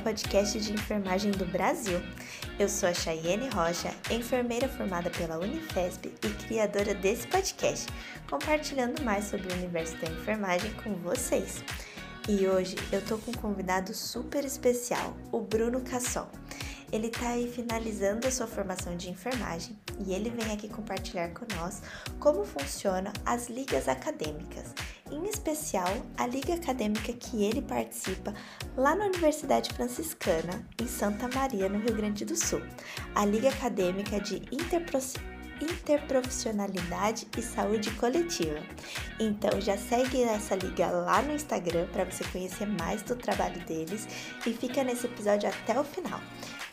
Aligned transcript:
podcast 0.00 0.58
de 0.58 0.72
enfermagem 0.72 1.30
do 1.30 1.44
Brasil. 1.44 2.00
Eu 2.58 2.68
sou 2.68 2.88
a 2.88 2.94
Chayenne 2.94 3.48
Rocha, 3.50 3.94
enfermeira 4.10 4.68
formada 4.68 5.10
pela 5.10 5.38
Unifesp 5.38 6.12
e 6.24 6.28
criadora 6.46 6.94
desse 6.94 7.26
podcast, 7.26 7.86
compartilhando 8.28 9.02
mais 9.02 9.26
sobre 9.26 9.52
o 9.52 9.56
universo 9.56 9.96
da 9.98 10.10
enfermagem 10.10 10.72
com 10.82 10.94
vocês. 10.96 11.62
E 12.28 12.46
hoje 12.46 12.76
eu 12.90 13.04
tô 13.04 13.18
com 13.18 13.30
um 13.30 13.34
convidado 13.34 13.94
super 13.94 14.44
especial, 14.44 15.16
o 15.30 15.40
Bruno 15.40 15.80
Casson. 15.82 16.28
Ele 16.92 17.06
está 17.06 17.28
aí 17.30 17.48
finalizando 17.48 18.26
a 18.26 18.30
sua 18.30 18.46
formação 18.46 18.96
de 18.96 19.10
enfermagem 19.10 19.78
e 20.04 20.12
ele 20.12 20.30
vem 20.30 20.52
aqui 20.52 20.68
compartilhar 20.68 21.28
com 21.30 21.46
nós 21.54 21.82
como 22.18 22.44
funcionam 22.44 23.12
as 23.24 23.48
ligas 23.48 23.88
acadêmicas, 23.88 24.74
em 25.10 25.24
especial 25.28 25.88
a 26.16 26.26
liga 26.26 26.54
acadêmica 26.54 27.12
que 27.12 27.44
ele 27.44 27.62
participa 27.62 28.34
lá 28.76 28.94
na 28.94 29.06
Universidade 29.06 29.72
Franciscana, 29.72 30.66
em 30.80 30.86
Santa 30.86 31.28
Maria, 31.34 31.68
no 31.68 31.78
Rio 31.78 31.94
Grande 31.94 32.24
do 32.24 32.36
Sul, 32.36 32.62
a 33.14 33.24
Liga 33.24 33.48
Acadêmica 33.48 34.20
de 34.20 34.42
Interprofissionalidade 35.60 37.26
e 37.36 37.42
Saúde 37.42 37.90
Coletiva. 37.92 38.60
Então 39.18 39.60
já 39.60 39.76
segue 39.76 40.22
essa 40.22 40.54
liga 40.54 40.86
lá 40.86 41.20
no 41.22 41.34
Instagram 41.34 41.86
para 41.88 42.04
você 42.04 42.24
conhecer 42.24 42.66
mais 42.66 43.02
do 43.02 43.16
trabalho 43.16 43.60
deles 43.66 44.06
e 44.46 44.52
fica 44.52 44.82
nesse 44.82 45.06
episódio 45.06 45.48
até 45.48 45.78
o 45.78 45.84
final. 45.84 46.20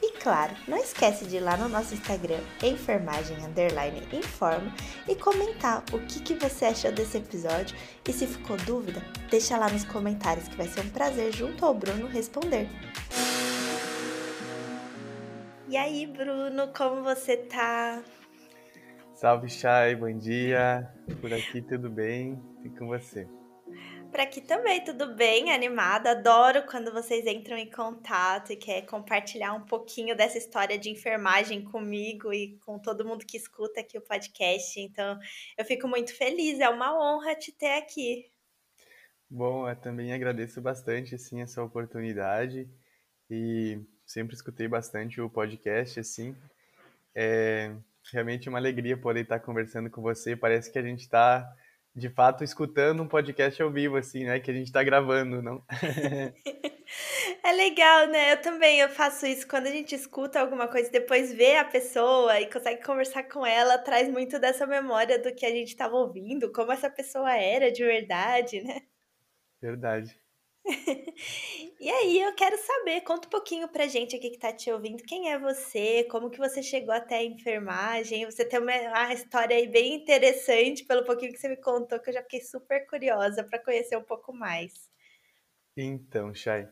E 0.01 0.11
claro, 0.19 0.53
não 0.67 0.77
esquece 0.77 1.25
de 1.25 1.37
ir 1.37 1.39
lá 1.39 1.57
no 1.57 1.67
nosso 1.67 1.93
Instagram, 1.93 2.39
enfermagem 2.61 3.37
underline 3.43 4.01
informa, 4.13 4.71
e 5.07 5.15
comentar 5.15 5.83
o 5.91 5.99
que, 5.99 6.19
que 6.19 6.35
você 6.35 6.65
achou 6.65 6.91
desse 6.91 7.17
episódio. 7.17 7.75
E 8.07 8.13
se 8.13 8.27
ficou 8.27 8.57
dúvida, 8.57 9.01
deixa 9.29 9.57
lá 9.57 9.69
nos 9.69 9.83
comentários 9.85 10.47
que 10.47 10.55
vai 10.55 10.67
ser 10.67 10.81
um 10.81 10.89
prazer 10.89 11.33
junto 11.33 11.65
ao 11.65 11.73
Bruno 11.73 12.07
responder. 12.07 12.69
E 15.67 15.75
aí, 15.75 16.05
Bruno, 16.05 16.71
como 16.75 17.03
você 17.03 17.35
tá? 17.35 18.01
Salve, 19.13 19.49
Chay, 19.49 19.95
bom 19.95 20.15
dia. 20.15 20.87
Por 21.19 21.33
aqui 21.33 21.61
tudo 21.61 21.89
bem? 21.89 22.39
E 22.63 22.69
com 22.69 22.87
você? 22.87 23.27
Por 24.09 24.21
aqui 24.21 24.41
também, 24.41 24.83
tudo 24.83 25.13
bem, 25.13 25.51
animada. 25.51 26.11
Adoro 26.11 26.65
quando 26.65 26.91
vocês 26.91 27.25
entram 27.27 27.57
em 27.57 27.69
contato 27.69 28.51
e 28.51 28.55
quer 28.55 28.83
compartilhar 28.83 29.53
um 29.53 29.65
pouquinho 29.65 30.15
dessa 30.15 30.37
história 30.37 30.77
de 30.77 30.89
enfermagem 30.89 31.63
comigo 31.63 32.33
e 32.33 32.57
com 32.65 32.79
todo 32.79 33.05
mundo 33.05 33.25
que 33.25 33.37
escuta 33.37 33.81
aqui 33.81 33.97
o 33.97 34.01
podcast. 34.01 34.79
Então, 34.79 35.19
eu 35.57 35.65
fico 35.65 35.87
muito 35.87 36.15
feliz, 36.15 36.59
é 36.59 36.69
uma 36.69 36.97
honra 36.97 37.35
te 37.35 37.51
ter 37.51 37.77
aqui. 37.77 38.31
Bom, 39.29 39.69
eu 39.69 39.75
também 39.75 40.13
agradeço 40.13 40.61
bastante 40.61 41.13
assim 41.13 41.41
essa 41.41 41.61
oportunidade 41.61 42.67
e 43.29 43.79
sempre 44.05 44.35
escutei 44.35 44.67
bastante 44.67 45.19
o 45.19 45.29
podcast 45.29 45.99
assim. 45.99 46.35
É 47.13 47.75
realmente 48.11 48.47
uma 48.47 48.57
alegria 48.57 48.95
poder 48.95 49.21
estar 49.21 49.39
conversando 49.41 49.89
com 49.89 50.01
você. 50.01 50.35
Parece 50.35 50.71
que 50.71 50.79
a 50.79 50.83
gente 50.83 51.01
está 51.01 51.53
de 51.97 52.09
fato 52.09 52.43
escutando 52.43 53.01
um 53.01 53.07
podcast 53.07 53.59
ao 53.59 53.71
vivo, 53.71 53.97
assim, 53.97 54.23
né? 54.23 54.39
Que 54.39 54.51
a 54.51 54.53
gente 54.53 54.67
está 54.67 54.83
gravando, 54.83 55.41
não? 55.41 55.63
é 57.43 57.51
legal, 57.53 58.07
né? 58.07 58.33
Eu 58.33 58.41
também 58.41 58.79
eu 58.79 58.89
faço 58.89 59.25
isso 59.25 59.47
quando 59.47 59.65
a 59.65 59.71
gente 59.71 59.95
escuta 59.95 60.39
alguma 60.39 60.67
coisa, 60.67 60.91
depois 60.91 61.33
vê 61.33 61.57
a 61.57 61.65
pessoa 61.65 62.39
e 62.39 62.51
consegue 62.51 62.85
conversar 62.85 63.23
com 63.23 63.43
ela, 63.43 63.79
traz 63.79 64.07
muito 64.09 64.37
dessa 64.37 64.67
memória 64.67 65.17
do 65.17 65.33
que 65.33 65.43
a 65.43 65.49
gente 65.49 65.69
estava 65.69 65.95
ouvindo, 65.95 66.51
como 66.51 66.71
essa 66.71 66.87
pessoa 66.87 67.35
era 67.35 67.71
de 67.71 67.83
verdade, 67.83 68.61
né? 68.61 68.83
Verdade. 69.59 70.15
e 71.79 71.89
aí, 71.89 72.21
eu 72.21 72.35
quero 72.35 72.57
saber, 72.57 73.01
conta 73.01 73.27
um 73.27 73.31
pouquinho 73.31 73.67
pra 73.69 73.87
gente 73.87 74.15
aqui 74.15 74.29
que 74.29 74.37
tá 74.37 74.51
te 74.51 74.71
ouvindo, 74.71 75.01
quem 75.03 75.31
é 75.31 75.39
você, 75.39 76.03
como 76.11 76.29
que 76.29 76.37
você 76.37 76.61
chegou 76.61 76.93
até 76.93 77.19
a 77.19 77.23
enfermagem, 77.23 78.25
você 78.25 78.43
tem 78.43 78.59
uma, 78.59 78.73
uma 78.73 79.13
história 79.13 79.55
aí 79.55 79.67
bem 79.67 79.95
interessante, 79.95 80.83
pelo 80.83 81.05
pouquinho 81.05 81.31
que 81.31 81.37
você 81.37 81.47
me 81.47 81.57
contou, 81.57 81.99
que 81.99 82.09
eu 82.09 82.13
já 82.13 82.21
fiquei 82.21 82.41
super 82.41 82.85
curiosa 82.87 83.43
para 83.43 83.63
conhecer 83.63 83.97
um 83.97 84.03
pouco 84.03 84.33
mais. 84.33 84.73
Então, 85.75 86.33
Chay, 86.33 86.67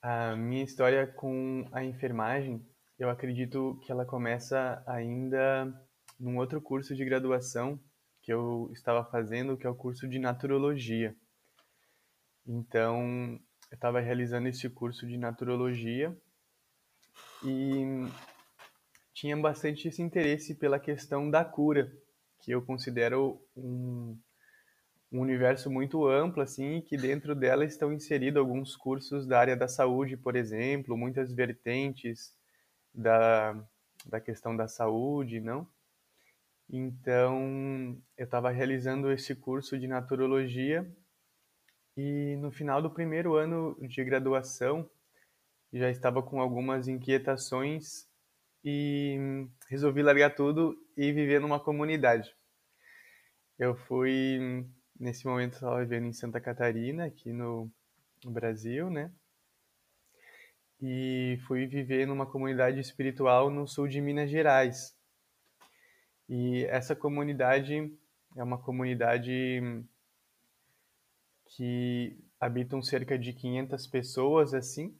a 0.00 0.34
minha 0.34 0.64
história 0.64 1.06
com 1.06 1.68
a 1.72 1.84
enfermagem, 1.84 2.64
eu 2.98 3.10
acredito 3.10 3.78
que 3.84 3.92
ela 3.92 4.06
começa 4.06 4.82
ainda 4.86 5.72
num 6.18 6.38
outro 6.38 6.62
curso 6.62 6.94
de 6.94 7.04
graduação 7.04 7.78
que 8.22 8.32
eu 8.32 8.70
estava 8.72 9.04
fazendo, 9.04 9.56
que 9.56 9.66
é 9.66 9.70
o 9.70 9.74
curso 9.74 10.08
de 10.08 10.18
naturologia. 10.18 11.14
Então, 12.46 13.38
eu 13.70 13.74
estava 13.74 14.00
realizando 14.00 14.48
esse 14.48 14.68
curso 14.68 15.06
de 15.06 15.16
naturologia 15.16 16.16
e 17.44 18.06
tinha 19.14 19.36
bastante 19.36 19.86
esse 19.88 20.02
interesse 20.02 20.54
pela 20.54 20.80
questão 20.80 21.30
da 21.30 21.44
cura, 21.44 21.92
que 22.40 22.50
eu 22.50 22.60
considero 22.60 23.40
um, 23.56 24.18
um 25.12 25.20
universo 25.20 25.70
muito 25.70 26.06
amplo, 26.08 26.42
assim, 26.42 26.80
que 26.80 26.96
dentro 26.96 27.34
dela 27.34 27.64
estão 27.64 27.92
inseridos 27.92 28.40
alguns 28.40 28.76
cursos 28.76 29.26
da 29.26 29.38
área 29.38 29.56
da 29.56 29.68
saúde, 29.68 30.16
por 30.16 30.34
exemplo, 30.34 30.96
muitas 30.96 31.32
vertentes 31.32 32.36
da, 32.92 33.54
da 34.06 34.20
questão 34.20 34.56
da 34.56 34.66
saúde, 34.66 35.40
não? 35.40 35.68
Então, 36.68 37.96
eu 38.16 38.24
estava 38.24 38.50
realizando 38.50 39.12
esse 39.12 39.34
curso 39.36 39.78
de 39.78 39.86
naturologia 39.86 40.90
e 41.96 42.36
no 42.36 42.50
final 42.50 42.80
do 42.80 42.90
primeiro 42.90 43.34
ano 43.34 43.76
de 43.80 44.04
graduação, 44.04 44.88
já 45.72 45.90
estava 45.90 46.22
com 46.22 46.40
algumas 46.40 46.88
inquietações 46.88 48.06
e 48.64 49.46
resolvi 49.68 50.02
largar 50.02 50.34
tudo 50.34 50.76
e 50.96 51.12
viver 51.12 51.40
numa 51.40 51.58
comunidade. 51.58 52.34
Eu 53.58 53.74
fui, 53.74 54.66
nesse 54.98 55.26
momento, 55.26 55.54
estava 55.54 55.80
vivendo 55.80 56.06
em 56.06 56.12
Santa 56.12 56.40
Catarina, 56.40 57.06
aqui 57.06 57.32
no, 57.32 57.70
Brasil, 58.24 58.88
né? 58.88 59.10
E 60.80 61.38
fui 61.46 61.66
viver 61.66 62.06
numa 62.06 62.26
comunidade 62.26 62.80
espiritual 62.80 63.50
no 63.50 63.66
sul 63.66 63.88
de 63.88 64.00
Minas 64.00 64.30
Gerais. 64.30 64.96
E 66.28 66.64
essa 66.64 66.94
comunidade 66.94 67.92
é 68.36 68.42
uma 68.42 68.58
comunidade 68.58 69.84
que 71.56 72.18
habitam 72.40 72.82
cerca 72.82 73.18
de 73.18 73.32
500 73.32 73.86
pessoas 73.86 74.54
assim, 74.54 74.96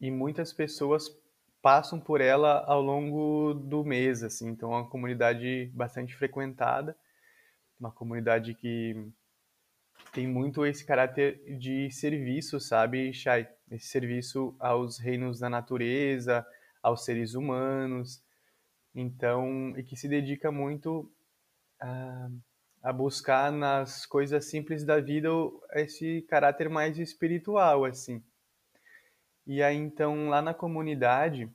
e 0.00 0.10
muitas 0.10 0.52
pessoas 0.52 1.08
passam 1.60 1.98
por 1.98 2.20
ela 2.20 2.64
ao 2.66 2.80
longo 2.80 3.54
do 3.54 3.84
mês, 3.84 4.22
assim. 4.22 4.48
Então 4.48 4.72
é 4.72 4.76
uma 4.76 4.88
comunidade 4.88 5.70
bastante 5.74 6.14
frequentada, 6.14 6.96
uma 7.78 7.90
comunidade 7.90 8.54
que 8.54 8.94
tem 10.12 10.26
muito 10.26 10.64
esse 10.64 10.84
caráter 10.84 11.58
de 11.58 11.90
serviço, 11.90 12.60
sabe, 12.60 13.12
Shai? 13.12 13.48
Esse 13.70 13.88
serviço 13.88 14.54
aos 14.58 14.98
reinos 14.98 15.40
da 15.40 15.50
natureza, 15.50 16.46
aos 16.82 17.04
seres 17.04 17.34
humanos. 17.34 18.22
Então, 18.94 19.76
e 19.76 19.82
que 19.82 19.96
se 19.96 20.08
dedica 20.08 20.50
muito 20.52 21.10
a 21.80 22.30
a 22.86 22.92
buscar 22.92 23.50
nas 23.50 24.06
coisas 24.06 24.44
simples 24.44 24.84
da 24.84 25.00
vida 25.00 25.28
esse 25.72 26.22
caráter 26.22 26.70
mais 26.70 27.00
espiritual, 27.00 27.84
assim. 27.84 28.22
E 29.44 29.60
aí, 29.60 29.74
então, 29.76 30.28
lá 30.28 30.40
na 30.40 30.54
comunidade, 30.54 31.52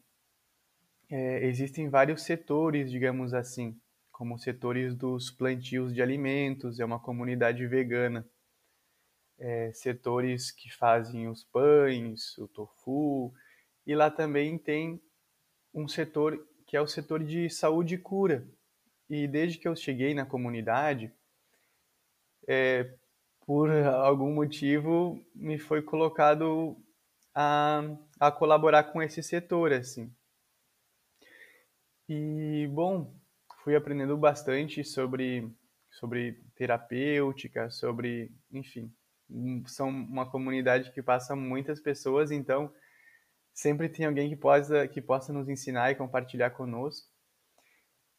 é, 1.09 1.47
existem 1.47 1.87
vários 1.87 2.23
setores, 2.23 2.91
digamos 2.91 3.33
assim, 3.33 3.79
como 4.11 4.37
setores 4.37 4.93
dos 4.93 5.31
plantios 5.31 5.93
de 5.93 6.01
alimentos, 6.01 6.81
é 6.81 6.83
uma 6.83 6.99
comunidade 6.99 7.65
vegana. 7.65 8.27
É, 9.39 9.71
setores 9.71 10.51
que 10.51 10.69
fazem 10.69 11.29
os 11.29 11.45
pães, 11.45 12.37
o 12.39 12.47
tofu, 12.49 13.33
e 13.87 13.95
lá 13.95 14.11
também 14.11 14.57
tem 14.57 15.01
um 15.73 15.87
setor 15.87 16.45
que 16.67 16.75
é 16.75 16.81
o 16.81 16.87
setor 16.87 17.23
de 17.23 17.49
saúde 17.49 17.95
e 17.95 17.97
cura. 17.97 18.45
E 19.09 19.29
desde 19.29 19.57
que 19.57 19.67
eu 19.67 19.77
cheguei 19.77 20.13
na 20.13 20.25
comunidade, 20.25 21.09
é, 22.47 22.93
por 23.45 23.69
algum 23.69 24.33
motivo, 24.33 25.23
me 25.35 25.57
foi 25.57 25.81
colocado 25.81 26.77
a, 27.33 27.81
a 28.19 28.31
colaborar 28.31 28.85
com 28.85 29.01
esse 29.01 29.21
setor, 29.21 29.73
assim. 29.73 30.13
E, 32.07 32.67
bom, 32.71 33.13
fui 33.63 33.75
aprendendo 33.75 34.17
bastante 34.17 34.83
sobre, 34.83 35.49
sobre 35.91 36.41
terapêutica, 36.55 37.69
sobre, 37.69 38.31
enfim, 38.51 38.93
são 39.65 39.89
uma 39.89 40.29
comunidade 40.29 40.91
que 40.91 41.01
passa 41.01 41.35
muitas 41.35 41.79
pessoas, 41.79 42.31
então 42.31 42.73
sempre 43.53 43.87
tem 43.89 44.05
alguém 44.05 44.29
que 44.29 44.35
possa, 44.35 44.87
que 44.87 45.01
possa 45.01 45.31
nos 45.31 45.47
ensinar 45.47 45.91
e 45.91 45.95
compartilhar 45.95 46.51
conosco. 46.51 47.07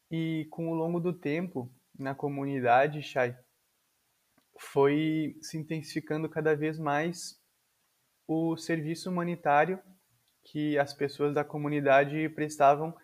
E 0.09 0.47
com 0.49 0.69
o 0.69 0.75
longo 0.75 0.99
do 0.99 1.13
tempo, 1.13 1.71
na 1.97 2.15
comunidade, 2.15 3.01
Chay, 3.01 3.35
foi 4.57 5.37
se 5.41 5.57
intensificando 5.57 6.29
cada 6.29 6.55
vez 6.55 6.77
mais 6.77 7.39
o, 8.27 8.55
serviço 8.55 9.09
humanitário 9.09 9.79
que 10.43 10.77
as 10.77 10.93
pessoas 10.93 11.33
da 11.33 11.43
comunidade 11.43 12.29
prestavam 12.29 12.95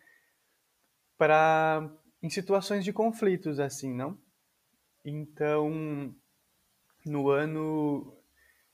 para 1.18 1.90
em 2.22 2.30
situações 2.30 2.84
de 2.84 2.92
conflitos 2.92 3.60
assim, 3.60 3.94
não? 3.94 4.18
Então, 5.06 6.14
no 7.06 7.30
ano 7.30 8.18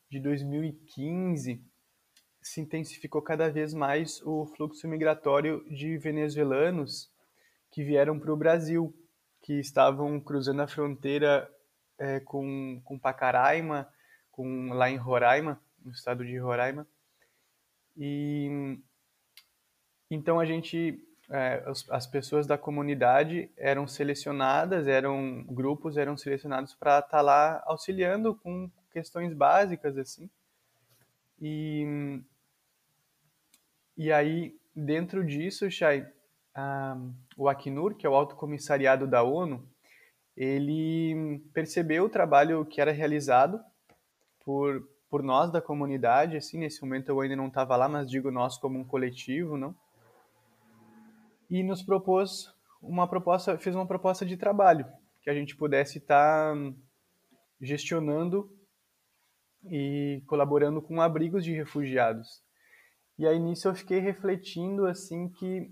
de 0.10 0.19
2015, 0.19 1.63
se 2.42 2.62
intensificou 2.62 3.21
cada 3.21 3.50
vez 3.50 3.74
mais 3.74 4.21
o 4.24 4.45
fluxo 4.56 4.88
migratório 4.88 5.63
de 5.69 5.98
venezuelanos 5.98 7.12
que 7.71 7.83
vieram 7.83 8.19
para 8.19 8.33
o 8.33 8.38
Brasil, 8.38 8.94
que 9.42 9.60
estavam 9.60 10.19
cruzando 10.19 10.62
a 10.62 10.68
fronteira 10.68 11.50
é, 11.97 12.19
com, 12.19 12.81
com 12.83 13.00
Pacaraima, 13.00 13.88
com, 14.31 14.74
lá 14.74 14.89
em 14.89 14.97
Roraima, 14.97 15.59
no 15.83 15.92
estado 15.92 16.25
de 16.25 16.38
Roraima. 16.38 16.88
E 17.97 18.77
então 20.09 20.39
a 20.39 20.45
gente, 20.45 21.01
é, 21.30 21.63
as, 21.65 21.89
as 21.89 22.07
pessoas 22.07 22.45
da 22.45 22.57
comunidade 22.57 23.50
eram 23.57 23.88
selecionadas, 23.88 24.88
eram 24.88 25.44
grupos, 25.44 25.97
eram 25.97 26.18
selecionados 26.18 26.74
para 26.74 27.00
estar 27.00 27.09
tá 27.09 27.21
lá 27.21 27.63
auxiliando 27.65 28.36
com 28.36 28.69
questões 28.92 29.33
básicas 29.33 29.97
assim. 29.97 30.30
E 31.42 32.21
e 33.97 34.12
aí 34.12 34.57
dentro 34.75 35.25
disso, 35.25 35.71
Chay, 35.71 36.06
o 37.38 37.47
Acnur, 37.47 37.95
que 37.95 38.06
é 38.06 38.09
o 38.09 38.15
Alto 38.15 38.36
Comissariado 38.36 39.07
da 39.07 39.24
ONU, 39.24 39.65
ele 40.35 41.41
percebeu 41.53 42.05
o 42.05 42.09
trabalho 42.09 42.65
que 42.65 42.81
era 42.81 42.91
realizado 42.91 43.59
por, 44.43 44.87
por 45.09 45.23
nós 45.23 45.51
da 45.51 45.61
comunidade, 45.61 46.37
assim, 46.37 46.57
nesse 46.57 46.81
momento 46.81 47.09
eu 47.09 47.19
ainda 47.19 47.35
não 47.35 47.47
estava 47.47 47.75
lá, 47.75 47.87
mas 47.87 48.09
digo 48.09 48.29
nós 48.31 48.57
como 48.57 48.77
um 48.77 48.83
coletivo, 48.83 49.57
não? 49.57 49.75
E 51.49 51.63
nos 51.63 51.81
propôs 51.81 52.53
uma 52.81 53.07
proposta, 53.07 53.57
fez 53.57 53.75
uma 53.75 53.87
proposta 53.87 54.25
de 54.25 54.35
trabalho, 54.35 54.85
que 55.21 55.29
a 55.29 55.33
gente 55.33 55.55
pudesse 55.55 55.99
estar 55.99 56.53
tá 56.53 56.73
gestionando 57.61 58.51
e 59.63 60.21
colaborando 60.27 60.81
com 60.81 61.01
abrigos 61.01 61.43
de 61.43 61.53
refugiados. 61.53 62.43
E 63.17 63.25
aí 63.25 63.39
nisso 63.39 63.67
eu 63.67 63.75
fiquei 63.75 63.99
refletindo 63.99 64.85
assim 64.85 65.29
que 65.29 65.71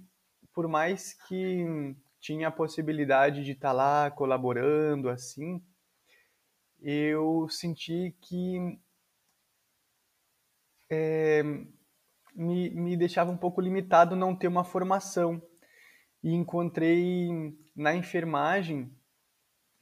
por 0.54 0.68
mais 0.68 1.14
que 1.28 1.96
tinha 2.24 2.48
a 2.48 2.52
possibilidade 2.52 3.44
de 3.44 3.52
estar 3.52 3.70
tá 3.70 3.74
lá 3.74 4.10
colaborando 4.10 5.10
assim, 5.10 5.62
eu 6.82 7.50
senti 7.50 8.16
que 8.22 8.80
é, 10.90 11.44
me, 12.34 12.70
me 12.70 12.96
deixava 12.96 13.30
um 13.30 13.36
pouco 13.36 13.60
limitado 13.60 14.16
não 14.16 14.34
ter 14.34 14.48
uma 14.48 14.64
formação. 14.64 15.42
E 16.24 16.34
encontrei 16.34 17.28
na 17.76 17.94
enfermagem 17.94 18.90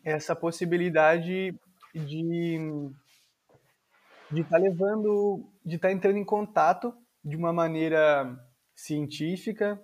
essa 0.04 0.36
possibilidade 0.36 1.54
de 1.94 2.90
de 4.32 4.42
estar 4.42 4.58
tá 4.58 4.64
levando, 4.64 5.48
de 5.64 5.76
estar 5.76 5.90
tá 5.90 5.94
entrando 5.94 6.18
em 6.18 6.26
contato 6.26 6.96
de 7.24 7.36
uma 7.36 7.54
maneira 7.54 8.36
científica, 8.74 9.80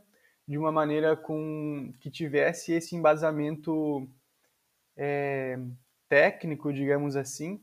de 0.47 0.57
uma 0.57 0.71
maneira 0.71 1.15
com 1.15 1.93
que 1.99 2.09
tivesse 2.09 2.71
esse 2.71 2.95
embasamento 2.95 4.07
é, 4.95 5.59
técnico, 6.07 6.71
digamos 6.71 7.15
assim, 7.17 7.61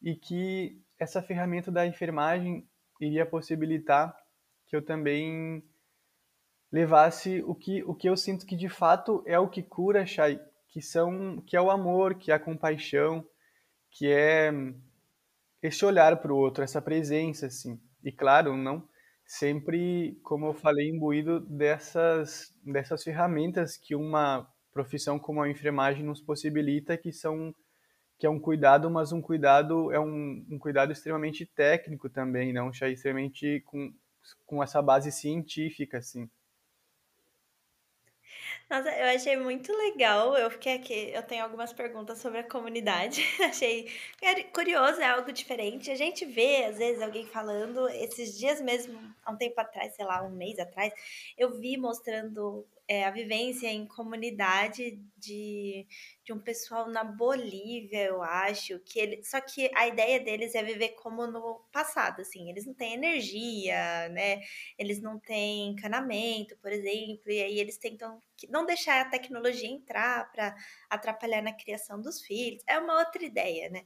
e 0.00 0.16
que 0.16 0.80
essa 0.98 1.22
ferramenta 1.22 1.70
da 1.70 1.86
enfermagem 1.86 2.66
iria 3.00 3.26
possibilitar 3.26 4.16
que 4.66 4.74
eu 4.74 4.82
também 4.82 5.62
levasse 6.72 7.42
o 7.46 7.54
que, 7.54 7.82
o 7.84 7.94
que 7.94 8.08
eu 8.08 8.16
sinto 8.16 8.46
que 8.46 8.56
de 8.56 8.68
fato 8.68 9.22
é 9.26 9.38
o 9.38 9.48
que 9.48 9.62
cura, 9.62 10.06
Chay, 10.06 10.40
que 10.68 10.80
são 10.80 11.42
que 11.46 11.56
é 11.56 11.60
o 11.60 11.70
amor, 11.70 12.14
que 12.14 12.30
é 12.30 12.34
a 12.34 12.38
compaixão, 12.38 13.26
que 13.90 14.06
é 14.10 14.52
esse 15.62 15.84
olhar 15.84 16.16
para 16.18 16.32
o 16.32 16.36
outro, 16.36 16.64
essa 16.64 16.80
presença 16.80 17.46
assim. 17.46 17.78
E 18.02 18.10
claro, 18.10 18.56
não 18.56 18.88
sempre, 19.30 20.18
como 20.24 20.46
eu 20.46 20.52
falei, 20.52 20.88
imbuído 20.88 21.38
dessas 21.38 22.52
dessas 22.64 23.04
ferramentas 23.04 23.76
que 23.76 23.94
uma 23.94 24.44
profissão 24.72 25.20
como 25.20 25.40
a 25.40 25.48
enfermagem 25.48 26.04
nos 26.04 26.20
possibilita, 26.20 26.98
que 26.98 27.12
são 27.12 27.54
que 28.18 28.26
é 28.26 28.30
um 28.30 28.40
cuidado, 28.40 28.90
mas 28.90 29.12
um 29.12 29.22
cuidado 29.22 29.92
é 29.92 30.00
um, 30.00 30.44
um 30.50 30.58
cuidado 30.58 30.90
extremamente 30.92 31.46
técnico 31.46 32.10
também, 32.10 32.52
não, 32.52 32.72
já 32.72 32.88
extremamente 32.88 33.60
com, 33.66 33.94
com 34.46 34.62
essa 34.64 34.82
base 34.82 35.12
científica, 35.12 35.98
assim. 35.98 36.28
Nossa, 38.70 38.88
eu 38.90 39.06
achei 39.16 39.36
muito 39.36 39.72
legal. 39.76 40.36
Eu 40.36 40.48
fiquei 40.50 40.74
aqui, 40.74 41.10
eu 41.12 41.22
tenho 41.24 41.42
algumas 41.42 41.72
perguntas 41.72 42.18
sobre 42.18 42.38
a 42.38 42.44
comunidade. 42.48 43.20
achei 43.44 43.90
curioso, 44.52 45.00
é 45.00 45.06
algo 45.06 45.32
diferente. 45.32 45.90
A 45.90 45.96
gente 45.96 46.24
vê, 46.24 46.64
às 46.66 46.78
vezes, 46.78 47.02
alguém 47.02 47.26
falando, 47.26 47.88
esses 47.88 48.38
dias 48.38 48.60
mesmo, 48.60 48.96
há 49.24 49.32
um 49.32 49.36
tempo 49.36 49.60
atrás, 49.60 49.94
sei 49.96 50.04
lá, 50.04 50.22
um 50.22 50.30
mês 50.30 50.58
atrás, 50.60 50.92
eu 51.36 51.50
vi 51.58 51.76
mostrando 51.76 52.64
é, 52.90 53.04
a 53.04 53.10
vivência 53.12 53.68
em 53.68 53.86
comunidade 53.86 55.00
de, 55.16 55.86
de 56.24 56.32
um 56.32 56.40
pessoal 56.40 56.90
na 56.90 57.04
Bolívia, 57.04 58.02
eu 58.02 58.20
acho, 58.20 58.80
que 58.80 58.98
ele, 58.98 59.22
só 59.22 59.40
que 59.40 59.70
a 59.76 59.86
ideia 59.86 60.18
deles 60.18 60.56
é 60.56 60.62
viver 60.64 60.96
como 60.96 61.24
no 61.28 61.60
passado, 61.70 62.20
assim, 62.20 62.50
eles 62.50 62.66
não 62.66 62.74
têm 62.74 62.94
energia, 62.94 64.08
né? 64.08 64.40
Eles 64.76 65.00
não 65.00 65.20
têm 65.20 65.68
encanamento, 65.68 66.56
por 66.56 66.72
exemplo, 66.72 67.30
e 67.30 67.40
aí 67.40 67.60
eles 67.60 67.78
tentam 67.78 68.20
não 68.48 68.66
deixar 68.66 69.00
a 69.02 69.08
tecnologia 69.08 69.68
entrar 69.68 70.28
para 70.32 70.56
atrapalhar 70.90 71.40
na 71.42 71.52
criação 71.52 72.00
dos 72.00 72.20
filhos. 72.20 72.62
É 72.66 72.78
uma 72.78 72.98
outra 72.98 73.24
ideia, 73.24 73.70
né? 73.70 73.84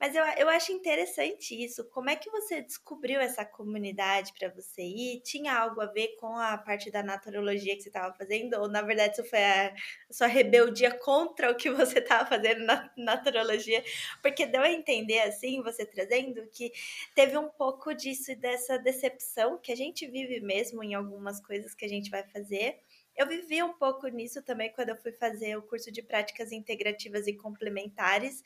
Mas 0.00 0.14
eu, 0.14 0.24
eu 0.38 0.48
acho 0.48 0.72
interessante 0.72 1.54
isso. 1.54 1.84
Como 1.90 2.08
é 2.08 2.16
que 2.16 2.30
você 2.30 2.62
descobriu 2.62 3.20
essa 3.20 3.44
comunidade 3.44 4.32
para 4.38 4.48
você 4.48 4.82
ir? 4.82 5.20
Tinha 5.22 5.54
algo 5.54 5.80
a 5.80 5.86
ver 5.86 6.16
com 6.16 6.36
a 6.36 6.56
parte 6.56 6.90
da 6.90 7.02
naturologia 7.02 7.76
que 7.76 7.82
você 7.82 7.88
estava 7.88 8.14
fazendo? 8.14 8.54
Ou, 8.54 8.68
na 8.68 8.82
verdade, 8.82 9.14
isso 9.14 9.24
foi 9.24 9.44
a, 9.44 9.74
sua 10.10 10.26
rebeldia 10.26 10.96
contra 10.98 11.50
o 11.50 11.56
que 11.56 11.70
você 11.70 11.98
estava 12.00 12.26
fazendo 12.26 12.64
na 12.64 12.90
naturologia? 12.96 13.84
Porque 14.22 14.46
deu 14.46 14.62
a 14.62 14.70
entender, 14.70 15.20
assim, 15.20 15.62
você 15.62 15.84
trazendo, 15.84 16.46
que 16.48 16.72
teve 17.14 17.36
um 17.36 17.48
pouco 17.48 17.94
disso, 17.94 18.34
dessa 18.36 18.78
decepção 18.78 19.58
que 19.58 19.72
a 19.72 19.76
gente 19.76 20.06
vive 20.06 20.40
mesmo 20.40 20.82
em 20.82 20.94
algumas 20.94 21.40
coisas 21.40 21.74
que 21.74 21.84
a 21.84 21.88
gente 21.88 22.10
vai 22.10 22.22
fazer. 22.28 22.78
Eu 23.18 23.26
vivi 23.26 23.60
um 23.64 23.72
pouco 23.72 24.06
nisso 24.06 24.40
também 24.44 24.72
quando 24.72 24.90
eu 24.90 24.96
fui 24.96 25.10
fazer 25.12 25.56
o 25.58 25.62
curso 25.62 25.90
de 25.90 26.00
práticas 26.02 26.52
integrativas 26.52 27.26
e 27.26 27.36
complementares, 27.36 28.44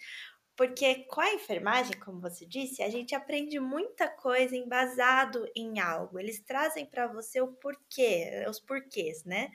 porque 0.56 1.04
com 1.04 1.20
a 1.20 1.34
enfermagem, 1.34 1.98
como 2.00 2.20
você 2.20 2.46
disse, 2.46 2.82
a 2.82 2.88
gente 2.88 3.14
aprende 3.14 3.60
muita 3.60 4.08
coisa 4.08 4.56
embasado 4.56 5.46
em 5.54 5.78
algo. 5.78 6.18
Eles 6.18 6.40
trazem 6.40 6.86
para 6.86 7.06
você 7.06 7.38
o 7.42 7.48
porquê, 7.52 8.46
os 8.48 8.58
porquês, 8.60 9.24
né? 9.24 9.50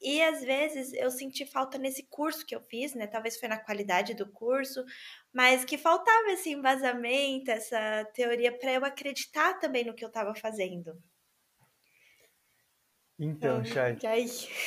E 0.00 0.22
às 0.22 0.42
vezes 0.44 0.92
eu 0.92 1.10
senti 1.10 1.46
falta 1.46 1.78
nesse 1.78 2.02
curso 2.04 2.44
que 2.46 2.54
eu 2.54 2.60
fiz, 2.60 2.94
né? 2.94 3.06
Talvez 3.06 3.38
foi 3.38 3.48
na 3.48 3.58
qualidade 3.58 4.14
do 4.14 4.30
curso, 4.30 4.84
mas 5.32 5.64
que 5.64 5.78
faltava 5.78 6.30
esse 6.32 6.50
embasamento, 6.50 7.50
essa 7.50 8.04
teoria 8.14 8.52
para 8.58 8.72
eu 8.74 8.84
acreditar 8.84 9.54
também 9.58 9.84
no 9.84 9.94
que 9.94 10.04
eu 10.04 10.08
estava 10.08 10.34
fazendo. 10.34 10.92
Então, 13.18 13.64
Chay, 13.64 13.96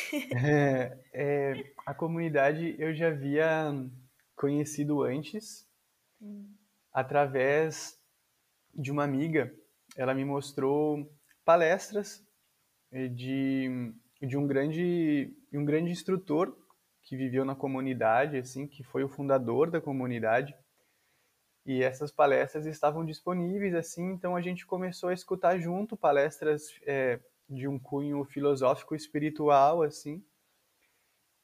é, 0.43 0.97
é, 1.13 1.73
a 1.85 1.93
comunidade 1.93 2.75
eu 2.79 2.95
já 2.95 3.09
havia 3.09 3.71
conhecido 4.35 5.03
antes 5.03 5.67
hum. 6.19 6.49
através 6.91 7.99
de 8.73 8.91
uma 8.91 9.03
amiga. 9.03 9.53
Ela 9.95 10.15
me 10.15 10.25
mostrou 10.25 11.11
palestras 11.45 12.25
de, 12.91 13.93
de 14.21 14.37
um 14.37 14.47
grande 14.47 15.31
um 15.53 15.65
grande 15.65 15.91
instrutor 15.91 16.55
que 17.03 17.15
viveu 17.15 17.43
na 17.43 17.55
comunidade, 17.55 18.37
assim, 18.37 18.67
que 18.67 18.83
foi 18.83 19.03
o 19.03 19.09
fundador 19.09 19.69
da 19.71 19.81
comunidade. 19.81 20.55
E 21.65 21.83
essas 21.83 22.11
palestras 22.11 22.65
estavam 22.65 23.05
disponíveis, 23.05 23.73
assim, 23.75 24.11
então 24.11 24.35
a 24.35 24.41
gente 24.41 24.65
começou 24.65 25.09
a 25.09 25.13
escutar 25.13 25.59
junto 25.59 25.97
palestras 25.97 26.63
é, 26.85 27.19
de 27.49 27.67
um 27.67 27.79
cunho 27.79 28.23
filosófico 28.25 28.95
espiritual, 28.95 29.81
assim. 29.81 30.23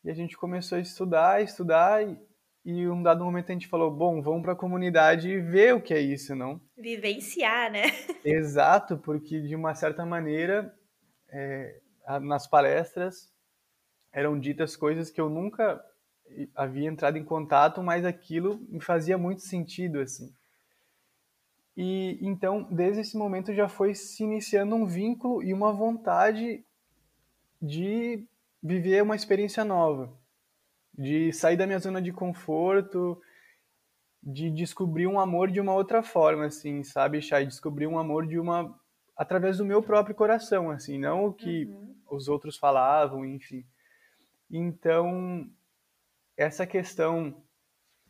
E 0.03 0.09
a 0.09 0.13
gente 0.13 0.37
começou 0.37 0.77
a 0.77 0.81
estudar, 0.81 1.41
estudar, 1.41 2.07
e, 2.07 2.17
e 2.63 2.87
um 2.87 3.01
dado 3.01 3.25
momento 3.25 3.49
a 3.49 3.53
gente 3.53 3.67
falou, 3.67 3.89
bom, 3.89 4.21
vamos 4.21 4.43
para 4.43 4.53
a 4.53 4.57
comunidade 4.57 5.29
e 5.29 5.41
ver 5.41 5.73
o 5.73 5.81
que 5.81 5.93
é 5.93 5.99
isso, 5.99 6.35
não? 6.35 6.61
Vivenciar, 6.77 7.71
né? 7.71 7.83
Exato, 8.23 8.97
porque 8.97 9.41
de 9.41 9.55
uma 9.55 9.73
certa 9.73 10.05
maneira, 10.05 10.73
é, 11.29 11.79
nas 12.21 12.45
palestras 12.47 13.33
eram 14.13 14.39
ditas 14.39 14.75
coisas 14.75 15.09
que 15.09 15.19
eu 15.19 15.29
nunca 15.29 15.83
havia 16.55 16.87
entrado 16.87 17.17
em 17.17 17.23
contato, 17.23 17.81
mas 17.83 18.05
aquilo 18.05 18.59
me 18.69 18.81
fazia 18.81 19.17
muito 19.17 19.41
sentido, 19.41 19.99
assim. 19.99 20.31
E 21.75 22.17
então, 22.21 22.63
desde 22.71 23.01
esse 23.01 23.17
momento 23.17 23.53
já 23.53 23.67
foi 23.67 23.93
se 23.93 24.23
iniciando 24.23 24.75
um 24.75 24.85
vínculo 24.85 25.43
e 25.43 25.53
uma 25.53 25.73
vontade 25.73 26.63
de 27.61 28.25
viver 28.63 29.03
uma 29.03 29.15
experiência 29.15 29.63
nova, 29.65 30.13
de 30.97 31.33
sair 31.33 31.57
da 31.57 31.67
minha 31.67 31.79
zona 31.79 32.01
de 32.01 32.13
conforto, 32.13 33.21
de 34.23 34.49
descobrir 34.49 35.05
um 35.05 35.19
amor 35.19 35.51
de 35.51 35.59
uma 35.59 35.73
outra 35.73 36.01
forma, 36.01 36.45
assim, 36.45 36.83
sabe, 36.83 37.21
Chay? 37.21 37.45
Descobrir 37.45 37.87
um 37.87 37.99
amor 37.99 38.25
de 38.25 38.39
uma 38.39 38.73
através 39.15 39.57
do 39.57 39.65
meu 39.65 39.81
próprio 39.81 40.15
coração, 40.15 40.71
assim, 40.71 40.97
não 40.97 41.27
o 41.27 41.33
que 41.33 41.65
uhum. 41.65 41.95
os 42.09 42.27
outros 42.27 42.57
falavam, 42.57 43.23
enfim. 43.25 43.65
Então, 44.51 45.49
essa 46.35 46.65
questão 46.65 47.41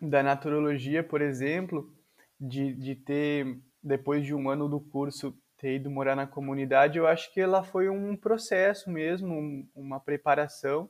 da 0.02 0.24
naturologia, 0.24 1.04
por 1.04 1.22
exemplo, 1.22 1.94
de, 2.40 2.74
de 2.74 2.96
ter, 2.96 3.60
depois 3.82 4.26
de 4.26 4.34
um 4.34 4.50
ano 4.50 4.68
do 4.68 4.80
curso, 4.80 5.38
ter 5.58 5.76
ido 5.76 5.90
morar 5.90 6.16
na 6.16 6.28
comunidade, 6.28 6.98
eu 6.98 7.08
acho 7.08 7.34
que 7.34 7.40
ela 7.40 7.64
foi 7.64 7.90
um 7.90 8.16
processo 8.16 8.90
mesmo, 8.90 9.34
um, 9.34 9.68
uma 9.74 10.00
preparação 10.00 10.90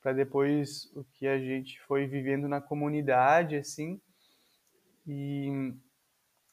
para 0.00 0.12
depois 0.12 0.84
o 0.94 1.04
que 1.04 1.26
a 1.26 1.38
gente 1.38 1.80
foi 1.82 2.06
vivendo 2.06 2.48
na 2.48 2.60
comunidade, 2.60 3.56
assim. 3.56 4.00
E 5.06 5.74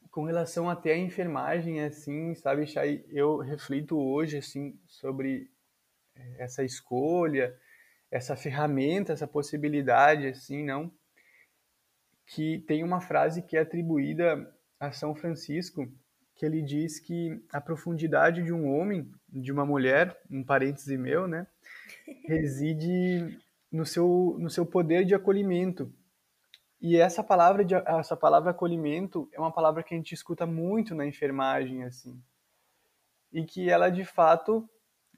com 0.10 0.24
relação 0.24 0.70
até 0.70 0.94
à 0.94 0.98
enfermagem, 0.98 1.82
assim, 1.82 2.34
sabe, 2.36 2.66
Chay, 2.66 3.06
eu 3.10 3.38
reflito 3.38 3.98
hoje, 3.98 4.38
assim, 4.38 4.80
sobre 4.88 5.52
eh, 6.16 6.36
essa 6.40 6.64
escolha, 6.64 7.54
essa 8.10 8.36
ferramenta, 8.36 9.14
essa 9.14 9.28
possibilidade, 9.28 10.28
assim, 10.28 10.64
não? 10.64 10.92
Que 12.26 12.60
tem 12.68 12.84
uma 12.84 13.02
frase 13.02 13.42
que 13.42 13.56
é 13.56 13.62
atribuída 13.62 14.52
a 14.80 14.92
São 14.92 15.16
Francisco, 15.16 15.88
que 16.36 16.46
ele 16.46 16.62
diz 16.62 17.00
que 17.00 17.42
a 17.52 17.62
profundidade 17.62 18.44
de 18.44 18.52
um 18.52 18.76
homem, 18.76 19.10
de 19.30 19.52
uma 19.52 19.66
mulher, 19.66 20.18
um 20.30 20.44
parêntese 20.44 20.98
meu, 20.98 21.28
né, 21.28 21.48
reside 22.28 23.40
no 23.72 23.86
seu, 23.86 24.36
no 24.40 24.50
seu 24.50 24.66
poder 24.66 25.06
de 25.06 25.16
acolhimento. 25.16 25.92
E 26.82 26.98
essa 26.98 27.24
palavra, 27.24 27.64
de, 27.64 27.74
essa 27.74 28.18
palavra 28.18 28.52
acolhimento 28.52 29.30
é 29.34 29.40
uma 29.40 29.52
palavra 29.52 29.82
que 29.82 29.94
a 29.94 29.98
gente 29.98 30.14
escuta 30.14 30.46
muito 30.46 30.94
na 30.94 31.06
enfermagem, 31.06 31.84
assim. 31.84 32.22
E 33.32 33.44
que 33.44 33.70
ela, 33.70 33.90
de 33.90 34.06
fato, 34.06 34.70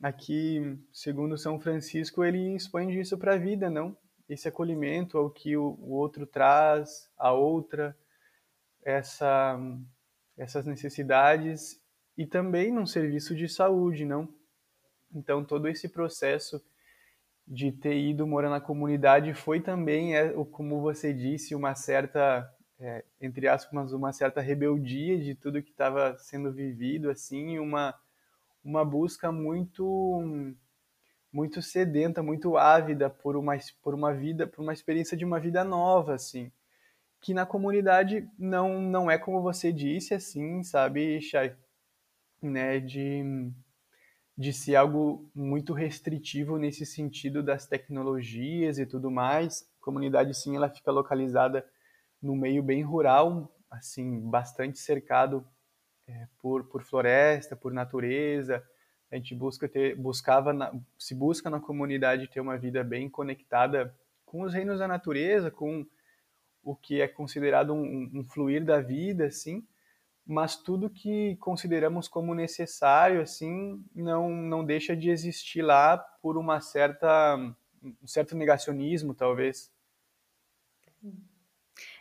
aqui, 0.02 0.78
segundo 0.94 1.38
São 1.38 1.60
Francisco, 1.60 2.24
ele 2.24 2.56
expande 2.56 3.00
isso 3.00 3.18
para 3.18 3.34
a 3.34 3.38
vida, 3.38 3.70
não? 3.70 3.98
Esse 4.30 4.48
acolhimento 4.48 5.18
ao 5.18 5.30
que 5.30 5.56
o, 5.56 5.78
o 5.80 5.94
outro 5.94 6.26
traz, 6.26 7.10
a 7.18 7.32
outra, 7.32 7.98
essa 8.84 9.60
essas 10.38 10.68
necessidades 10.68 11.82
e 12.16 12.26
também 12.26 12.72
num 12.72 12.86
serviço 12.86 13.36
de 13.36 13.50
saúde, 13.50 14.06
não? 14.06 14.30
Então 15.14 15.44
todo 15.44 15.68
esse 15.68 15.90
processo 15.90 16.64
de 17.48 17.72
ter 17.72 17.98
ido 17.98 18.28
morar 18.28 18.50
na 18.50 18.62
comunidade 18.62 19.34
foi 19.34 19.62
também, 19.62 20.16
é, 20.16 20.32
como 20.52 20.82
você 20.82 21.14
disse, 21.14 21.56
uma 21.56 21.74
certa, 21.76 22.48
é, 22.80 23.04
entre 23.22 23.48
aspas, 23.48 23.94
uma 23.94 24.12
certa 24.12 24.42
rebeldia 24.42 25.18
de 25.18 25.34
tudo 25.34 25.64
que 25.64 25.72
estava 25.72 26.18
sendo 26.18 26.52
vivido, 26.52 27.10
assim, 27.10 27.58
uma 27.58 27.96
uma 28.64 28.84
busca 28.84 29.32
muito 29.32 30.54
muito 31.38 31.62
sedenta, 31.62 32.24
muito 32.24 32.58
ávida 32.58 33.10
por 33.10 33.36
uma 33.38 33.56
por 33.84 33.94
uma 33.94 34.14
vida, 34.14 34.48
por 34.48 34.62
uma 34.64 34.74
experiência 34.74 35.18
de 35.18 35.26
uma 35.26 35.40
vida 35.40 35.64
nova, 35.64 36.14
assim 36.16 36.52
que 37.22 37.34
na 37.34 37.46
comunidade 37.46 38.28
não 38.40 38.82
não 38.82 39.12
é 39.12 39.18
como 39.18 39.42
você 39.42 39.72
disse 39.74 40.14
assim, 40.14 40.64
sabe, 40.64 41.22
Chay, 41.22 41.56
né, 42.42 42.80
de 42.80 43.24
de 44.38 44.54
ser 44.54 44.76
algo 44.76 45.30
muito 45.36 45.74
restritivo 45.74 46.58
nesse 46.58 46.86
sentido 46.86 47.42
das 47.44 47.66
tecnologias 47.68 48.78
e 48.78 48.86
tudo 48.86 49.10
mais. 49.10 49.64
A 49.82 49.84
comunidade 49.86 50.34
sim, 50.36 50.56
ela 50.56 50.70
fica 50.70 50.92
localizada 50.92 51.66
no 52.22 52.36
meio 52.36 52.62
bem 52.64 52.84
rural, 52.84 53.52
assim, 53.72 54.20
bastante 54.30 54.80
cercado 54.80 55.48
é, 56.08 56.28
por 56.40 56.66
por 56.70 56.84
floresta, 56.84 57.56
por 57.56 57.74
natureza. 57.74 58.64
A 59.12 59.16
gente 59.16 59.34
busca 59.34 59.68
ter 59.68 59.96
buscava 59.96 60.52
na, 60.52 60.74
se 60.98 61.16
busca 61.16 61.50
na 61.50 61.60
comunidade 61.60 62.28
ter 62.28 62.42
uma 62.42 62.58
vida 62.58 62.84
bem 62.84 63.10
conectada 63.10 63.96
com 64.26 64.42
os 64.42 64.54
reinos 64.54 64.80
da 64.80 64.88
natureza, 64.88 65.50
com 65.50 65.86
o 66.64 66.76
que 66.76 67.00
é 67.00 67.08
considerado 67.08 67.74
um, 67.74 68.12
um 68.14 68.24
fluir 68.26 68.64
da 68.66 68.82
vida, 68.82 69.28
assim, 69.28 69.66
mas 70.26 70.58
tudo 70.58 70.90
que 70.90 71.38
consideramos 71.38 72.10
como 72.10 72.36
necessário, 72.36 73.22
assim, 73.22 73.82
não, 73.96 74.30
não 74.30 74.66
deixa 74.66 74.94
de 74.94 75.10
existir 75.10 75.62
lá 75.62 75.98
por 75.98 76.38
uma 76.38 76.60
certa, 76.60 77.38
um 77.82 78.06
certo 78.06 78.36
negacionismo, 78.36 79.14
talvez. 79.14 79.72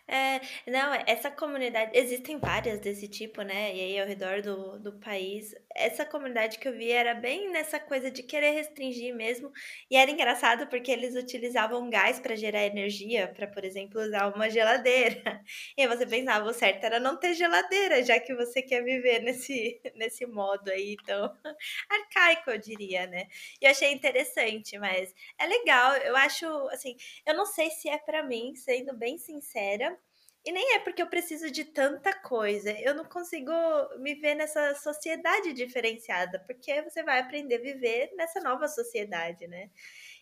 É, 0.08 0.40
não, 0.70 0.94
essa 1.04 1.32
comunidade, 1.32 1.90
existem 1.92 2.38
várias 2.38 2.78
desse 2.78 3.08
tipo, 3.08 3.42
né? 3.42 3.75
E 3.75 3.80
aí 3.80 3.98
ao 4.00 4.06
redor 4.06 4.40
do, 4.40 4.78
do 4.78 4.92
país. 5.00 5.52
Essa 5.75 6.06
comunidade 6.06 6.58
que 6.60 6.68
eu 6.68 6.72
vi 6.72 6.92
era 6.92 7.12
bem 7.12 7.50
nessa 7.50 7.80
coisa 7.80 8.08
de 8.10 8.22
querer 8.22 8.52
restringir 8.52 9.12
mesmo. 9.14 9.50
E 9.90 9.96
era 9.96 10.08
engraçado 10.10 10.68
porque 10.68 10.92
eles 10.92 11.16
utilizavam 11.16 11.90
gás 11.90 12.20
para 12.20 12.36
gerar 12.36 12.64
energia, 12.64 13.26
para, 13.34 13.48
por 13.48 13.64
exemplo, 13.64 14.00
usar 14.00 14.28
uma 14.32 14.48
geladeira. 14.48 15.42
E 15.76 15.82
aí 15.82 15.88
você 15.88 16.06
pensava, 16.06 16.48
o 16.48 16.52
certo 16.54 16.84
era 16.84 17.00
não 17.00 17.16
ter 17.18 17.34
geladeira, 17.34 18.02
já 18.04 18.18
que 18.20 18.34
você 18.34 18.62
quer 18.62 18.82
viver 18.82 19.20
nesse, 19.22 19.80
nesse 19.94 20.25
modo 20.26 20.70
aí 20.70 20.96
tão 21.04 21.34
arcaico, 21.90 22.50
eu 22.50 22.58
diria, 22.58 23.06
né? 23.06 23.26
E 23.60 23.64
eu 23.66 23.70
achei 23.70 23.92
interessante, 23.92 24.78
mas 24.78 25.14
é 25.38 25.46
legal. 25.46 25.96
Eu 25.96 26.16
acho, 26.16 26.46
assim, 26.68 26.96
eu 27.26 27.34
não 27.34 27.44
sei 27.46 27.70
se 27.70 27.88
é 27.88 27.98
para 27.98 28.22
mim, 28.22 28.54
sendo 28.54 28.94
bem 28.96 29.18
sincera 29.18 29.96
e 30.47 30.53
nem 30.53 30.75
é 30.76 30.79
porque 30.79 31.03
eu 31.03 31.09
preciso 31.09 31.50
de 31.50 31.65
tanta 31.65 32.15
coisa. 32.23 32.71
Eu 32.81 32.95
não 32.95 33.05
consigo 33.05 33.50
me 33.99 34.15
ver 34.15 34.37
nessa 34.37 34.75
sociedade 34.76 35.53
diferenciada, 35.53 36.38
porque 36.47 36.83
você 36.83 37.03
vai 37.03 37.19
aprender 37.19 37.57
a 37.57 37.61
viver 37.61 38.12
nessa 38.17 38.41
nova 38.41 38.69
sociedade, 38.69 39.49
né? 39.49 39.71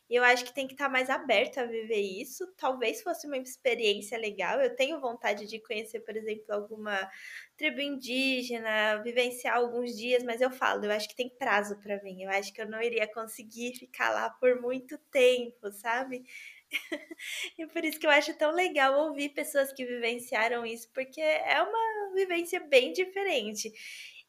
E 0.08 0.14
eu 0.16 0.22
acho 0.24 0.44
que 0.44 0.54
tem 0.54 0.66
que 0.66 0.74
estar 0.74 0.88
mais 0.88 1.08
aberto 1.08 1.58
a 1.58 1.64
viver 1.64 2.00
isso. 2.00 2.46
Talvez 2.58 3.02
fosse 3.02 3.26
uma 3.26 3.38
experiência 3.38 4.18
legal. 4.18 4.60
Eu 4.60 4.74
tenho 4.76 5.00
vontade 5.00 5.46
de 5.46 5.58
conhecer, 5.60 6.00
por 6.00 6.16
exemplo, 6.16 6.44
alguma 6.50 7.10
tribo 7.56 7.80
indígena, 7.80 9.02
vivenciar 9.02 9.56
alguns 9.56 9.96
dias, 9.96 10.22
mas 10.22 10.40
eu 10.40 10.50
falo, 10.50 10.84
eu 10.84 10.90
acho 10.92 11.08
que 11.08 11.16
tem 11.16 11.30
prazo 11.30 11.80
para 11.80 12.02
mim. 12.02 12.22
Eu 12.22 12.30
acho 12.30 12.52
que 12.52 12.60
eu 12.60 12.68
não 12.68 12.82
iria 12.82 13.06
conseguir 13.12 13.74
ficar 13.78 14.10
lá 14.10 14.28
por 14.30 14.60
muito 14.60 14.98
tempo, 15.10 15.70
sabe? 15.72 16.24
e 17.58 17.66
por 17.66 17.84
isso 17.84 17.98
que 17.98 18.06
eu 18.06 18.10
acho 18.10 18.36
tão 18.36 18.52
legal 18.52 18.94
ouvir 19.06 19.30
pessoas 19.30 19.72
que 19.72 19.84
vivenciaram 19.84 20.64
isso, 20.66 20.90
porque 20.92 21.20
é 21.20 21.60
uma 21.62 22.14
vivência 22.14 22.60
bem 22.60 22.92
diferente. 22.92 23.72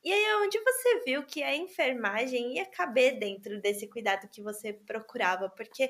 E 0.03 0.13
aí, 0.13 0.35
onde 0.43 0.59
você 0.59 1.01
viu 1.03 1.25
que 1.25 1.41
a 1.41 1.55
enfermagem 1.55 2.57
ia 2.57 2.65
caber 2.65 3.17
dentro 3.17 3.59
desse 3.59 3.89
cuidado 3.89 4.29
que 4.29 4.41
você 4.41 4.71
procurava? 4.71 5.49
Porque 5.49 5.89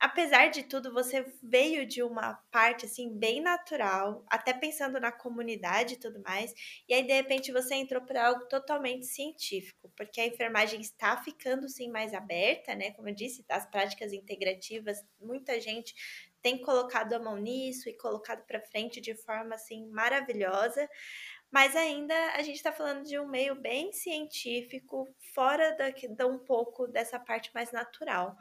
apesar 0.00 0.48
de 0.48 0.62
tudo, 0.62 0.92
você 0.92 1.26
veio 1.42 1.86
de 1.86 2.02
uma 2.02 2.34
parte 2.50 2.86
assim 2.86 3.16
bem 3.16 3.40
natural, 3.42 4.24
até 4.28 4.54
pensando 4.54 4.98
na 4.98 5.12
comunidade 5.12 5.94
e 5.94 5.96
tudo 5.98 6.22
mais, 6.22 6.54
e 6.88 6.94
aí 6.94 7.02
de 7.02 7.12
repente 7.12 7.52
você 7.52 7.74
entrou 7.74 8.00
para 8.02 8.26
algo 8.26 8.46
totalmente 8.46 9.04
científico, 9.04 9.92
porque 9.94 10.20
a 10.20 10.26
enfermagem 10.26 10.80
está 10.80 11.16
ficando 11.22 11.68
sim 11.68 11.90
mais 11.90 12.14
aberta, 12.14 12.74
né? 12.74 12.92
Como 12.92 13.08
eu 13.08 13.14
disse, 13.14 13.44
as 13.48 13.66
práticas 13.66 14.12
integrativas, 14.12 15.04
muita 15.20 15.60
gente 15.60 15.94
tem 16.40 16.56
colocado 16.62 17.12
a 17.12 17.18
mão 17.18 17.36
nisso 17.36 17.88
e 17.88 17.92
colocado 17.92 18.44
para 18.46 18.60
frente 18.62 19.00
de 19.00 19.14
forma 19.14 19.54
assim 19.54 19.86
maravilhosa. 19.90 20.88
Mas 21.50 21.74
ainda 21.74 22.14
a 22.34 22.42
gente 22.42 22.56
está 22.56 22.72
falando 22.72 23.04
de 23.04 23.18
um 23.18 23.28
meio 23.28 23.54
bem 23.56 23.92
científico, 23.92 25.08
fora 25.34 25.72
da, 25.76 25.90
da 26.10 26.26
um 26.26 26.38
pouco 26.38 26.86
dessa 26.86 27.18
parte 27.18 27.50
mais 27.52 27.72
natural. 27.72 28.36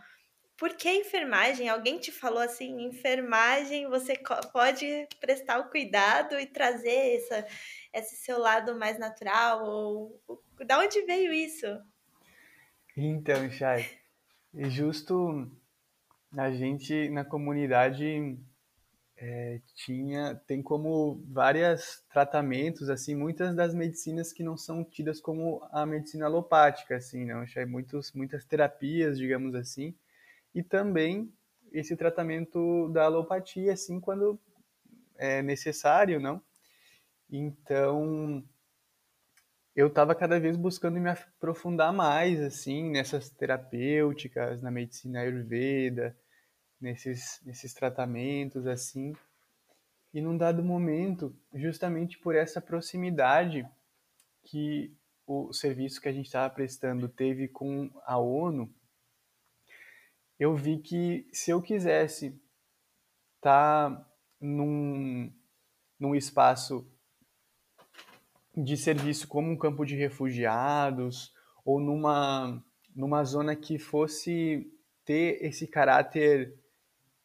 Por 0.60 0.76
que 0.76 0.90
enfermagem? 0.90 1.70
Alguém 1.70 1.98
te 2.00 2.12
falou 2.12 2.40
assim, 2.40 2.82
enfermagem, 2.82 3.88
você 3.88 4.14
pode 4.52 5.08
prestar 5.22 5.60
o 5.60 5.70
cuidado 5.70 6.38
e 6.38 6.46
trazer 6.46 7.16
essa, 7.16 7.48
esse 7.94 8.18
seu 8.18 8.38
lado 8.38 8.78
mais 8.78 9.00
natural? 9.00 9.64
Ou, 9.64 10.22
da 10.66 10.78
onde 10.80 11.02
veio 11.04 11.32
isso? 11.32 11.66
Então, 12.98 13.50
Chay, 13.50 13.90
justo 14.54 15.50
a 16.38 16.52
gente 16.52 17.10
na 17.10 17.24
comunidade 17.24 18.38
é, 19.16 19.62
tinha 19.76 20.36
tem 20.46 20.62
como 20.62 21.24
vários 21.28 22.04
tratamentos 22.10 22.90
assim 22.90 23.16
muitas 23.16 23.56
das 23.56 23.74
medicinas 23.74 24.32
que 24.32 24.44
não 24.44 24.56
são 24.56 24.84
tidas 24.84 25.20
como 25.20 25.68
a 25.72 25.86
medicina 25.86 26.26
alopática 26.26 26.96
assim 26.96 27.26
não 27.26 27.46
Chay, 27.48 27.66
muitos 27.66 28.14
muitas 28.14 28.46
terapias 28.46 29.18
digamos 29.18 29.56
assim 29.56 29.94
e 30.54 30.64
também 30.64 31.32
esse 31.72 31.96
tratamento 31.96 32.90
da 32.90 33.06
alopatia, 33.06 33.74
assim, 33.74 34.00
quando 34.00 34.40
é 35.18 35.42
necessário, 35.42 36.20
não? 36.20 36.42
Então, 37.30 38.44
eu 39.76 39.88
estava 39.88 40.16
cada 40.16 40.40
vez 40.40 40.58
buscando 40.58 41.00
me 41.00 41.10
aprofundar 41.10 41.94
mais 41.94 42.42
assim 42.42 42.90
nessas 42.90 43.30
terapêuticas, 43.30 44.62
na 44.62 44.72
medicina 44.72 45.22
ayurveda, 45.22 46.18
nesses 46.82 47.40
nesses 47.46 47.74
tratamentos 47.74 48.66
assim. 48.66 49.14
E 50.14 50.22
num 50.22 50.36
dado 50.38 50.64
momento, 50.64 51.36
justamente 51.54 52.18
por 52.18 52.36
essa 52.36 52.60
proximidade 52.60 53.66
que 54.44 54.92
o 55.26 55.54
serviço 55.54 56.02
que 56.02 56.10
a 56.10 56.12
gente 56.12 56.26
estava 56.26 56.50
prestando 56.50 57.08
teve 57.08 57.48
com 57.48 57.92
a 58.04 58.18
ONU, 58.18 58.74
eu 60.40 60.56
vi 60.56 60.78
que 60.78 61.28
se 61.34 61.52
eu 61.52 61.62
quisesse 61.62 62.28
estar 63.36 63.92
tá 63.92 64.10
num, 64.40 65.32
num 66.00 66.16
espaço 66.16 66.90
de 68.56 68.78
serviço 68.78 69.28
como 69.28 69.52
um 69.52 69.58
campo 69.58 69.86
de 69.86 69.96
refugiados 69.96 71.34
ou 71.66 71.80
numa, 71.80 72.64
numa 72.96 73.24
zona 73.24 73.56
que 73.56 73.78
fosse 73.78 74.72
ter 75.04 75.44
esse 75.44 75.68
caráter 75.68 76.58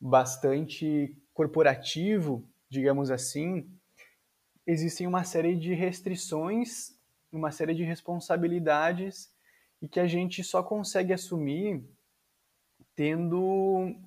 bastante 0.01 1.17
corporativo, 1.33 2.49
digamos 2.69 3.11
assim, 3.11 3.71
existem 4.67 5.07
uma 5.07 5.23
série 5.25 5.57
de 5.57 5.73
restrições, 5.73 6.99
uma 7.31 7.51
série 7.51 7.75
de 7.75 7.85
responsabilidades 7.85 9.33
e 9.81 9.89
que 9.89 10.01
a 10.01 10.07
gente 10.07 10.43
só 10.43 10.63
consegue 10.63 11.13
assumir 11.13 11.83
tendo 12.95 13.41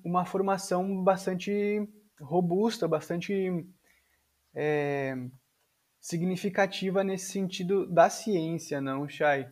uma 0.04 0.24
formação 0.24 1.02
bastante 1.02 1.88
robusta, 2.20 2.88
bastante 2.88 3.66
é, 4.54 5.14
significativa 6.00 7.04
nesse 7.04 7.32
sentido 7.32 7.86
da 7.86 8.08
ciência, 8.08 8.80
não, 8.80 9.08
Chay? 9.08 9.48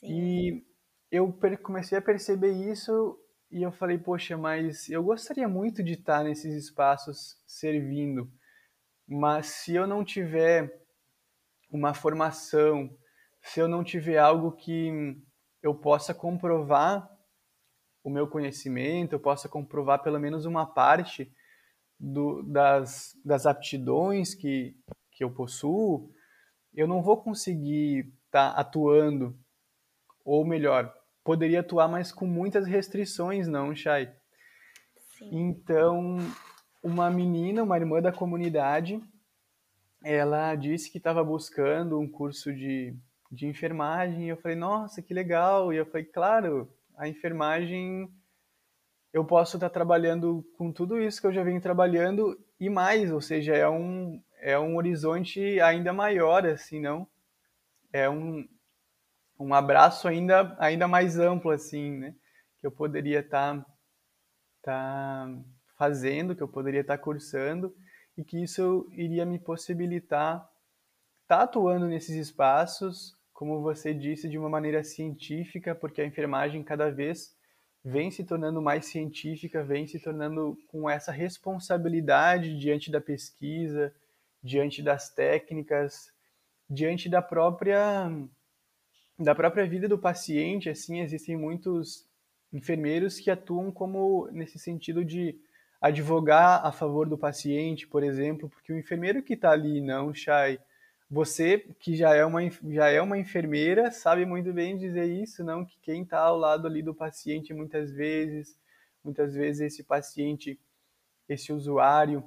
Sim. 0.00 0.08
E 0.08 0.66
eu 1.10 1.32
comecei 1.62 1.98
a 1.98 2.02
perceber 2.02 2.52
isso 2.52 3.18
e 3.50 3.62
eu 3.62 3.70
falei, 3.70 3.98
poxa, 3.98 4.36
mas 4.36 4.88
eu 4.88 5.02
gostaria 5.02 5.46
muito 5.46 5.82
de 5.82 5.92
estar 5.92 6.24
nesses 6.24 6.54
espaços 6.54 7.36
servindo, 7.46 8.32
mas 9.06 9.46
se 9.46 9.74
eu 9.74 9.86
não 9.86 10.02
tiver 10.02 10.82
uma 11.70 11.92
formação, 11.92 12.90
se 13.42 13.60
eu 13.60 13.68
não 13.68 13.84
tiver 13.84 14.18
algo 14.18 14.52
que 14.52 15.16
eu 15.62 15.74
possa 15.74 16.14
comprovar 16.14 17.11
o 18.02 18.10
meu 18.10 18.26
conhecimento, 18.26 19.12
eu 19.12 19.20
possa 19.20 19.48
comprovar 19.48 20.02
pelo 20.02 20.18
menos 20.18 20.44
uma 20.44 20.66
parte 20.66 21.32
do, 21.98 22.42
das, 22.42 23.16
das 23.24 23.46
aptidões 23.46 24.34
que, 24.34 24.76
que 25.12 25.22
eu 25.22 25.30
possuo, 25.30 26.10
eu 26.74 26.88
não 26.88 27.02
vou 27.02 27.16
conseguir 27.16 28.12
estar 28.26 28.54
tá 28.54 28.60
atuando, 28.60 29.38
ou 30.24 30.44
melhor, 30.44 30.92
poderia 31.22 31.60
atuar, 31.60 31.88
mas 31.88 32.10
com 32.10 32.26
muitas 32.26 32.66
restrições, 32.66 33.46
não, 33.46 33.74
Chay? 33.74 34.10
Sim. 35.16 35.28
Então, 35.32 36.18
uma 36.82 37.08
menina, 37.10 37.62
uma 37.62 37.76
irmã 37.76 38.00
da 38.00 38.10
comunidade, 38.10 39.00
ela 40.02 40.54
disse 40.56 40.90
que 40.90 40.98
estava 40.98 41.22
buscando 41.22 42.00
um 42.00 42.08
curso 42.08 42.52
de, 42.52 42.96
de 43.30 43.46
enfermagem, 43.46 44.24
e 44.24 44.28
eu 44.28 44.36
falei, 44.36 44.56
nossa, 44.56 45.00
que 45.00 45.14
legal, 45.14 45.72
e 45.72 45.76
eu 45.76 45.86
falei, 45.86 46.04
claro, 46.04 46.68
a 46.96 47.08
enfermagem 47.08 48.08
eu 49.12 49.24
posso 49.24 49.56
estar 49.56 49.68
trabalhando 49.68 50.42
com 50.56 50.72
tudo 50.72 50.98
isso 51.00 51.20
que 51.20 51.26
eu 51.26 51.32
já 51.32 51.42
venho 51.42 51.60
trabalhando 51.60 52.38
e 52.58 52.70
mais, 52.70 53.12
ou 53.12 53.20
seja, 53.20 53.54
é 53.54 53.68
um, 53.68 54.22
é 54.40 54.58
um 54.58 54.76
horizonte 54.76 55.60
ainda 55.60 55.92
maior, 55.92 56.46
assim, 56.46 56.80
não? 56.80 57.06
É 57.92 58.08
um, 58.08 58.48
um 59.38 59.52
abraço 59.52 60.08
ainda, 60.08 60.56
ainda 60.58 60.88
mais 60.88 61.18
amplo, 61.18 61.50
assim, 61.50 61.98
né? 61.98 62.14
Que 62.60 62.66
eu 62.66 62.72
poderia 62.72 63.20
estar, 63.20 63.64
estar 64.58 65.28
fazendo, 65.76 66.34
que 66.34 66.42
eu 66.42 66.48
poderia 66.48 66.80
estar 66.80 66.96
cursando 66.96 67.74
e 68.16 68.24
que 68.24 68.42
isso 68.42 68.88
iria 68.92 69.26
me 69.26 69.38
possibilitar 69.38 70.48
estar 71.22 71.42
atuando 71.42 71.86
nesses 71.86 72.16
espaços, 72.16 73.14
como 73.32 73.62
você 73.62 73.92
disse, 73.94 74.28
de 74.28 74.38
uma 74.38 74.48
maneira 74.48 74.84
científica, 74.84 75.74
porque 75.74 76.00
a 76.00 76.06
enfermagem 76.06 76.62
cada 76.62 76.90
vez 76.90 77.34
vem 77.84 78.10
se 78.10 78.24
tornando 78.24 78.62
mais 78.62 78.86
científica, 78.86 79.64
vem 79.64 79.86
se 79.86 79.98
tornando 79.98 80.56
com 80.68 80.88
essa 80.88 81.10
responsabilidade 81.10 82.56
diante 82.58 82.90
da 82.90 83.00
pesquisa, 83.00 83.92
diante 84.42 84.82
das 84.82 85.10
técnicas, 85.10 86.12
diante 86.68 87.08
da 87.08 87.20
própria 87.20 88.10
da 89.18 89.34
própria 89.34 89.66
vida 89.66 89.88
do 89.88 89.98
paciente, 89.98 90.68
assim, 90.68 91.00
existem 91.00 91.36
muitos 91.36 92.08
enfermeiros 92.52 93.20
que 93.20 93.30
atuam 93.30 93.70
como 93.70 94.28
nesse 94.32 94.58
sentido 94.58 95.04
de 95.04 95.38
advogar 95.80 96.64
a 96.64 96.72
favor 96.72 97.08
do 97.08 97.18
paciente, 97.18 97.86
por 97.86 98.02
exemplo, 98.02 98.48
porque 98.48 98.72
o 98.72 98.78
enfermeiro 98.78 99.22
que 99.22 99.34
está 99.34 99.50
ali, 99.50 99.80
não, 99.80 100.14
Chay, 100.14 100.58
você 101.12 101.58
que 101.78 101.94
já 101.94 102.14
é 102.14 102.24
uma 102.24 102.40
já 102.70 102.88
é 102.88 102.98
uma 103.02 103.18
enfermeira 103.18 103.90
sabe 103.90 104.24
muito 104.24 104.50
bem 104.50 104.78
dizer 104.78 105.04
isso, 105.04 105.44
não? 105.44 105.62
Que 105.62 105.78
quem 105.82 106.04
está 106.04 106.20
ao 106.20 106.38
lado 106.38 106.66
ali 106.66 106.82
do 106.82 106.94
paciente 106.94 107.52
muitas 107.52 107.92
vezes, 107.92 108.58
muitas 109.04 109.34
vezes 109.34 109.60
esse 109.60 109.84
paciente, 109.84 110.58
esse 111.28 111.52
usuário 111.52 112.24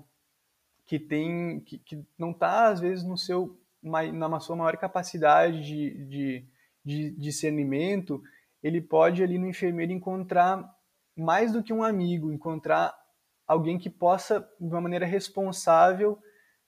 que 0.86 1.00
tem 1.00 1.62
que, 1.62 1.80
que 1.80 2.06
não 2.15 2.30
está 2.30 2.67
às 2.67 2.80
vezes 2.80 3.04
no 3.04 3.17
seu 3.17 3.60
na 3.82 4.39
sua 4.39 4.56
maior 4.56 4.78
capacidade 4.78 5.63
de, 5.63 6.06
de, 6.06 6.45
de 6.84 7.10
discernimento, 7.12 8.21
ele 8.62 8.82
pode 8.82 9.24
ali 9.24 9.39
no 9.39 9.48
enfermeiro 9.48 9.91
encontrar 9.91 10.63
mais 11.15 11.52
do 11.52 11.63
que 11.63 11.74
um 11.74 11.84
amigo, 11.84 12.32
encontrar 12.32 12.95
alguém 13.48 13.80
que 13.80 13.89
possa 13.89 14.48
de 14.60 14.67
uma 14.67 14.82
maneira 14.82 15.06
responsável 15.08 16.19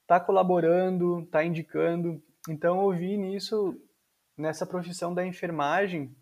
está 0.08 0.18
colaborando, 0.18 1.20
está 1.20 1.44
indicando. 1.44 2.22
Então 2.48 2.82
eu 2.82 2.96
vi 2.96 3.18
nisso, 3.18 3.78
nessa 4.38 4.66
profissão 4.66 5.12
da 5.12 5.24
enfermagem, 5.24 6.16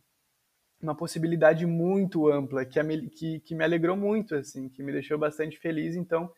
uma 0.83 0.97
possibilidade 0.97 1.65
muito 1.65 2.29
ampla, 2.29 2.65
que, 2.65 2.81
que, 3.11 3.41
que 3.41 3.55
me 3.55 3.63
alegrou 3.63 3.97
muito, 3.97 4.35
assim, 4.35 4.69
que 4.69 4.83
me 4.83 4.91
deixou 4.91 5.17
bastante 5.17 5.57
feliz. 5.57 5.95
Então 5.95 6.29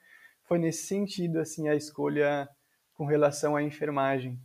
foi 0.45 0.59
nesse 0.59 0.87
sentido, 0.87 1.39
assim, 1.41 1.71
a 1.71 1.75
escolha 1.75 2.47
com 2.93 3.07
relação 3.07 3.57
à 3.57 3.63
enfermagem. 3.63 4.39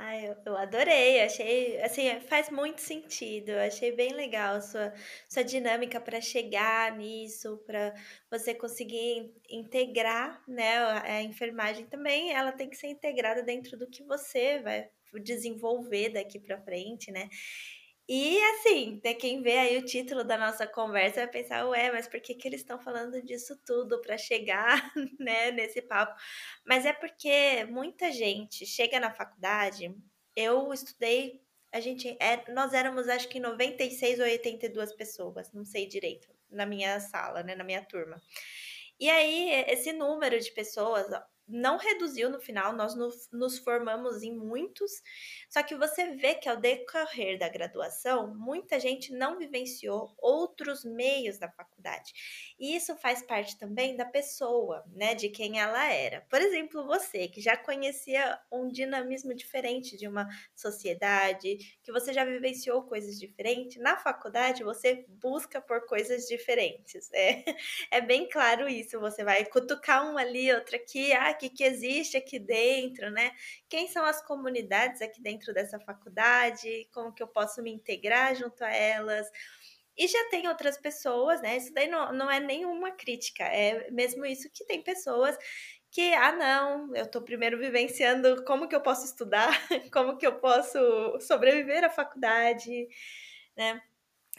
Ah, 0.00 0.16
eu, 0.16 0.56
adorei, 0.56 1.20
achei, 1.22 1.80
assim, 1.82 2.20
faz 2.20 2.50
muito 2.50 2.80
sentido, 2.80 3.50
achei 3.50 3.90
bem 3.90 4.12
legal 4.14 4.60
sua, 4.62 4.92
sua 5.28 5.42
dinâmica 5.42 6.00
para 6.00 6.20
chegar 6.20 6.96
nisso, 6.96 7.58
para 7.66 7.92
você 8.30 8.54
conseguir 8.54 9.34
integrar, 9.50 10.40
né, 10.46 10.78
a 11.02 11.20
enfermagem 11.22 11.84
também, 11.86 12.32
ela 12.32 12.52
tem 12.52 12.70
que 12.70 12.76
ser 12.76 12.86
integrada 12.86 13.42
dentro 13.42 13.76
do 13.76 13.88
que 13.90 14.04
você 14.04 14.60
vai 14.60 14.88
desenvolver 15.24 16.10
daqui 16.10 16.38
para 16.38 16.60
frente, 16.62 17.10
né? 17.10 17.28
E 18.08 18.42
assim, 18.54 18.98
tem 19.02 19.14
quem 19.18 19.42
vê 19.42 19.58
aí 19.58 19.76
o 19.76 19.84
título 19.84 20.24
da 20.24 20.38
nossa 20.38 20.66
conversa 20.66 21.20
vai 21.20 21.28
pensar, 21.28 21.66
ué, 21.68 21.92
mas 21.92 22.08
por 22.08 22.18
que, 22.20 22.34
que 22.34 22.48
eles 22.48 22.60
estão 22.62 22.78
falando 22.80 23.20
disso 23.22 23.54
tudo 23.66 24.00
para 24.00 24.16
chegar, 24.16 24.90
né, 25.20 25.50
nesse 25.50 25.82
papo? 25.82 26.18
Mas 26.64 26.86
é 26.86 26.92
porque 26.94 27.66
muita 27.66 28.10
gente 28.10 28.64
chega 28.64 28.98
na 28.98 29.12
faculdade, 29.12 29.94
eu 30.34 30.72
estudei, 30.72 31.42
a 31.70 31.80
gente, 31.80 32.16
é, 32.18 32.50
nós 32.50 32.72
éramos 32.72 33.08
acho 33.08 33.28
que 33.28 33.38
96 33.38 34.20
ou 34.20 34.24
82 34.24 34.94
pessoas, 34.94 35.52
não 35.52 35.66
sei 35.66 35.86
direito, 35.86 36.28
na 36.50 36.64
minha 36.64 36.98
sala, 37.00 37.42
né, 37.42 37.54
na 37.54 37.64
minha 37.64 37.84
turma. 37.84 38.16
E 38.98 39.10
aí, 39.10 39.50
esse 39.68 39.92
número 39.92 40.40
de 40.40 40.50
pessoas, 40.52 41.06
não 41.48 41.78
reduziu 41.78 42.30
no 42.30 42.40
final, 42.40 42.74
nós 42.74 42.94
nos 43.32 43.58
formamos 43.58 44.22
em 44.22 44.36
muitos, 44.36 45.02
só 45.48 45.62
que 45.62 45.74
você 45.74 46.14
vê 46.16 46.34
que 46.34 46.48
ao 46.48 46.56
decorrer 46.56 47.38
da 47.38 47.48
graduação, 47.48 48.34
muita 48.34 48.78
gente 48.78 49.12
não 49.12 49.38
vivenciou 49.38 50.14
outros 50.18 50.84
meios 50.84 51.38
da 51.38 51.50
faculdade. 51.50 52.12
E 52.58 52.76
isso 52.76 52.96
faz 52.96 53.22
parte 53.22 53.58
também 53.58 53.96
da 53.96 54.04
pessoa, 54.04 54.84
né, 54.94 55.14
de 55.14 55.28
quem 55.28 55.58
ela 55.60 55.90
era. 55.92 56.20
Por 56.28 56.40
exemplo, 56.40 56.86
você 56.86 57.28
que 57.28 57.40
já 57.40 57.56
conhecia 57.56 58.38
um 58.52 58.68
dinamismo 58.68 59.34
diferente 59.34 59.96
de 59.96 60.06
uma 60.06 60.28
sociedade, 60.54 61.56
que 61.82 61.92
você 61.92 62.12
já 62.12 62.24
vivenciou 62.24 62.82
coisas 62.82 63.18
diferentes, 63.18 63.80
na 63.80 63.96
faculdade 63.96 64.64
você 64.64 65.04
busca 65.08 65.60
por 65.60 65.86
coisas 65.86 66.26
diferentes. 66.26 67.10
É, 67.12 67.44
é 67.90 68.00
bem 68.00 68.28
claro 68.28 68.68
isso, 68.68 69.00
você 69.00 69.24
vai 69.24 69.44
cutucar 69.44 70.10
um 70.10 70.18
ali, 70.18 70.52
outro 70.52 70.76
aqui, 70.76 71.12
ah, 71.12 71.32
que, 71.38 71.48
que 71.48 71.64
existe 71.64 72.16
aqui 72.16 72.38
dentro, 72.38 73.10
né? 73.10 73.32
Quem 73.68 73.88
são 73.88 74.04
as 74.04 74.20
comunidades 74.26 75.00
aqui 75.00 75.22
dentro 75.22 75.54
dessa 75.54 75.78
faculdade? 75.80 76.88
Como 76.92 77.14
que 77.14 77.22
eu 77.22 77.28
posso 77.28 77.62
me 77.62 77.72
integrar 77.72 78.34
junto 78.34 78.64
a 78.64 78.70
elas? 78.70 79.30
E 79.96 80.06
já 80.06 80.28
tem 80.30 80.48
outras 80.48 80.78
pessoas, 80.78 81.40
né? 81.42 81.56
Isso 81.56 81.72
daí 81.72 81.88
não, 81.88 82.12
não 82.12 82.30
é 82.30 82.38
nenhuma 82.38 82.92
crítica, 82.92 83.44
é 83.44 83.90
mesmo 83.90 84.24
isso 84.24 84.48
que 84.52 84.64
tem 84.64 84.82
pessoas 84.82 85.36
que, 85.90 86.12
ah, 86.14 86.32
não, 86.32 86.94
eu 86.94 87.04
estou 87.04 87.22
primeiro 87.22 87.58
vivenciando 87.58 88.44
como 88.44 88.68
que 88.68 88.76
eu 88.76 88.80
posso 88.80 89.04
estudar, 89.06 89.48
como 89.92 90.16
que 90.16 90.26
eu 90.26 90.38
posso 90.38 90.78
sobreviver 91.20 91.84
à 91.84 91.90
faculdade, 91.90 92.88
né? 93.56 93.82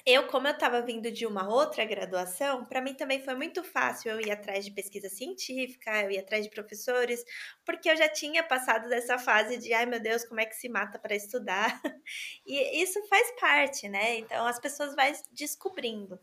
Eu, 0.06 0.28
como 0.28 0.48
eu 0.48 0.54
estava 0.54 0.82
vindo 0.82 1.12
de 1.12 1.26
uma 1.26 1.48
outra 1.48 1.86
graduação, 1.86 2.66
para 2.66 2.82
mim 2.82 2.94
também 2.94 3.22
foi 3.22 3.36
muito 3.36 3.64
fácil 3.64 4.12
eu 4.12 4.22
ir 4.22 4.32
atrás 4.32 4.66
de 4.66 4.72
pesquisa 4.72 5.10
científica, 5.10 6.04
eu 6.04 6.12
ir 6.12 6.20
atrás 6.20 6.44
de 6.44 6.50
professores, 6.50 7.24
porque 7.66 7.90
eu 7.90 7.96
já 7.98 8.08
tinha 8.10 8.44
passado 8.44 8.88
dessa 8.90 9.18
fase 9.20 9.58
de, 9.58 9.74
ai 9.74 9.86
meu 9.86 10.00
Deus, 10.00 10.26
como 10.26 10.40
é 10.40 10.46
que 10.46 10.56
se 10.56 10.70
mata 10.70 10.98
para 11.00 11.16
estudar? 11.16 11.80
E 12.46 12.82
isso 12.82 13.00
faz 13.08 13.32
parte, 13.40 13.88
né? 13.88 14.18
Então 14.18 14.46
as 14.48 14.60
pessoas 14.60 14.96
vão 14.96 15.06
descobrindo. 15.32 16.20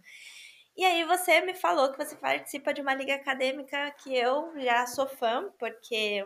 E 0.76 0.84
aí 0.84 1.04
você 1.04 1.40
me 1.40 1.54
falou 1.54 1.90
que 1.92 1.98
você 1.98 2.16
participa 2.16 2.72
de 2.74 2.80
uma 2.80 2.94
liga 2.94 3.14
acadêmica 3.14 3.90
que 4.02 4.14
eu 4.16 4.52
já 4.60 4.86
sou 4.86 5.06
fã, 5.06 5.50
porque 5.58 6.24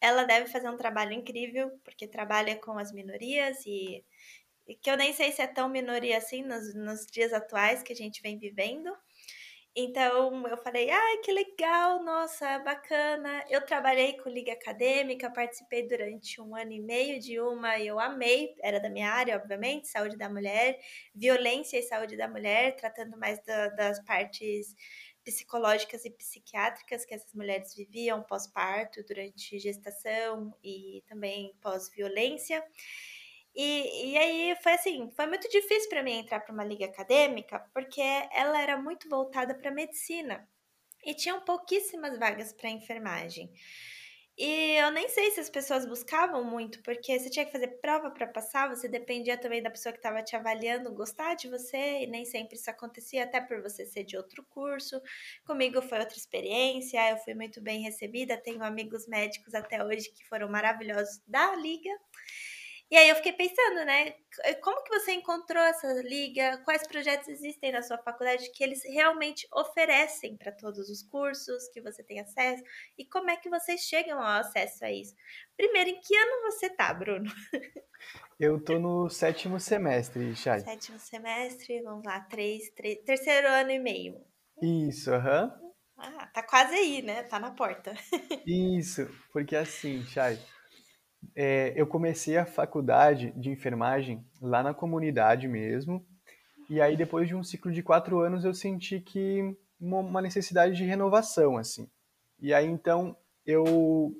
ela 0.00 0.24
deve 0.24 0.46
fazer 0.50 0.68
um 0.70 0.76
trabalho 0.76 1.12
incrível, 1.12 1.70
porque 1.84 2.06
trabalha 2.06 2.56
com 2.56 2.78
as 2.78 2.92
minorias 2.92 3.64
e, 3.66 4.04
que 4.76 4.90
eu 4.90 4.96
nem 4.96 5.12
sei 5.12 5.32
se 5.32 5.42
é 5.42 5.46
tão 5.46 5.68
minoria 5.68 6.18
assim 6.18 6.42
nos, 6.42 6.74
nos 6.74 7.06
dias 7.06 7.32
atuais 7.32 7.82
que 7.82 7.92
a 7.92 7.96
gente 7.96 8.22
vem 8.22 8.38
vivendo. 8.38 8.90
Então 9.74 10.46
eu 10.48 10.56
falei, 10.58 10.90
ai 10.90 11.18
que 11.18 11.30
legal, 11.30 12.02
nossa, 12.02 12.58
bacana. 12.58 13.44
Eu 13.48 13.64
trabalhei 13.64 14.16
com 14.18 14.28
liga 14.28 14.52
acadêmica, 14.52 15.30
participei 15.30 15.86
durante 15.86 16.40
um 16.40 16.56
ano 16.56 16.72
e 16.72 16.80
meio 16.80 17.20
de 17.20 17.40
uma 17.40 17.78
e 17.78 17.86
eu 17.86 18.00
amei, 18.00 18.54
era 18.62 18.80
da 18.80 18.90
minha 18.90 19.10
área, 19.10 19.36
obviamente, 19.36 19.86
saúde 19.86 20.16
da 20.16 20.28
mulher, 20.28 20.78
violência 21.14 21.78
e 21.78 21.82
saúde 21.82 22.16
da 22.16 22.26
mulher, 22.26 22.74
tratando 22.76 23.16
mais 23.16 23.40
da, 23.44 23.68
das 23.68 24.04
partes 24.04 24.74
psicológicas 25.24 26.04
e 26.04 26.10
psiquiátricas 26.10 27.04
que 27.04 27.14
essas 27.14 27.32
mulheres 27.32 27.74
viviam 27.74 28.22
pós-parto, 28.22 29.04
durante 29.04 29.58
gestação 29.58 30.52
e 30.64 31.04
também 31.06 31.54
pós-violência. 31.60 32.64
E, 33.54 34.12
e 34.12 34.18
aí 34.18 34.56
foi 34.62 34.72
assim, 34.72 35.10
foi 35.10 35.26
muito 35.26 35.48
difícil 35.48 35.88
para 35.88 36.02
mim 36.02 36.18
entrar 36.18 36.40
para 36.40 36.52
uma 36.52 36.64
liga 36.64 36.86
acadêmica, 36.86 37.58
porque 37.74 38.00
ela 38.32 38.60
era 38.60 38.76
muito 38.76 39.08
voltada 39.08 39.54
para 39.54 39.70
medicina 39.70 40.48
e 41.04 41.14
tinham 41.14 41.40
pouquíssimas 41.40 42.18
vagas 42.18 42.52
para 42.52 42.70
enfermagem. 42.70 43.50
E 44.38 44.76
eu 44.76 44.90
nem 44.90 45.06
sei 45.08 45.30
se 45.32 45.40
as 45.40 45.50
pessoas 45.50 45.84
buscavam 45.84 46.42
muito, 46.42 46.82
porque 46.82 47.18
você 47.18 47.28
tinha 47.28 47.44
que 47.44 47.52
fazer 47.52 47.68
prova 47.82 48.10
para 48.10 48.26
passar, 48.26 48.74
você 48.74 48.88
dependia 48.88 49.36
também 49.36 49.62
da 49.62 49.70
pessoa 49.70 49.92
que 49.92 49.98
estava 49.98 50.22
te 50.22 50.34
avaliando 50.34 50.94
gostar 50.94 51.34
de 51.34 51.46
você, 51.46 52.04
e 52.04 52.06
nem 52.06 52.24
sempre 52.24 52.56
isso 52.56 52.70
acontecia, 52.70 53.24
até 53.24 53.38
por 53.38 53.60
você 53.60 53.84
ser 53.84 54.04
de 54.04 54.16
outro 54.16 54.42
curso. 54.48 54.98
Comigo 55.44 55.82
foi 55.82 55.98
outra 55.98 56.16
experiência, 56.16 57.10
eu 57.10 57.18
fui 57.18 57.34
muito 57.34 57.60
bem 57.60 57.82
recebida, 57.82 58.36
tenho 58.38 58.64
amigos 58.64 59.06
médicos 59.06 59.54
até 59.54 59.84
hoje 59.84 60.10
que 60.10 60.26
foram 60.26 60.48
maravilhosos 60.48 61.20
da 61.26 61.54
liga. 61.56 61.90
E 62.90 62.96
aí 62.96 63.08
eu 63.08 63.14
fiquei 63.14 63.32
pensando, 63.32 63.84
né? 63.84 64.14
Como 64.62 64.82
que 64.82 64.90
você 64.98 65.12
encontrou 65.12 65.62
essa 65.62 65.86
liga? 66.02 66.58
Quais 66.64 66.84
projetos 66.88 67.28
existem 67.28 67.70
na 67.70 67.82
sua 67.82 67.96
faculdade 67.98 68.50
que 68.50 68.64
eles 68.64 68.82
realmente 68.84 69.46
oferecem 69.54 70.36
para 70.36 70.50
todos 70.50 70.90
os 70.90 71.00
cursos 71.04 71.68
que 71.68 71.80
você 71.80 72.02
tem 72.02 72.18
acesso? 72.18 72.64
E 72.98 73.04
como 73.04 73.30
é 73.30 73.36
que 73.36 73.48
vocês 73.48 73.82
chegam 73.82 74.18
ao 74.18 74.40
acesso 74.40 74.84
a 74.84 74.90
isso? 74.90 75.14
Primeiro, 75.56 75.90
em 75.90 76.00
que 76.00 76.16
ano 76.16 76.50
você 76.50 76.68
tá, 76.68 76.92
Bruno? 76.92 77.30
Eu 78.40 78.58
tô 78.58 78.78
no 78.78 79.08
sétimo 79.08 79.60
semestre, 79.60 80.34
Chay. 80.34 80.60
Sétimo 80.60 80.98
semestre, 80.98 81.82
vamos 81.82 82.04
lá, 82.04 82.20
três, 82.20 82.70
três, 82.70 82.98
terceiro 83.04 83.46
ano 83.46 83.70
e 83.70 83.78
meio. 83.78 84.20
Isso, 84.60 85.12
aham. 85.12 85.52
Uhum. 85.62 85.70
Ah, 85.96 86.26
tá 86.26 86.42
quase 86.42 86.74
aí, 86.74 87.02
né? 87.02 87.22
Tá 87.24 87.38
na 87.38 87.50
porta. 87.50 87.94
Isso, 88.46 89.06
porque 89.32 89.54
assim, 89.54 90.02
Chay, 90.06 90.38
é, 91.42 91.72
eu 91.74 91.86
comecei 91.86 92.36
a 92.36 92.44
faculdade 92.44 93.32
de 93.34 93.48
enfermagem 93.48 94.22
lá 94.42 94.62
na 94.62 94.74
comunidade 94.74 95.48
mesmo. 95.48 96.04
E 96.68 96.82
aí, 96.82 96.98
depois 96.98 97.26
de 97.28 97.34
um 97.34 97.42
ciclo 97.42 97.72
de 97.72 97.82
quatro 97.82 98.20
anos, 98.20 98.44
eu 98.44 98.52
senti 98.52 99.00
que 99.00 99.56
uma 99.80 100.20
necessidade 100.20 100.76
de 100.76 100.84
renovação, 100.84 101.56
assim. 101.56 101.88
E 102.38 102.52
aí, 102.52 102.66
então, 102.66 103.16
eu 103.46 104.14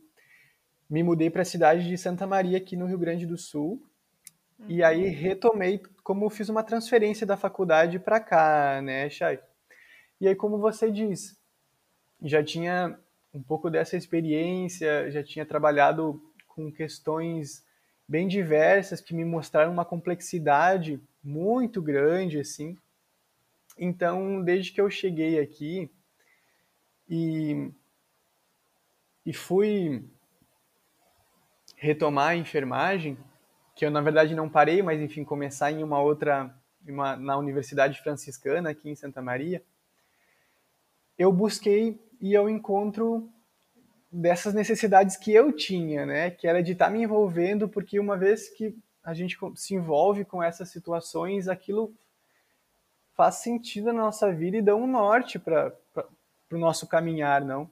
me 0.89 1.03
mudei 1.03 1.29
para 1.29 1.43
a 1.43 1.45
cidade 1.45 1.87
de 1.87 1.99
Santa 1.99 2.27
Maria, 2.27 2.57
aqui 2.57 2.75
no 2.75 2.87
Rio 2.87 2.99
Grande 2.99 3.27
do 3.27 3.37
Sul. 3.37 3.83
Uhum. 4.59 4.65
E 4.71 4.83
aí, 4.83 5.07
retomei, 5.09 5.79
como 6.03 6.31
fiz 6.31 6.49
uma 6.49 6.63
transferência 6.63 7.27
da 7.27 7.37
faculdade 7.37 7.99
para 7.99 8.19
cá, 8.19 8.81
né, 8.83 9.11
Chay? 9.11 9.39
E 10.19 10.27
aí, 10.27 10.35
como 10.35 10.57
você 10.57 10.91
diz, 10.91 11.39
já 12.23 12.43
tinha 12.43 12.99
um 13.35 13.43
pouco 13.43 13.69
dessa 13.69 13.95
experiência, 13.95 15.11
já 15.11 15.23
tinha 15.23 15.45
trabalhado 15.45 16.30
com 16.61 16.71
questões 16.71 17.65
bem 18.07 18.29
diversas 18.29 19.01
que 19.01 19.15
me 19.15 19.25
mostraram 19.25 19.73
uma 19.73 19.85
complexidade 19.85 21.01
muito 21.23 21.81
grande 21.81 22.39
assim. 22.39 22.77
Então, 23.79 24.43
desde 24.43 24.73
que 24.73 24.81
eu 24.81 24.91
cheguei 24.91 25.41
aqui 25.41 25.91
e 27.09 27.71
e 29.25 29.33
fui 29.33 30.03
retomar 31.77 32.31
a 32.31 32.37
enfermagem, 32.37 33.19
que 33.77 33.85
eu 33.85 33.91
na 33.91 34.01
verdade 34.01 34.35
não 34.35 34.49
parei, 34.49 34.83
mas 34.83 35.01
enfim, 35.01 35.25
começar 35.25 35.71
em 35.71 35.83
uma 35.83 36.01
outra 36.01 36.55
uma, 36.87 37.17
na 37.17 37.37
Universidade 37.37 38.01
Franciscana 38.03 38.71
aqui 38.71 38.91
em 38.91 38.95
Santa 38.95 39.23
Maria, 39.23 39.63
eu 41.17 41.33
busquei 41.33 41.99
e 42.21 42.35
eu 42.35 42.49
encontro 42.49 43.31
dessas 44.11 44.53
necessidades 44.53 45.17
que 45.17 45.33
eu 45.33 45.53
tinha, 45.53 46.05
né? 46.05 46.31
Que 46.31 46.49
era 46.49 46.63
de 46.63 46.73
estar 46.73 46.87
tá 46.87 46.91
me 46.91 47.03
envolvendo, 47.03 47.69
porque 47.69 48.01
uma 48.01 48.17
vez 48.17 48.49
que 48.49 48.77
a 49.03 49.15
gente 49.15 49.39
se 49.55 49.75
envolve 49.75 50.25
com 50.25 50.43
essas 50.43 50.69
situações, 50.69 51.49
aquilo 51.49 51.95
faz 53.15 53.37
sentido 53.37 53.93
na 53.93 54.05
nossa 54.05 54.33
vida 54.33 54.57
e 54.57 54.63
dá 54.63 54.75
um 54.75 54.87
norte 54.87 55.39
para 55.39 55.73
o 56.53 56.59
no 56.59 56.87
caminhar, 56.89 57.45
não? 57.45 57.71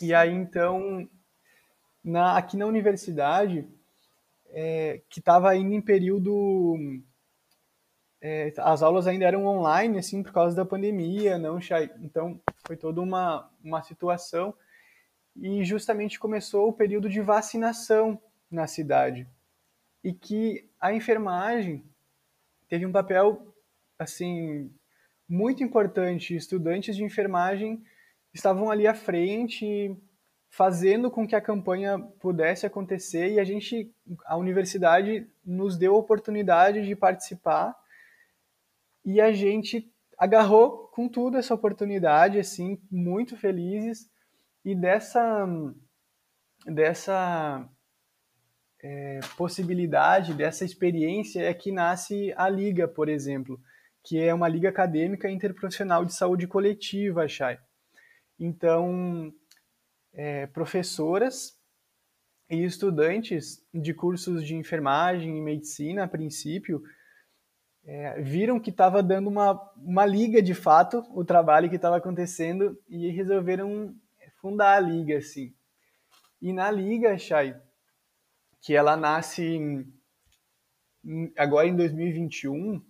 E 0.00 0.14
aí, 0.14 0.32
então, 0.32 1.08
na, 2.02 2.36
aqui 2.36 2.56
na 2.56 2.66
universidade, 2.66 3.68
é, 4.50 5.02
que 5.08 5.18
estava 5.18 5.54
indo 5.56 5.74
em 5.74 5.80
período... 5.80 6.76
É, 8.22 8.52
as 8.58 8.82
aulas 8.82 9.06
ainda 9.06 9.24
eram 9.24 9.46
online, 9.46 9.98
assim, 9.98 10.22
por 10.22 10.32
causa 10.32 10.54
da 10.54 10.64
pandemia, 10.64 11.38
não, 11.38 11.58
Então, 12.02 12.38
foi 12.66 12.76
toda 12.76 13.00
uma, 13.00 13.50
uma 13.64 13.82
situação 13.82 14.54
e 15.36 15.64
justamente 15.64 16.18
começou 16.18 16.68
o 16.68 16.72
período 16.72 17.08
de 17.08 17.20
vacinação 17.20 18.20
na 18.50 18.66
cidade. 18.66 19.28
E 20.02 20.12
que 20.12 20.68
a 20.80 20.92
enfermagem 20.92 21.84
teve 22.68 22.86
um 22.86 22.92
papel 22.92 23.54
assim 23.98 24.70
muito 25.28 25.62
importante. 25.62 26.34
Estudantes 26.34 26.96
de 26.96 27.04
enfermagem 27.04 27.82
estavam 28.32 28.70
ali 28.70 28.86
à 28.86 28.94
frente, 28.94 29.96
fazendo 30.48 31.10
com 31.10 31.26
que 31.26 31.36
a 31.36 31.40
campanha 31.40 31.98
pudesse 32.18 32.66
acontecer. 32.66 33.32
E 33.32 33.40
a 33.40 33.44
gente, 33.44 33.92
a 34.24 34.36
universidade, 34.36 35.26
nos 35.44 35.76
deu 35.76 35.94
a 35.94 35.98
oportunidade 35.98 36.84
de 36.84 36.96
participar. 36.96 37.76
E 39.04 39.20
a 39.20 39.32
gente 39.32 39.92
agarrou 40.18 40.88
com 40.88 41.08
tudo 41.08 41.38
essa 41.38 41.54
oportunidade, 41.54 42.38
assim, 42.38 42.78
muito 42.90 43.36
felizes 43.36 44.10
e 44.64 44.74
dessa, 44.74 45.46
dessa 46.66 47.68
é, 48.82 49.20
possibilidade, 49.36 50.34
dessa 50.34 50.64
experiência 50.64 51.42
é 51.42 51.54
que 51.54 51.72
nasce 51.72 52.32
a 52.36 52.48
Liga, 52.48 52.86
por 52.88 53.08
exemplo, 53.08 53.60
que 54.02 54.18
é 54.18 54.32
uma 54.32 54.48
liga 54.48 54.68
acadêmica 54.68 55.30
interprofissional 55.30 56.04
de 56.04 56.14
saúde 56.14 56.46
coletiva, 56.46 57.28
Chay. 57.28 57.58
Então, 58.38 59.32
é, 60.12 60.46
professoras 60.46 61.58
e 62.48 62.64
estudantes 62.64 63.64
de 63.72 63.92
cursos 63.94 64.44
de 64.44 64.56
enfermagem 64.56 65.36
e 65.36 65.40
medicina, 65.40 66.04
a 66.04 66.08
princípio, 66.08 66.82
é, 67.84 68.20
viram 68.20 68.58
que 68.58 68.70
estava 68.70 69.02
dando 69.02 69.28
uma, 69.28 69.52
uma 69.76 70.06
liga 70.06 70.42
de 70.42 70.54
fato 70.54 71.04
o 71.14 71.24
trabalho 71.24 71.68
que 71.68 71.76
estava 71.76 71.96
acontecendo 71.96 72.78
e 72.88 73.08
resolveram 73.10 73.94
fundar 74.40 74.76
a 74.76 74.80
liga, 74.80 75.18
assim. 75.18 75.54
E 76.40 76.52
na 76.52 76.70
liga, 76.70 77.16
Chay, 77.18 77.54
que 78.60 78.74
ela 78.74 78.96
nasce 78.96 79.86
agora 81.36 81.66
em 81.66 81.76
2021, 81.76 82.82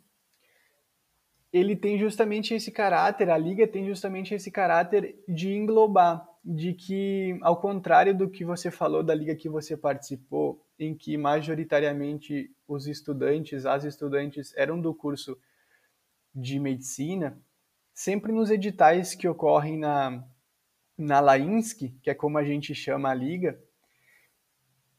ele 1.52 1.74
tem 1.74 1.98
justamente 1.98 2.54
esse 2.54 2.70
caráter, 2.70 3.28
a 3.28 3.36
liga 3.36 3.66
tem 3.66 3.86
justamente 3.86 4.34
esse 4.34 4.50
caráter 4.50 5.16
de 5.28 5.52
englobar, 5.52 6.28
de 6.44 6.72
que, 6.72 7.36
ao 7.42 7.60
contrário 7.60 8.16
do 8.16 8.30
que 8.30 8.44
você 8.44 8.70
falou 8.70 9.02
da 9.02 9.14
liga 9.14 9.34
que 9.34 9.48
você 9.48 9.76
participou, 9.76 10.64
em 10.78 10.94
que 10.94 11.16
majoritariamente 11.16 12.50
os 12.66 12.86
estudantes, 12.86 13.66
as 13.66 13.84
estudantes 13.84 14.56
eram 14.56 14.80
do 14.80 14.94
curso 14.94 15.36
de 16.34 16.58
medicina, 16.58 17.36
sempre 17.92 18.32
nos 18.32 18.50
editais 18.50 19.14
que 19.14 19.28
ocorrem 19.28 19.76
na, 19.76 20.24
na 21.00 21.18
Lainsky, 21.18 21.96
que 22.02 22.10
é 22.10 22.14
como 22.14 22.36
a 22.36 22.44
gente 22.44 22.74
chama 22.74 23.10
a 23.10 23.14
liga, 23.14 23.58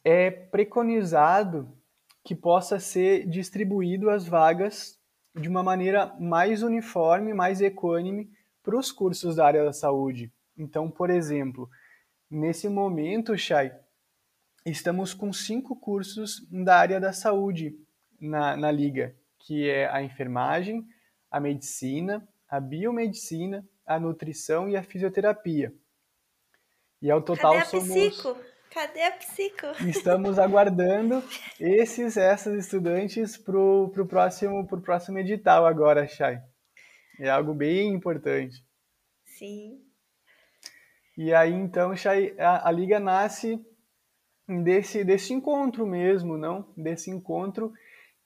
é 0.04 0.32
preconizado 0.32 1.72
que 2.24 2.36
possa 2.36 2.80
ser 2.80 3.28
distribuído 3.28 4.10
as 4.10 4.28
vagas 4.28 5.00
de 5.36 5.48
uma 5.48 5.62
maneira 5.62 6.16
mais 6.20 6.64
uniforme, 6.64 7.34
mais 7.34 7.62
equânime 7.62 8.32
para 8.64 8.78
os 8.78 8.92
cursos 8.92 9.36
da 9.36 9.46
área 9.46 9.64
da 9.64 9.74
saúde. 9.74 10.32
Então, 10.58 10.90
por 10.90 11.12
exemplo, 11.12 11.70
nesse 12.30 12.68
momento, 12.68 13.38
Chay, 13.38 13.72
estamos 14.66 15.14
com 15.14 15.32
cinco 15.32 15.76
cursos 15.76 16.48
da 16.52 16.78
área 16.78 17.00
da 17.00 17.14
saúde 17.14 17.78
na, 18.20 18.58
na 18.58 18.72
liga, 18.72 19.16
que 19.40 19.70
é 19.70 19.88
a 19.88 20.02
enfermagem, 20.02 20.88
a 21.30 21.40
medicina, 21.40 22.28
a 22.50 22.60
biomedicina, 22.60 23.64
a 23.86 24.00
nutrição 24.00 24.68
e 24.68 24.76
a 24.76 24.84
fisioterapia. 24.84 25.74
E 27.02 27.10
ao 27.10 27.22
total 27.22 27.54
Cadê 27.54 27.64
a 27.64 27.66
somos. 27.66 27.90
Psico? 27.90 28.38
Cadê 28.70 29.04
a 29.04 29.12
psico? 29.12 29.68
Estamos 29.88 30.40
aguardando 30.40 31.24
esses 31.60 32.16
essas 32.16 32.58
estudantes 32.58 33.36
para 33.36 33.58
o 33.58 34.08
próximo, 34.08 34.66
pro 34.66 34.80
próximo 34.80 35.20
edital 35.20 35.66
agora, 35.66 36.08
Chay. 36.08 36.40
É 37.20 37.30
algo 37.30 37.54
bem 37.54 37.94
importante. 37.94 38.64
Sim. 39.26 39.82
E 41.18 41.34
aí, 41.34 41.52
então, 41.52 41.96
Chay, 41.96 42.34
a, 42.40 42.70
a 42.70 42.72
Liga 42.72 43.00
nasce 43.00 43.60
desse, 44.48 45.04
desse 45.04 45.34
encontro 45.34 45.86
mesmo, 45.86 46.38
não? 46.38 46.72
Desse 46.78 47.10
encontro 47.10 47.74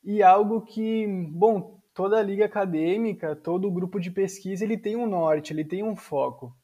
e 0.04 0.22
algo 0.22 0.62
que, 0.62 1.08
bom, 1.32 1.80
toda 1.94 2.20
a 2.20 2.24
liga 2.24 2.46
acadêmica, 2.46 3.36
todo 3.36 3.68
o 3.68 3.72
grupo 3.72 4.00
de 4.00 4.12
pesquisa, 4.12 4.64
ele 4.64 4.78
tem 4.78 4.96
um 4.96 5.08
norte, 5.08 5.52
ele 5.52 5.66
tem 5.66 5.84
um 5.84 5.96
foco. 5.96 6.56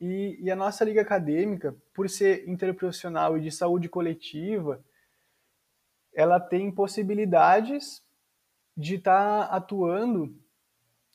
E, 0.00 0.38
e 0.40 0.50
a 0.50 0.56
nossa 0.56 0.84
liga 0.84 1.00
acadêmica, 1.00 1.74
por 1.94 2.08
ser 2.08 2.48
interprofissional 2.48 3.36
e 3.36 3.40
de 3.40 3.50
saúde 3.50 3.88
coletiva, 3.88 4.84
ela 6.14 6.38
tem 6.38 6.70
possibilidades 6.70 8.02
de 8.76 8.96
estar 8.96 9.48
tá 9.48 9.56
atuando 9.56 10.34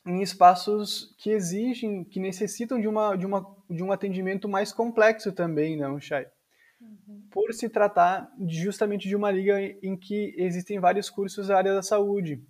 em 0.05 0.21
espaços 0.21 1.15
que 1.19 1.29
exigem, 1.29 2.03
que 2.03 2.19
necessitam 2.19 2.79
de, 2.79 2.87
uma, 2.87 3.15
de, 3.15 3.25
uma, 3.25 3.55
de 3.69 3.83
um 3.83 3.91
atendimento 3.91 4.49
mais 4.49 4.73
complexo 4.73 5.31
também, 5.31 5.77
não, 5.77 5.99
Chay? 5.99 6.27
Uhum. 6.79 7.27
Por 7.29 7.53
se 7.53 7.69
tratar 7.69 8.31
justamente 8.47 9.07
de 9.07 9.15
uma 9.15 9.29
liga 9.29 9.61
em 9.61 9.95
que 9.95 10.33
existem 10.37 10.79
vários 10.79 11.09
cursos 11.09 11.47
da 11.47 11.57
área 11.57 11.75
da 11.75 11.83
saúde. 11.83 12.43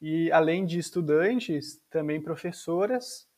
E 0.00 0.30
além 0.30 0.64
de 0.64 0.78
estudantes, 0.78 1.80
também 1.90 2.22
professoras 2.22 3.28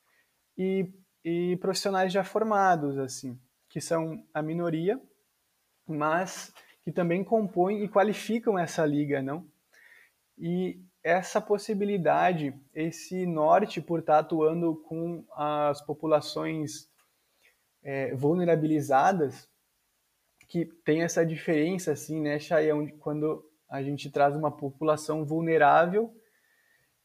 e 0.58 0.90
e 1.28 1.56
profissionais 1.56 2.12
já 2.12 2.22
formados, 2.22 2.96
assim, 2.98 3.36
que 3.68 3.80
são 3.80 4.24
a 4.32 4.40
minoria, 4.40 5.02
mas 5.84 6.54
que 6.84 6.92
também 6.92 7.24
compõem 7.24 7.82
e 7.82 7.88
qualificam 7.88 8.56
essa 8.56 8.86
liga, 8.86 9.20
não? 9.20 9.44
E 10.38 10.80
essa 11.02 11.40
possibilidade, 11.40 12.54
esse 12.72 13.26
norte 13.26 13.80
por 13.80 13.98
estar 13.98 14.20
atuando 14.20 14.76
com 14.88 15.24
as 15.32 15.84
populações 15.84 16.88
é, 17.82 18.14
vulnerabilizadas, 18.14 19.48
que 20.46 20.64
tem 20.84 21.02
essa 21.02 21.26
diferença, 21.26 21.90
assim, 21.90 22.20
né, 22.20 22.38
Chayão, 22.38 22.86
quando 23.00 23.44
a 23.68 23.82
gente 23.82 24.12
traz 24.12 24.36
uma 24.36 24.56
população 24.56 25.24
vulnerável, 25.24 26.14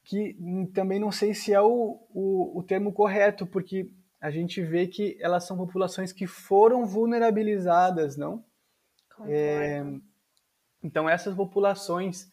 que 0.03 0.37
também 0.75 0.99
não 0.99 1.11
sei 1.11 1.33
se 1.33 1.51
é 1.51 1.59
o, 1.61 1.99
o, 2.13 2.59
o 2.59 2.61
termo 2.61 2.93
correto, 2.93 3.47
porque 3.47 3.91
a 4.21 4.29
gente 4.29 4.61
vê 4.61 4.85
que 4.85 5.17
elas 5.19 5.45
são 5.45 5.57
populações 5.57 6.13
que 6.13 6.27
foram 6.27 6.85
vulnerabilizadas, 6.85 8.15
não? 8.15 8.45
É, 9.27 9.83
então 10.83 11.09
essas 11.09 11.35
populações, 11.35 12.31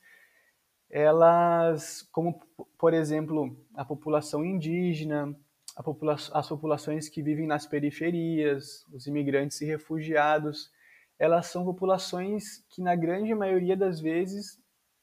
elas, 0.91 2.03
como 2.13 2.41
por 2.77 2.93
exemplo 2.93 3.59
a 3.75 3.85
população 3.85 4.45
indígena, 4.45 5.35
popula 5.83 6.15
as 6.15 6.49
populações 6.49 7.09
que 7.09 7.23
vivem 7.23 7.47
nas 7.47 7.67
periferias, 7.67 8.85
os 8.93 9.07
imigrantes 9.07 9.61
e 9.61 9.65
refugiados, 9.65 10.71
elas 11.19 11.47
são 11.47 11.65
populações 11.65 12.65
que 12.69 12.83
na 12.83 12.95
grande 12.95 13.35
maioria 13.35 13.77
das 13.77 13.99
vezes 13.99 14.61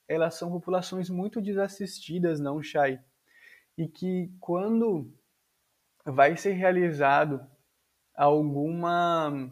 elas 0.08 0.36
são 0.36 0.52
populações 0.52 1.10
muito 1.10 1.41
desassistidas, 1.41 2.39
não, 2.39 2.62
Chay? 2.62 3.00
E 3.76 3.88
que 3.88 4.32
quando 4.39 5.12
vai 6.05 6.37
ser 6.37 6.51
realizado 6.51 7.45
alguma, 8.15 9.49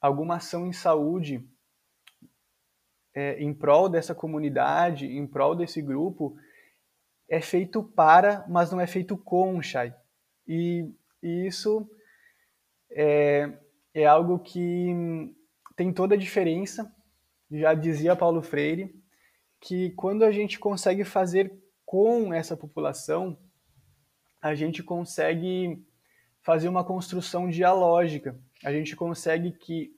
alguma 0.00 0.36
ação 0.36 0.66
em 0.66 0.72
saúde 0.72 1.46
é, 3.14 3.40
em 3.40 3.54
prol 3.54 3.88
dessa 3.88 4.14
comunidade, 4.14 5.06
em 5.06 5.26
prol 5.26 5.54
desse 5.54 5.80
grupo, 5.80 6.36
é 7.28 7.40
feito 7.40 7.82
para, 7.82 8.44
mas 8.48 8.72
não 8.72 8.80
é 8.80 8.86
feito 8.86 9.16
com, 9.16 9.62
Chay. 9.62 9.94
E, 10.46 10.90
e 11.22 11.46
isso 11.46 11.88
é, 12.90 13.52
é 13.94 14.04
algo 14.04 14.38
que 14.38 15.32
tem 15.76 15.92
toda 15.92 16.14
a 16.14 16.18
diferença. 16.18 16.92
Já 17.50 17.72
dizia 17.74 18.16
Paulo 18.16 18.42
Freire 18.42 18.94
que 19.60 19.90
quando 19.90 20.24
a 20.24 20.32
gente 20.32 20.58
consegue 20.58 21.04
fazer 21.04 21.52
com 21.86 22.34
essa 22.34 22.56
população, 22.56 23.38
a 24.44 24.54
gente 24.54 24.82
consegue 24.82 25.82
fazer 26.42 26.68
uma 26.68 26.84
construção 26.84 27.48
dialógica. 27.48 28.38
A 28.62 28.70
gente 28.70 28.94
consegue 28.94 29.52
que 29.52 29.90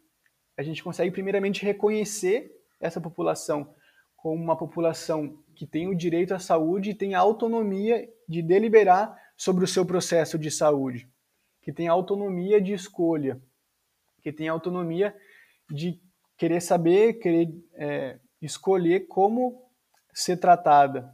a 0.56 0.62
gente 0.62 0.84
consegue 0.84 1.10
primeiramente 1.10 1.64
reconhecer 1.64 2.56
essa 2.80 3.00
população 3.00 3.74
como 4.16 4.40
uma 4.40 4.56
população 4.56 5.42
que 5.56 5.66
tem 5.66 5.88
o 5.88 5.96
direito 5.96 6.32
à 6.32 6.38
saúde 6.38 6.90
e 6.90 6.94
tem 6.94 7.12
a 7.16 7.18
autonomia 7.18 8.08
de 8.28 8.40
deliberar 8.40 9.20
sobre 9.36 9.64
o 9.64 9.66
seu 9.66 9.84
processo 9.84 10.38
de 10.38 10.48
saúde, 10.48 11.08
que 11.60 11.72
tem 11.72 11.88
autonomia 11.88 12.60
de 12.60 12.72
escolha, 12.72 13.42
que 14.22 14.32
tem 14.32 14.48
autonomia 14.48 15.12
de 15.68 16.00
querer 16.38 16.60
saber, 16.60 17.14
querer 17.14 17.52
é, 17.74 18.20
escolher 18.40 19.08
como 19.08 19.68
ser 20.14 20.36
tratada, 20.36 21.12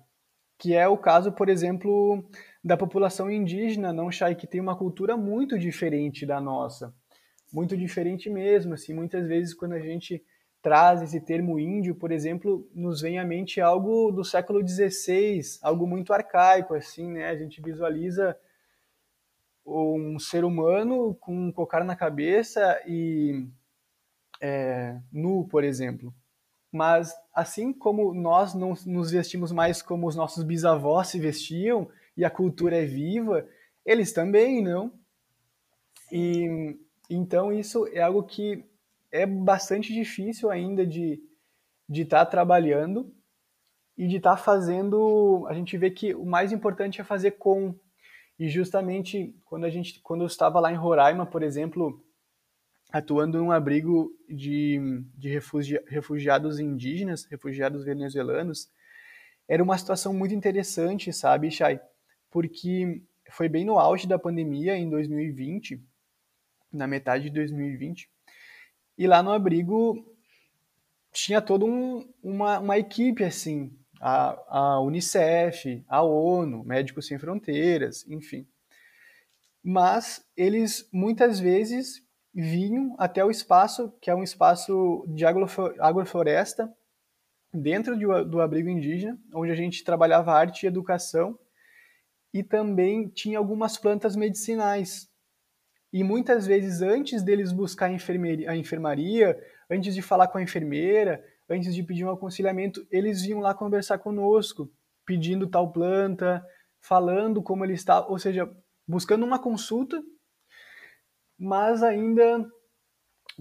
que 0.58 0.74
é 0.74 0.86
o 0.86 0.98
caso, 0.98 1.32
por 1.32 1.48
exemplo, 1.48 2.22
da 2.64 2.76
população 2.76 3.30
indígena, 3.30 3.92
não 3.92 4.10
Chay, 4.10 4.34
que 4.34 4.46
tem 4.46 4.60
uma 4.60 4.76
cultura 4.76 5.16
muito 5.16 5.58
diferente 5.58 6.24
da 6.24 6.40
nossa, 6.40 6.94
muito 7.52 7.76
diferente 7.76 8.30
mesmo, 8.30 8.74
assim, 8.74 8.94
muitas 8.94 9.26
vezes 9.26 9.52
quando 9.52 9.72
a 9.72 9.80
gente 9.80 10.24
traz 10.62 11.02
esse 11.02 11.20
termo 11.20 11.58
índio, 11.58 11.94
por 11.96 12.12
exemplo, 12.12 12.70
nos 12.72 13.00
vem 13.00 13.18
à 13.18 13.24
mente 13.24 13.60
algo 13.60 14.12
do 14.12 14.24
século 14.24 14.66
XVI, 14.66 15.40
algo 15.60 15.88
muito 15.88 16.12
arcaico, 16.12 16.72
assim, 16.74 17.10
né? 17.10 17.28
A 17.28 17.36
gente 17.36 17.60
visualiza 17.60 18.38
um 19.66 20.18
ser 20.20 20.44
humano 20.44 21.16
com 21.16 21.48
um 21.48 21.52
cocar 21.52 21.84
na 21.84 21.96
cabeça 21.96 22.80
e 22.86 23.44
é, 24.40 24.96
nu, 25.12 25.46
por 25.48 25.64
exemplo. 25.64 26.14
Mas 26.70 27.12
assim 27.34 27.72
como 27.72 28.14
nós 28.14 28.54
não 28.54 28.74
nos 28.86 29.10
vestimos 29.10 29.50
mais 29.50 29.82
como 29.82 30.06
os 30.06 30.16
nossos 30.16 30.44
bisavós 30.44 31.08
se 31.08 31.18
vestiam, 31.18 31.88
e 32.16 32.24
a 32.24 32.30
cultura 32.30 32.76
é 32.76 32.84
viva, 32.84 33.46
eles 33.84 34.12
também 34.12 34.62
não. 34.62 34.92
E 36.10 36.78
então 37.08 37.52
isso 37.52 37.86
é 37.88 38.00
algo 38.00 38.22
que 38.22 38.64
é 39.10 39.26
bastante 39.26 39.92
difícil 39.92 40.50
ainda 40.50 40.86
de 40.86 41.22
de 41.88 42.02
estar 42.02 42.24
tá 42.24 42.30
trabalhando 42.30 43.12
e 43.96 44.06
de 44.06 44.16
estar 44.16 44.36
tá 44.36 44.36
fazendo. 44.36 45.46
A 45.48 45.54
gente 45.54 45.76
vê 45.76 45.90
que 45.90 46.14
o 46.14 46.24
mais 46.24 46.52
importante 46.52 47.00
é 47.00 47.04
fazer 47.04 47.32
com. 47.32 47.78
E 48.38 48.48
justamente 48.48 49.36
quando 49.44 49.64
a 49.64 49.70
gente, 49.70 50.00
quando 50.00 50.22
eu 50.22 50.26
estava 50.26 50.58
lá 50.58 50.72
em 50.72 50.76
Roraima, 50.76 51.26
por 51.26 51.42
exemplo, 51.42 52.02
atuando 52.90 53.38
num 53.38 53.52
abrigo 53.52 54.10
de, 54.28 54.80
de 55.14 55.28
refugiados 55.88 56.58
indígenas, 56.58 57.24
refugiados 57.24 57.84
venezuelanos, 57.84 58.70
era 59.46 59.62
uma 59.62 59.76
situação 59.76 60.14
muito 60.14 60.34
interessante, 60.34 61.12
sabe, 61.12 61.50
Chay? 61.50 61.78
Porque 62.32 63.02
foi 63.30 63.48
bem 63.48 63.64
no 63.64 63.78
auge 63.78 64.08
da 64.08 64.18
pandemia, 64.18 64.76
em 64.76 64.90
2020, 64.90 65.80
na 66.72 66.86
metade 66.86 67.24
de 67.24 67.30
2020, 67.30 68.10
e 68.98 69.06
lá 69.06 69.22
no 69.22 69.30
abrigo 69.30 70.04
tinha 71.12 71.40
toda 71.42 71.66
um, 71.66 72.08
uma, 72.22 72.58
uma 72.58 72.78
equipe, 72.78 73.22
assim, 73.22 73.70
a, 74.00 74.38
a 74.48 74.80
Unicef, 74.80 75.84
a 75.86 76.02
ONU, 76.02 76.64
Médicos 76.64 77.06
Sem 77.06 77.18
Fronteiras, 77.18 78.04
enfim. 78.08 78.46
Mas 79.62 80.26
eles 80.36 80.88
muitas 80.90 81.38
vezes 81.38 82.02
vinham 82.34 82.96
até 82.98 83.22
o 83.22 83.30
espaço, 83.30 83.92
que 84.00 84.10
é 84.10 84.14
um 84.14 84.22
espaço 84.22 85.04
de 85.08 85.24
agrofloresta, 85.26 86.72
dentro 87.52 87.98
do, 87.98 88.24
do 88.24 88.40
abrigo 88.40 88.70
indígena, 88.70 89.18
onde 89.34 89.52
a 89.52 89.54
gente 89.54 89.84
trabalhava 89.84 90.32
arte 90.32 90.64
e 90.64 90.66
educação, 90.66 91.38
e 92.32 92.42
também 92.42 93.08
tinha 93.08 93.38
algumas 93.38 93.76
plantas 93.78 94.16
medicinais. 94.16 95.10
e 95.92 96.02
muitas 96.02 96.46
vezes 96.46 96.80
antes 96.80 97.22
deles 97.22 97.52
buscar 97.52 97.86
a 97.86 97.92
enfermaria, 97.92 98.50
a 98.50 98.56
enfermaria, 98.56 99.38
antes 99.70 99.94
de 99.94 100.00
falar 100.00 100.28
com 100.28 100.38
a 100.38 100.42
enfermeira, 100.42 101.22
antes 101.48 101.74
de 101.74 101.82
pedir 101.82 102.04
um 102.04 102.10
aconselhamento, 102.10 102.86
eles 102.90 103.20
vinham 103.22 103.40
lá 103.40 103.54
conversar 103.54 103.98
conosco, 103.98 104.72
pedindo 105.04 105.46
tal 105.46 105.70
planta, 105.70 106.42
falando 106.80 107.42
como 107.42 107.64
ele 107.64 107.74
está, 107.74 108.06
ou 108.06 108.18
seja, 108.18 108.50
buscando 108.88 109.24
uma 109.26 109.38
consulta, 109.38 110.02
mas 111.38 111.82
ainda 111.82 112.48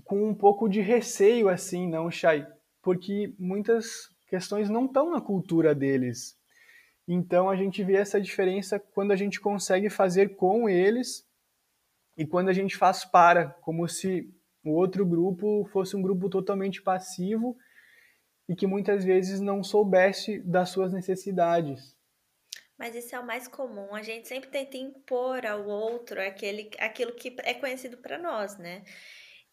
com 0.04 0.30
um 0.30 0.36
pouco 0.36 0.67
de 0.67 0.82
receio 0.82 1.47
assim, 1.47 1.88
não, 1.88 2.12
Chay? 2.12 2.45
Porque 2.82 3.34
muitas 3.39 4.10
questões 4.27 4.69
não 4.69 4.86
estão 4.86 5.12
na 5.12 5.21
cultura 5.21 5.73
deles. 5.75 6.38
Então 7.13 7.50
a 7.50 7.58
gente 7.58 7.84
vê 7.84 7.97
essa 7.97 8.21
diferença 8.21 8.80
quando 8.80 9.12
a 9.12 9.17
gente 9.17 9.41
consegue 9.41 9.89
fazer 9.89 10.38
com 10.38 10.69
eles 10.69 11.28
e 12.17 12.26
quando 12.26 12.47
a 12.47 12.54
gente 12.54 12.78
faz 12.78 13.04
para, 13.04 13.50
como 13.63 13.86
se 13.86 14.34
o 14.63 14.71
outro 14.71 15.06
grupo 15.06 15.67
fosse 15.74 15.93
um 15.93 16.02
grupo 16.02 16.30
totalmente 16.30 16.82
passivo 16.82 17.58
e 18.47 18.56
que 18.56 18.65
muitas 18.65 19.04
vezes 19.04 19.41
não 19.41 19.62
soubesse 19.62 20.39
das 20.39 20.69
suas 20.69 20.93
necessidades. 20.93 21.97
Mas 22.78 22.95
isso 22.95 23.13
é 23.13 23.19
o 23.19 23.28
mais 23.28 23.45
comum. 23.45 23.93
A 23.93 24.02
gente 24.02 24.26
sempre 24.30 24.50
tenta 24.50 24.78
impor 24.78 25.45
ao 25.45 25.67
outro 25.67 26.21
aquele, 26.21 26.71
aquilo 26.80 27.12
que 27.12 27.36
é 27.39 27.54
conhecido 27.54 27.97
para 27.97 28.17
nós, 28.17 28.58
né? 28.58 28.86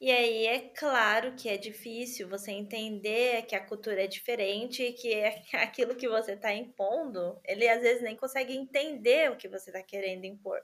E 0.01 0.13
aí 0.13 0.47
é 0.47 0.61
claro 0.77 1.35
que 1.35 1.49
é 1.49 1.57
difícil 1.57 2.29
você 2.29 2.53
entender 2.53 3.43
que 3.47 3.57
a 3.57 3.65
cultura 3.65 4.05
é 4.05 4.07
diferente 4.07 4.83
e 4.83 4.93
que 4.93 5.13
é 5.13 5.43
aquilo 5.55 5.97
que 5.97 6.09
você 6.09 6.33
está 6.33 6.53
impondo, 6.55 7.41
ele 7.45 7.69
às 7.69 7.81
vezes 7.81 8.03
nem 8.03 8.17
consegue 8.17 8.55
entender 8.55 9.31
o 9.31 9.37
que 9.37 9.49
você 9.49 9.71
está 9.71 9.83
querendo 9.83 10.25
impor. 10.25 10.61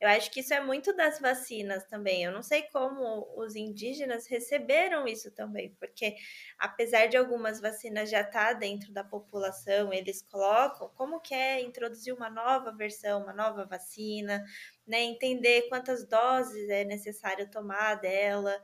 Eu 0.00 0.08
acho 0.08 0.30
que 0.30 0.40
isso 0.40 0.54
é 0.54 0.60
muito 0.60 0.94
das 0.94 1.18
vacinas 1.18 1.84
também. 1.86 2.22
Eu 2.22 2.30
não 2.30 2.42
sei 2.42 2.62
como 2.70 3.26
os 3.36 3.56
indígenas 3.56 4.28
receberam 4.28 5.08
isso 5.08 5.30
também, 5.32 5.74
porque 5.74 6.14
apesar 6.58 7.06
de 7.06 7.16
algumas 7.16 7.60
vacinas 7.60 8.08
já 8.08 8.20
estar 8.20 8.46
tá 8.46 8.52
dentro 8.52 8.92
da 8.92 9.02
população, 9.02 9.92
eles 9.92 10.22
colocam 10.22 10.88
como 10.94 11.20
que 11.20 11.34
é 11.34 11.60
introduzir 11.60 12.14
uma 12.14 12.30
nova 12.30 12.70
versão, 12.72 13.22
uma 13.24 13.32
nova 13.32 13.64
vacina, 13.66 14.44
né? 14.86 15.02
Entender 15.02 15.68
quantas 15.68 16.06
doses 16.08 16.68
é 16.68 16.84
necessário 16.84 17.50
tomar 17.50 17.96
dela. 17.96 18.56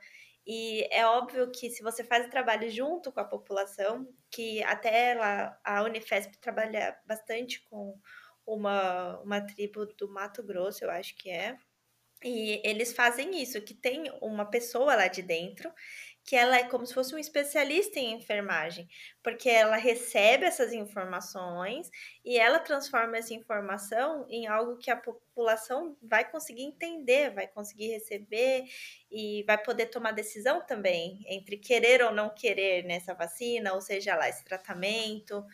E 0.47 0.87
é 0.91 1.07
óbvio 1.07 1.51
que 1.51 1.71
se 1.71 1.83
você 1.83 2.05
faz 2.05 2.27
o 2.27 2.31
trabalho 2.31 2.71
junto 2.71 3.11
com 3.11 3.21
a 3.21 3.25
população, 3.25 4.07
que 4.31 4.63
até 4.65 5.13
ela, 5.13 5.59
a 5.65 5.83
Unifesp 5.83 6.37
trabalha 6.39 6.97
bastante 7.07 7.63
com 7.65 7.99
uma, 8.47 9.21
uma 9.21 9.41
tribo 9.41 9.87
do 9.87 10.09
Mato 10.09 10.43
Grosso, 10.43 10.85
eu 10.85 10.91
acho 10.91 11.15
que 11.17 11.31
é. 11.31 11.59
E 12.23 12.61
eles 12.65 12.93
fazem 12.93 13.43
isso, 13.43 13.61
que 13.61 13.75
tem 13.75 14.11
uma 14.23 14.47
pessoa 14.47 14.95
lá 14.95 15.09
de 15.09 15.21
dentro 15.21 15.71
que 16.25 16.35
ela 16.35 16.57
é 16.57 16.65
como 16.65 16.87
se 16.87 16.95
fosse 16.95 17.15
um 17.15 17.19
especialista 17.19 18.01
em 18.01 18.15
enfermagem, 18.15 18.89
porque 19.23 19.49
ela 19.51 19.77
recebe 19.77 20.47
essas 20.47 20.73
informações 20.73 21.91
e 22.25 22.39
ela 22.39 22.59
transforma 22.59 23.19
essa 23.19 23.35
informação 23.35 24.27
em 24.31 24.47
algo 24.47 24.79
que 24.79 24.91
a 24.91 24.97
população 24.97 25.97
vai 26.03 26.29
conseguir 26.29 26.63
entender, 26.63 27.31
vai 27.35 27.47
conseguir 27.47 27.89
receber 27.89 28.65
e 29.11 29.45
vai 29.47 29.59
poder 29.63 29.87
tomar 29.87 30.13
decisão 30.13 30.65
também 30.65 31.23
entre 31.29 31.59
querer 31.59 32.03
ou 32.03 32.11
não 32.11 32.31
querer 32.31 32.85
nessa 32.85 33.13
vacina, 33.13 33.75
ou 33.75 33.83
seja 33.83 34.17
lá, 34.17 34.27
esse 34.27 34.45
tratamento. 34.45 35.45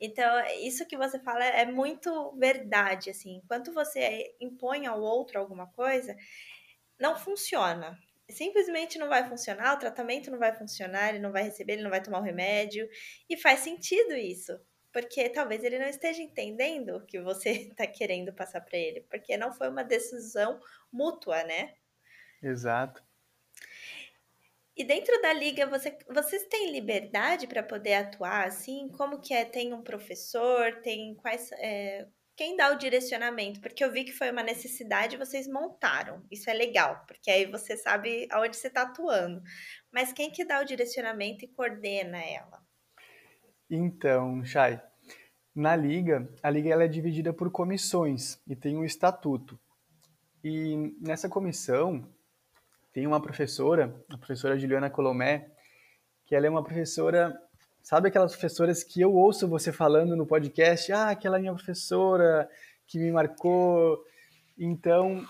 Então, 0.00 0.44
isso 0.60 0.86
que 0.86 0.96
você 0.96 1.18
fala 1.20 1.44
é 1.44 1.64
muito 1.66 2.32
verdade, 2.36 3.10
assim. 3.10 3.36
Enquanto 3.36 3.72
você 3.72 4.34
impõe 4.40 4.86
ao 4.86 5.00
outro 5.00 5.38
alguma 5.38 5.66
coisa, 5.72 6.16
não 6.98 7.16
funciona. 7.16 7.98
Simplesmente 8.30 8.98
não 8.98 9.08
vai 9.08 9.28
funcionar, 9.28 9.74
o 9.74 9.78
tratamento 9.78 10.30
não 10.30 10.38
vai 10.38 10.54
funcionar, 10.56 11.10
ele 11.10 11.18
não 11.18 11.32
vai 11.32 11.42
receber, 11.42 11.74
ele 11.74 11.82
não 11.82 11.90
vai 11.90 12.02
tomar 12.02 12.20
o 12.20 12.22
remédio. 12.22 12.88
E 13.28 13.36
faz 13.36 13.60
sentido 13.60 14.14
isso, 14.14 14.58
porque 14.92 15.28
talvez 15.28 15.62
ele 15.64 15.78
não 15.78 15.86
esteja 15.86 16.22
entendendo 16.22 16.96
o 16.96 17.06
que 17.06 17.20
você 17.20 17.50
está 17.50 17.86
querendo 17.88 18.32
passar 18.34 18.60
para 18.62 18.78
ele, 18.78 19.02
porque 19.02 19.36
não 19.36 19.52
foi 19.52 19.68
uma 19.68 19.84
decisão 19.84 20.60
mútua, 20.92 21.44
né? 21.44 21.74
Exato. 22.40 23.03
E 24.76 24.82
dentro 24.82 25.20
da 25.22 25.32
liga, 25.32 25.66
você, 25.66 25.96
vocês 26.12 26.46
têm 26.48 26.72
liberdade 26.72 27.46
para 27.46 27.62
poder 27.62 27.94
atuar 27.94 28.48
assim? 28.48 28.88
Como 28.88 29.20
que 29.20 29.32
é? 29.32 29.44
Tem 29.44 29.72
um 29.72 29.82
professor? 29.82 30.80
Tem 30.82 31.14
quais. 31.14 31.52
É, 31.52 32.08
quem 32.36 32.56
dá 32.56 32.72
o 32.72 32.78
direcionamento? 32.78 33.60
Porque 33.60 33.84
eu 33.84 33.92
vi 33.92 34.02
que 34.02 34.12
foi 34.12 34.32
uma 34.32 34.42
necessidade 34.42 35.16
vocês 35.16 35.46
montaram. 35.46 36.24
Isso 36.28 36.50
é 36.50 36.52
legal, 36.52 37.04
porque 37.06 37.30
aí 37.30 37.46
você 37.46 37.76
sabe 37.76 38.26
aonde 38.32 38.56
você 38.56 38.66
está 38.66 38.82
atuando. 38.82 39.40
Mas 39.92 40.12
quem 40.12 40.32
que 40.32 40.44
dá 40.44 40.60
o 40.60 40.64
direcionamento 40.64 41.44
e 41.44 41.48
coordena 41.48 42.18
ela? 42.18 42.60
Então, 43.70 44.44
Chay, 44.44 44.80
na 45.54 45.76
liga, 45.76 46.28
a 46.42 46.50
liga 46.50 46.70
ela 46.70 46.82
é 46.82 46.88
dividida 46.88 47.32
por 47.32 47.48
comissões 47.52 48.42
e 48.48 48.56
tem 48.56 48.76
um 48.76 48.84
estatuto. 48.84 49.58
E 50.42 50.92
nessa 51.00 51.28
comissão, 51.28 52.12
tem 52.94 53.08
uma 53.08 53.20
professora, 53.20 53.92
a 54.08 54.16
professora 54.16 54.56
Juliana 54.56 54.88
Colomé, 54.88 55.50
que 56.24 56.34
ela 56.34 56.46
é 56.46 56.48
uma 56.48 56.62
professora, 56.62 57.36
sabe 57.82 58.06
aquelas 58.06 58.30
professoras 58.30 58.84
que 58.84 59.00
eu 59.00 59.12
ouço 59.12 59.48
você 59.48 59.72
falando 59.72 60.16
no 60.16 60.24
podcast, 60.24 60.92
ah, 60.92 61.10
aquela 61.10 61.40
minha 61.40 61.52
professora 61.52 62.48
que 62.86 62.96
me 62.96 63.10
marcou. 63.10 64.00
Então, 64.56 65.26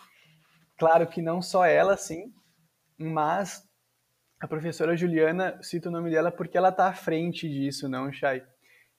claro 0.76 1.06
que 1.06 1.22
não 1.22 1.40
só 1.40 1.64
ela, 1.64 1.96
sim, 1.96 2.34
mas 2.98 3.66
a 4.38 4.46
professora 4.46 4.94
Juliana, 4.94 5.58
cito 5.62 5.88
o 5.88 5.92
nome 5.92 6.10
dela 6.10 6.30
porque 6.30 6.58
ela 6.58 6.68
está 6.68 6.88
à 6.88 6.92
frente 6.92 7.48
disso, 7.48 7.88
não, 7.88 8.12
Chay? 8.12 8.44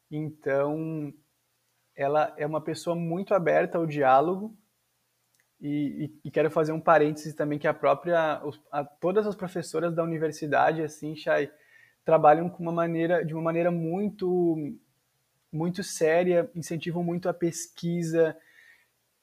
Então, 0.09 1.13
ela 1.95 2.33
é 2.35 2.47
uma 2.47 2.61
pessoa 2.61 2.95
muito 2.95 3.35
aberta 3.35 3.77
ao 3.77 3.85
diálogo, 3.85 4.57
e, 5.67 6.19
e, 6.25 6.31
quero 6.31 6.51
fazer 6.51 6.71
um 6.71 6.79
parênteses 6.79 7.33
também 7.33 7.57
que 7.57 7.67
a 7.67 7.73
própria, 7.73 8.39
a, 8.71 8.83
todas 8.83 9.25
as 9.25 9.35
professoras 9.35 9.95
da 9.95 10.03
universidade, 10.03 10.83
assim, 10.83 11.15
Chay, 11.15 11.49
trabalham 12.03 12.47
com 12.47 12.61
uma 12.61 12.71
maneira, 12.71 13.25
de 13.25 13.33
uma 13.33 13.41
maneira 13.41 13.71
muito, 13.71 14.75
muito 15.51 15.83
séria, 15.83 16.49
incentivam 16.53 17.03
muito 17.03 17.27
a 17.27 17.33
pesquisa 17.33 18.37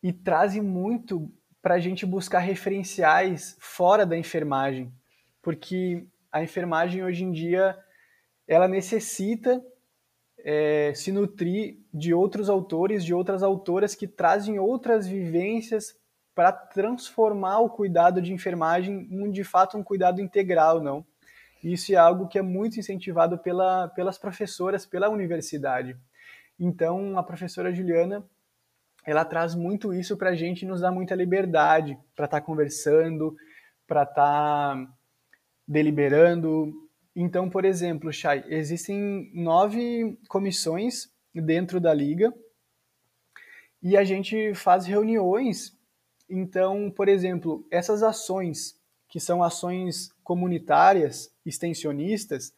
e 0.02 0.12
trazem 0.12 0.61
muito 0.61 1.31
para 1.62 1.74
a 1.74 1.78
gente 1.78 2.05
buscar 2.05 2.40
referenciais 2.40 3.57
fora 3.61 4.05
da 4.05 4.18
enfermagem, 4.18 4.92
porque 5.40 6.05
a 6.33 6.42
enfermagem 6.42 7.05
hoje 7.05 7.22
em 7.22 7.31
dia 7.31 7.78
ela 8.48 8.66
necessita 8.66 9.64
é, 10.38 10.92
se 10.92 11.12
nutrir 11.12 11.78
de 11.94 12.12
outros 12.12 12.50
autores, 12.50 13.05
de 13.05 13.14
outras 13.14 13.44
autoras 13.44 13.94
que 13.94 14.09
trazem 14.09 14.59
outras 14.59 15.07
vivências 15.07 16.01
para 16.34 16.52
transformar 16.52 17.60
o 17.60 17.70
cuidado 17.70 18.20
de 18.22 18.32
enfermagem 18.32 19.08
em 19.10 19.30
de 19.30 19.44
fato 19.44 19.76
um 19.76 19.82
cuidado 19.82 20.20
integral, 20.20 20.82
não? 20.82 21.04
Isso 21.62 21.92
é 21.92 21.96
algo 21.96 22.26
que 22.26 22.38
é 22.38 22.42
muito 22.42 22.80
incentivado 22.80 23.38
pela, 23.38 23.88
pelas 23.88 24.18
professoras, 24.18 24.84
pela 24.84 25.08
universidade. 25.08 25.96
Então, 26.58 27.16
a 27.18 27.22
professora 27.22 27.72
Juliana, 27.72 28.24
ela 29.04 29.24
traz 29.24 29.54
muito 29.54 29.92
isso 29.92 30.16
para 30.16 30.30
a 30.30 30.34
gente 30.34 30.66
nos 30.66 30.80
dá 30.80 30.90
muita 30.90 31.14
liberdade 31.14 31.96
para 32.16 32.24
estar 32.24 32.40
tá 32.40 32.46
conversando, 32.46 33.36
para 33.86 34.02
estar 34.02 34.14
tá 34.76 34.92
deliberando. 35.66 36.72
Então, 37.14 37.48
por 37.48 37.64
exemplo, 37.64 38.12
Chay, 38.12 38.44
existem 38.48 39.30
nove 39.35 40.18
comissões 40.28 41.12
dentro 41.35 41.80
da 41.80 41.94
liga 41.94 42.33
e 43.83 43.96
a 43.96 44.04
gente 44.04 44.54
faz 44.54 44.87
reuniões 44.87 45.76
então, 46.33 46.90
por 46.90 47.10
exemplo, 47.10 47.66
essas 47.70 48.02
ações, 48.02 48.74
que 49.06 49.20
são 49.20 49.42
ações 49.42 50.10
comunitárias, 50.24 51.30
extensionistas, 51.44 52.54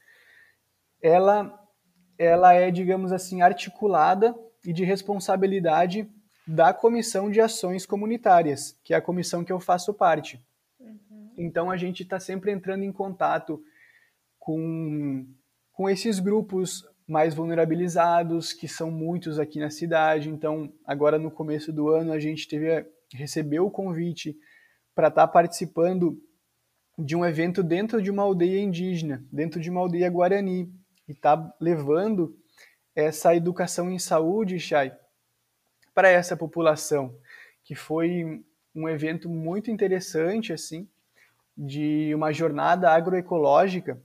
ela, 1.03 1.53
ela 2.17 2.55
é, 2.55 2.71
digamos 2.71 3.11
assim, 3.11 3.43
articulada 3.43 4.33
e 4.65 4.73
de 4.73 4.85
responsabilidade 4.85 6.09
da 6.47 6.73
Comissão 6.73 7.29
de 7.29 7.41
Ações 7.41 7.85
Comunitárias, 7.85 8.79
que 8.85 8.95
é 8.95 8.97
a 8.97 9.03
comissão 9.03 9.45
que 9.45 9.53
eu 9.53 9.59
faço 9.59 9.93
parte. 9.93 10.41
Uhum. 10.79 11.33
Então, 11.37 11.69
a 11.69 11.77
gente 11.77 12.05
está 12.05 12.21
sempre 12.21 12.53
entrando 12.53 12.85
em 12.85 12.93
contato 12.93 13.61
com, 14.39 15.27
com 15.73 15.91
esses 15.91 16.21
grupos 16.21 16.87
mais 17.09 17.35
vulnerabilizados, 17.35 18.53
que 18.53 18.69
são 18.69 18.89
muitos 18.89 19.41
aqui 19.41 19.59
na 19.59 19.69
cidade. 19.69 20.31
Então, 20.31 20.73
agora 20.87 21.19
no 21.19 21.31
começo 21.31 21.73
do 21.73 21.89
ano, 21.89 22.13
a 22.13 22.21
gente 22.21 22.47
teve 22.47 22.87
recebeu 23.17 23.67
o 23.67 23.71
convite 23.71 24.37
para 24.95 25.09
estar 25.09 25.27
tá 25.27 25.33
participando 25.33 26.21
de 26.99 27.17
um 27.17 27.25
evento 27.25 27.63
dentro 27.63 28.01
de 28.01 28.11
uma 28.11 28.23
aldeia 28.23 28.61
indígena, 28.61 29.25
dentro 29.33 29.61
de 29.61 29.71
uma 29.71 29.81
aldeia 29.81 30.09
guarani, 30.09 30.73
e 31.09 31.13
está 31.13 31.55
levando 31.61 32.37
essa 32.95 33.35
educação 33.35 33.91
em 33.91 33.99
saúde, 33.99 34.61
Chay, 34.61 34.93
para 35.93 36.09
essa 36.09 36.37
população, 36.37 37.17
que 37.65 37.75
foi 37.75 38.43
um 38.75 38.89
evento 38.89 39.29
muito 39.29 39.71
interessante, 39.71 40.53
assim, 40.53 40.89
de 41.57 42.13
uma 42.15 42.33
jornada 42.33 42.91
agroecológica 42.91 44.01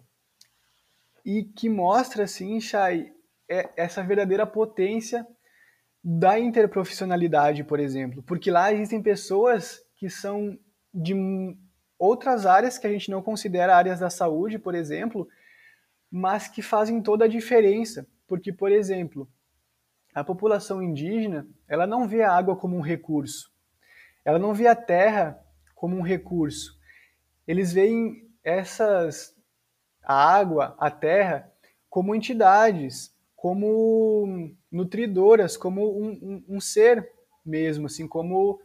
e 1.25 1.43
que 1.43 1.69
mostra, 1.69 2.23
assim, 2.23 2.59
Chay, 2.59 3.13
é, 3.47 3.69
essa 3.75 4.03
verdadeira 4.03 4.45
potência 4.45 5.25
da 6.03 6.39
interprofissionalidade, 6.39 7.63
por 7.63 7.79
exemplo. 7.79 8.23
Porque 8.23 8.49
lá 8.49 8.71
existem 8.73 9.01
pessoas 9.01 9.81
que 9.95 10.09
são 10.09 10.57
de 10.93 11.13
outras 11.97 12.45
áreas 12.45 12.77
que 12.77 12.87
a 12.87 12.89
gente 12.89 13.11
não 13.11 13.21
considera 13.21 13.75
áreas 13.75 13.99
da 13.99 14.09
saúde, 14.09 14.57
por 14.57 14.73
exemplo, 14.73 15.27
mas 16.09 16.47
que 16.47 16.61
fazem 16.61 17.01
toda 17.01 17.25
a 17.25 17.27
diferença. 17.27 18.07
Porque, 18.27 18.53
por 18.53 18.71
exemplo, 18.71 19.29
a 20.13 20.23
população 20.23 20.81
indígena, 20.81 21.47
ela 21.67 21.85
não 21.85 22.07
vê 22.07 22.23
a 22.23 22.31
água 22.31 22.55
como 22.55 22.77
um 22.77 22.81
recurso. 22.81 23.51
Ela 24.23 24.39
não 24.39 24.53
vê 24.53 24.67
a 24.67 24.75
terra 24.75 25.39
como 25.75 25.97
um 25.97 26.01
recurso. 26.01 26.77
Eles 27.47 27.73
veem 27.73 28.27
essas 28.43 29.35
a 30.03 30.13
água, 30.13 30.75
a 30.79 30.89
terra 30.89 31.51
como 31.89 32.15
entidades, 32.15 33.13
como 33.41 34.51
nutridoras, 34.69 35.55
como 35.55 35.97
um, 35.97 36.09
um, 36.09 36.55
um 36.57 36.59
ser 36.59 37.09
mesmo, 37.45 37.85
assim, 37.85 38.05
como 38.05 38.59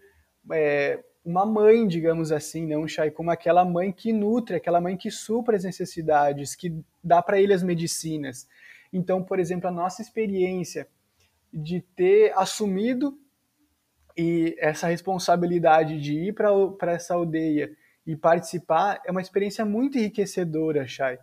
é, 0.51 1.01
uma 1.25 1.47
mãe, 1.47 1.87
digamos 1.87 2.33
assim, 2.33 2.67
não, 2.67 2.89
Chay, 2.89 3.13
como 3.13 3.31
aquela 3.31 3.65
mãe 3.65 3.93
que 3.93 4.13
nutre, 4.13 4.57
aquela 4.57 4.81
mãe 4.81 4.97
que 4.97 5.13
supra 5.13 5.57
as 5.57 5.63
necessidades, 5.63 6.57
que 6.57 6.77
dá 7.03 7.23
para 7.23 7.41
ele 7.41 7.55
as 7.55 7.63
medicinas. 7.63 8.49
Então, 8.93 9.23
por 9.23 9.39
exemplo, 9.39 9.69
a 9.69 9.73
nossa 9.73 10.03
experiência 10.03 10.89
de 11.53 11.81
ter 11.81 12.33
assumido 12.37 13.17
e 14.17 14.57
essa 14.59 14.89
responsabilidade 14.89 16.01
de 16.01 16.15
ir 16.15 16.35
para 16.35 16.93
essa 16.93 17.15
aldeia 17.15 17.71
e 18.05 18.17
participar 18.17 19.01
é 19.07 19.11
uma 19.13 19.23
experiência 19.23 19.65
muito 19.65 19.99
enriquecedora, 19.99 20.85
Chay. 20.85 21.17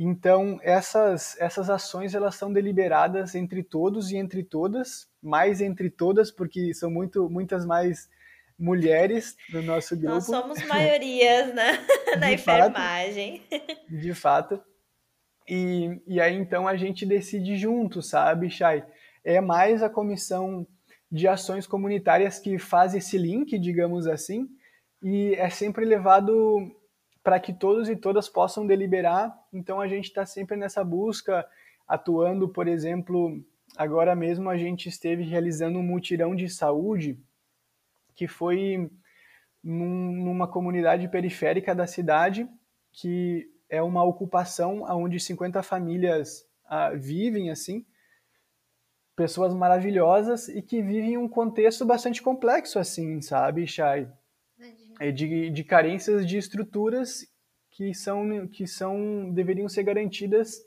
Então, 0.00 0.60
essas, 0.62 1.36
essas 1.40 1.68
ações 1.68 2.14
elas 2.14 2.36
são 2.36 2.52
deliberadas 2.52 3.34
entre 3.34 3.64
todos 3.64 4.12
e 4.12 4.16
entre 4.16 4.44
todas, 4.44 5.10
mais 5.20 5.60
entre 5.60 5.90
todas, 5.90 6.30
porque 6.30 6.72
são 6.72 6.88
muito, 6.88 7.28
muitas 7.28 7.66
mais 7.66 8.08
mulheres 8.56 9.36
no 9.52 9.60
nosso 9.60 9.96
grupo. 9.96 10.14
Nós 10.14 10.26
somos 10.26 10.62
maiorias 10.68 11.52
né? 11.52 11.84
na 12.16 12.32
enfermagem. 12.32 13.42
De 13.90 14.14
fato. 14.14 14.62
E, 15.48 16.00
e 16.06 16.20
aí, 16.20 16.36
então, 16.36 16.68
a 16.68 16.76
gente 16.76 17.04
decide 17.04 17.56
junto, 17.56 18.00
sabe, 18.00 18.48
Chay? 18.50 18.84
É 19.24 19.40
mais 19.40 19.82
a 19.82 19.90
comissão 19.90 20.64
de 21.10 21.26
ações 21.26 21.66
comunitárias 21.66 22.38
que 22.38 22.56
faz 22.56 22.94
esse 22.94 23.18
link, 23.18 23.58
digamos 23.58 24.06
assim, 24.06 24.46
e 25.02 25.34
é 25.34 25.50
sempre 25.50 25.84
levado 25.84 26.70
para 27.28 27.38
que 27.38 27.52
todos 27.52 27.90
e 27.90 27.94
todas 27.94 28.26
possam 28.26 28.66
deliberar. 28.66 29.38
Então 29.52 29.82
a 29.82 29.86
gente 29.86 30.06
está 30.06 30.24
sempre 30.24 30.56
nessa 30.56 30.82
busca, 30.82 31.46
atuando, 31.86 32.48
por 32.48 32.66
exemplo, 32.66 33.44
agora 33.76 34.16
mesmo 34.16 34.48
a 34.48 34.56
gente 34.56 34.88
esteve 34.88 35.24
realizando 35.24 35.78
um 35.78 35.82
mutirão 35.82 36.34
de 36.34 36.48
saúde 36.48 37.20
que 38.14 38.26
foi 38.26 38.90
num, 39.62 40.10
numa 40.24 40.48
comunidade 40.48 41.06
periférica 41.08 41.74
da 41.74 41.86
cidade, 41.86 42.48
que 42.90 43.46
é 43.68 43.82
uma 43.82 44.02
ocupação 44.02 44.84
onde 44.88 45.20
50 45.20 45.62
famílias 45.62 46.48
ah, 46.64 46.94
vivem 46.94 47.50
assim, 47.50 47.84
pessoas 49.14 49.52
maravilhosas 49.52 50.48
e 50.48 50.62
que 50.62 50.80
vivem 50.80 51.18
um 51.18 51.28
contexto 51.28 51.84
bastante 51.84 52.22
complexo 52.22 52.78
assim, 52.78 53.20
sabe, 53.20 53.66
Chay? 53.66 54.08
É 55.00 55.10
de, 55.10 55.50
de 55.50 55.64
carências 55.64 56.26
de 56.26 56.36
estruturas 56.36 57.26
que 57.70 57.94
são, 57.94 58.46
que 58.48 58.66
são 58.66 59.30
deveriam 59.32 59.68
ser 59.68 59.82
garantidas 59.84 60.60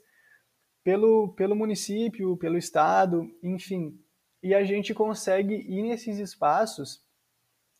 pelo, 0.82 1.32
pelo 1.34 1.54
município, 1.54 2.36
pelo 2.36 2.58
estado, 2.58 3.30
enfim. 3.42 3.98
E 4.42 4.54
a 4.54 4.64
gente 4.64 4.92
consegue 4.92 5.54
ir 5.54 5.82
nesses 5.82 6.18
espaços 6.18 7.02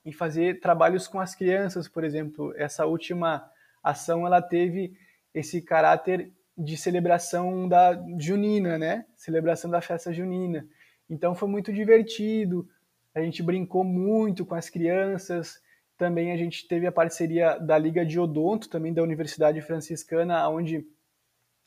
e 0.04 0.12
fazer 0.12 0.60
trabalhos 0.60 1.08
com 1.08 1.18
as 1.18 1.34
crianças, 1.34 1.88
por 1.88 2.04
exemplo. 2.04 2.52
Essa 2.56 2.86
última 2.86 3.50
ação 3.82 4.26
ela 4.26 4.40
teve 4.40 4.96
esse 5.34 5.60
caráter 5.62 6.30
de 6.56 6.76
celebração 6.76 7.68
da 7.68 8.00
junina, 8.18 8.78
né? 8.78 9.06
Celebração 9.16 9.70
da 9.70 9.80
festa 9.80 10.12
junina. 10.12 10.66
Então 11.08 11.34
foi 11.34 11.48
muito 11.48 11.72
divertido. 11.72 12.68
A 13.14 13.20
gente 13.20 13.42
brincou 13.42 13.82
muito 13.84 14.44
com 14.44 14.54
as 14.54 14.70
crianças, 14.70 15.60
também 16.02 16.32
a 16.32 16.36
gente 16.36 16.66
teve 16.66 16.84
a 16.84 16.90
parceria 16.90 17.56
da 17.60 17.78
Liga 17.78 18.04
de 18.04 18.18
Odonto, 18.18 18.68
também 18.68 18.92
da 18.92 19.04
Universidade 19.04 19.60
Franciscana, 19.60 20.48
onde 20.48 20.84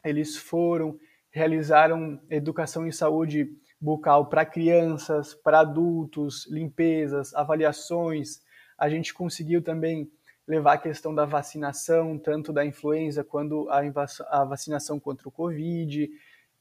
eles 0.04 0.36
foram, 0.36 1.00
realizaram 1.32 2.22
educação 2.30 2.86
em 2.86 2.92
saúde 2.92 3.48
bucal 3.80 4.26
para 4.26 4.46
crianças, 4.46 5.34
para 5.34 5.62
adultos, 5.62 6.46
limpezas, 6.52 7.34
avaliações. 7.34 8.42
A 8.78 8.90
gente 8.90 9.14
conseguiu 9.14 9.62
também 9.62 10.12
levar 10.46 10.74
a 10.74 10.80
questão 10.80 11.16
da 11.16 11.24
vacinação, 11.24 12.20
tanto 12.20 12.52
da 12.52 12.66
influenza 12.66 13.24
quanto 13.24 13.70
a, 13.70 14.44
vacinação 14.44 15.00
contra 15.00 15.30
o 15.30 15.32
Covid. 15.32 16.10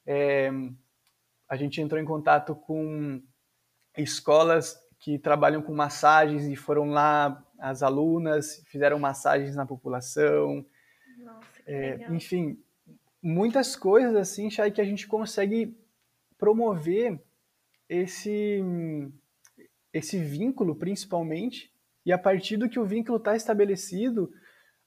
É, 0.07 0.49
a 1.49 1.57
gente 1.57 1.81
entrou 1.81 2.01
em 2.01 2.05
contato 2.05 2.55
com 2.55 3.21
escolas 3.99 4.79
que 5.05 5.19
trabalham 5.19 5.61
com 5.61 5.75
massagens 5.75 6.47
e 6.47 6.57
foram 6.57 6.87
lá 6.87 7.45
as 7.59 7.83
alunas, 7.83 8.65
fizeram 8.69 8.99
massagens 8.99 9.55
na 9.55 9.67
população. 9.67 10.65
Nossa, 11.19 11.63
que 11.63 11.71
é, 11.71 12.07
enfim, 12.11 12.59
muitas 13.23 13.77
coisas 13.77 14.17
assim, 14.17 14.49
Chay, 14.49 14.71
que 14.71 14.81
a 14.81 14.85
gente 14.85 15.07
consegue 15.07 15.77
promover 16.39 17.21
esse, 17.87 18.65
esse 19.93 20.19
vínculo, 20.19 20.75
principalmente, 20.75 21.71
e 22.07 22.11
a 22.11 22.17
partir 22.17 22.57
do 22.57 22.67
que 22.67 22.81
o 22.81 22.87
vínculo 22.87 23.19
está 23.19 23.37
estabelecido, 23.37 24.33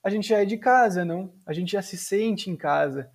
a 0.02 0.10
gente 0.10 0.26
já 0.26 0.38
é 0.38 0.44
de 0.44 0.58
casa, 0.58 1.04
não? 1.04 1.32
A 1.46 1.52
gente 1.52 1.70
já 1.70 1.80
se 1.80 1.96
sente 1.96 2.50
em 2.50 2.56
casa. 2.56 3.08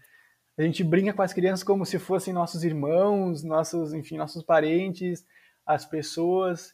A 0.57 0.61
gente 0.61 0.85
brinca 0.85 1.11
com 1.11 1.21
as 1.21 1.33
crianças 1.33 1.65
como 1.65 1.85
se 1.85 1.99
fossem 1.99 2.33
nossos 2.33 2.63
irmãos, 2.63 3.43
nossos, 3.43 3.93
enfim, 3.93 4.15
nossos 4.15 4.41
parentes, 4.41 5.25
as 5.65 5.85
pessoas. 5.85 6.73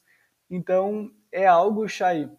Então, 0.49 1.11
é 1.31 1.45
algo, 1.45 1.87
Chay, 1.87 2.29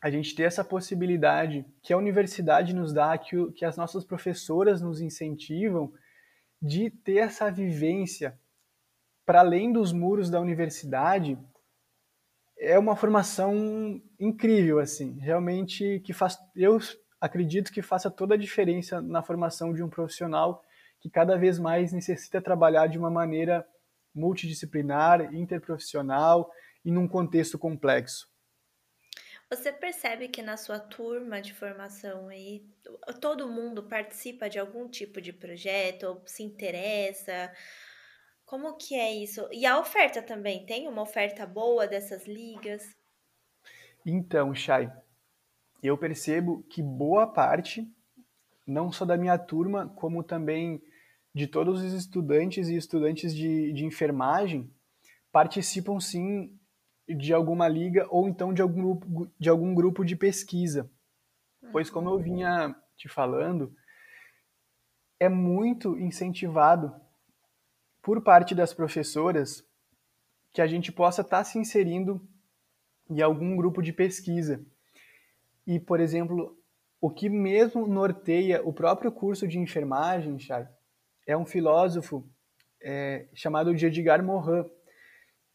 a 0.00 0.10
gente 0.10 0.34
ter 0.34 0.44
essa 0.44 0.64
possibilidade 0.64 1.64
que 1.82 1.92
a 1.92 1.98
universidade 1.98 2.74
nos 2.74 2.92
dá, 2.92 3.16
que, 3.18 3.50
que 3.52 3.64
as 3.64 3.76
nossas 3.76 4.04
professoras 4.04 4.80
nos 4.80 5.00
incentivam, 5.00 5.92
de 6.60 6.90
ter 6.90 7.18
essa 7.18 7.50
vivência 7.50 8.38
para 9.24 9.40
além 9.40 9.72
dos 9.72 9.92
muros 9.92 10.30
da 10.30 10.40
universidade, 10.40 11.38
é 12.58 12.78
uma 12.78 12.96
formação 12.96 14.00
incrível, 14.18 14.78
assim, 14.78 15.18
realmente 15.18 16.00
que 16.04 16.12
faz, 16.12 16.38
eu 16.54 16.78
acredito 17.20 17.72
que 17.72 17.82
faça 17.82 18.10
toda 18.10 18.34
a 18.34 18.38
diferença 18.38 19.02
na 19.02 19.22
formação 19.22 19.74
de 19.74 19.82
um 19.82 19.88
profissional 19.88 20.62
que 21.00 21.10
cada 21.10 21.36
vez 21.36 21.58
mais 21.58 21.92
necessita 21.92 22.40
trabalhar 22.40 22.86
de 22.86 22.98
uma 22.98 23.10
maneira 23.10 23.66
multidisciplinar, 24.14 25.34
interprofissional 25.34 26.50
e 26.86 26.90
num 26.92 27.08
contexto 27.08 27.58
complexo. 27.58 28.30
Você 29.50 29.72
percebe 29.72 30.28
que 30.28 30.40
na 30.40 30.56
sua 30.56 30.78
turma 30.78 31.42
de 31.42 31.52
formação 31.52 32.28
aí, 32.28 32.64
todo 33.20 33.48
mundo 33.48 33.82
participa 33.82 34.48
de 34.48 34.58
algum 34.58 34.88
tipo 34.88 35.20
de 35.20 35.32
projeto 35.32 36.04
ou 36.04 36.22
se 36.26 36.44
interessa? 36.44 37.52
Como 38.44 38.76
que 38.76 38.94
é 38.94 39.12
isso? 39.12 39.48
E 39.52 39.66
a 39.66 39.78
oferta 39.80 40.22
também, 40.22 40.64
tem 40.64 40.86
uma 40.86 41.02
oferta 41.02 41.44
boa 41.44 41.88
dessas 41.88 42.24
ligas? 42.26 42.96
Então, 44.04 44.54
Chay, 44.54 44.88
eu 45.82 45.98
percebo 45.98 46.62
que 46.70 46.82
boa 46.82 47.26
parte, 47.26 47.84
não 48.64 48.92
só 48.92 49.04
da 49.04 49.16
minha 49.16 49.38
turma, 49.38 49.88
como 49.96 50.22
também 50.22 50.80
de 51.34 51.48
todos 51.48 51.82
os 51.82 51.92
estudantes 51.92 52.68
e 52.68 52.76
estudantes 52.76 53.34
de, 53.34 53.72
de 53.72 53.84
enfermagem, 53.84 54.72
participam 55.32 56.00
sim 56.00 56.56
de 57.08 57.32
alguma 57.32 57.68
liga 57.68 58.06
ou 58.10 58.28
então 58.28 58.52
de 58.52 58.60
algum 58.60 58.82
grupo 58.82 59.30
de, 59.38 59.48
algum 59.48 59.74
grupo 59.74 60.04
de 60.04 60.16
pesquisa. 60.16 60.90
Pois, 61.72 61.90
como 61.90 62.10
eu 62.10 62.18
vinha 62.18 62.74
te 62.96 63.08
falando, 63.08 63.74
é 65.18 65.28
muito 65.28 65.98
incentivado 65.98 66.94
por 68.02 68.22
parte 68.22 68.54
das 68.54 68.72
professoras 68.72 69.64
que 70.52 70.60
a 70.60 70.66
gente 70.66 70.92
possa 70.92 71.22
estar 71.22 71.38
tá 71.38 71.44
se 71.44 71.58
inserindo 71.58 72.26
em 73.10 73.20
algum 73.20 73.56
grupo 73.56 73.82
de 73.82 73.92
pesquisa. 73.92 74.64
E, 75.66 75.78
por 75.80 76.00
exemplo, 76.00 76.56
o 77.00 77.10
que 77.10 77.28
mesmo 77.28 77.86
norteia 77.86 78.62
o 78.64 78.72
próprio 78.72 79.12
curso 79.12 79.46
de 79.46 79.58
enfermagem, 79.58 80.38
Chay, 80.38 80.66
é 81.26 81.36
um 81.36 81.44
filósofo 81.44 82.28
é, 82.80 83.26
chamado 83.34 83.70
Edgar 83.70 84.22
Morin, 84.22 84.68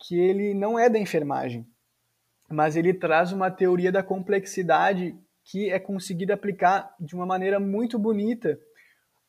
que 0.02 0.20
ele 0.20 0.54
não 0.54 0.78
é 0.78 0.90
da 0.90 1.00
enfermagem, 1.00 1.66
mas 2.50 2.76
ele 2.76 2.94
traz 2.94 3.32
uma 3.32 3.52
teoria 3.52 3.92
da 3.92 4.04
complexidade 4.04 5.16
que 5.44 5.70
é 5.70 5.80
conseguida 5.80 6.34
aplicar 6.34 6.94
de 7.00 7.16
uma 7.16 7.26
maneira 7.26 7.60
muito 7.60 7.98
bonita 7.98 8.60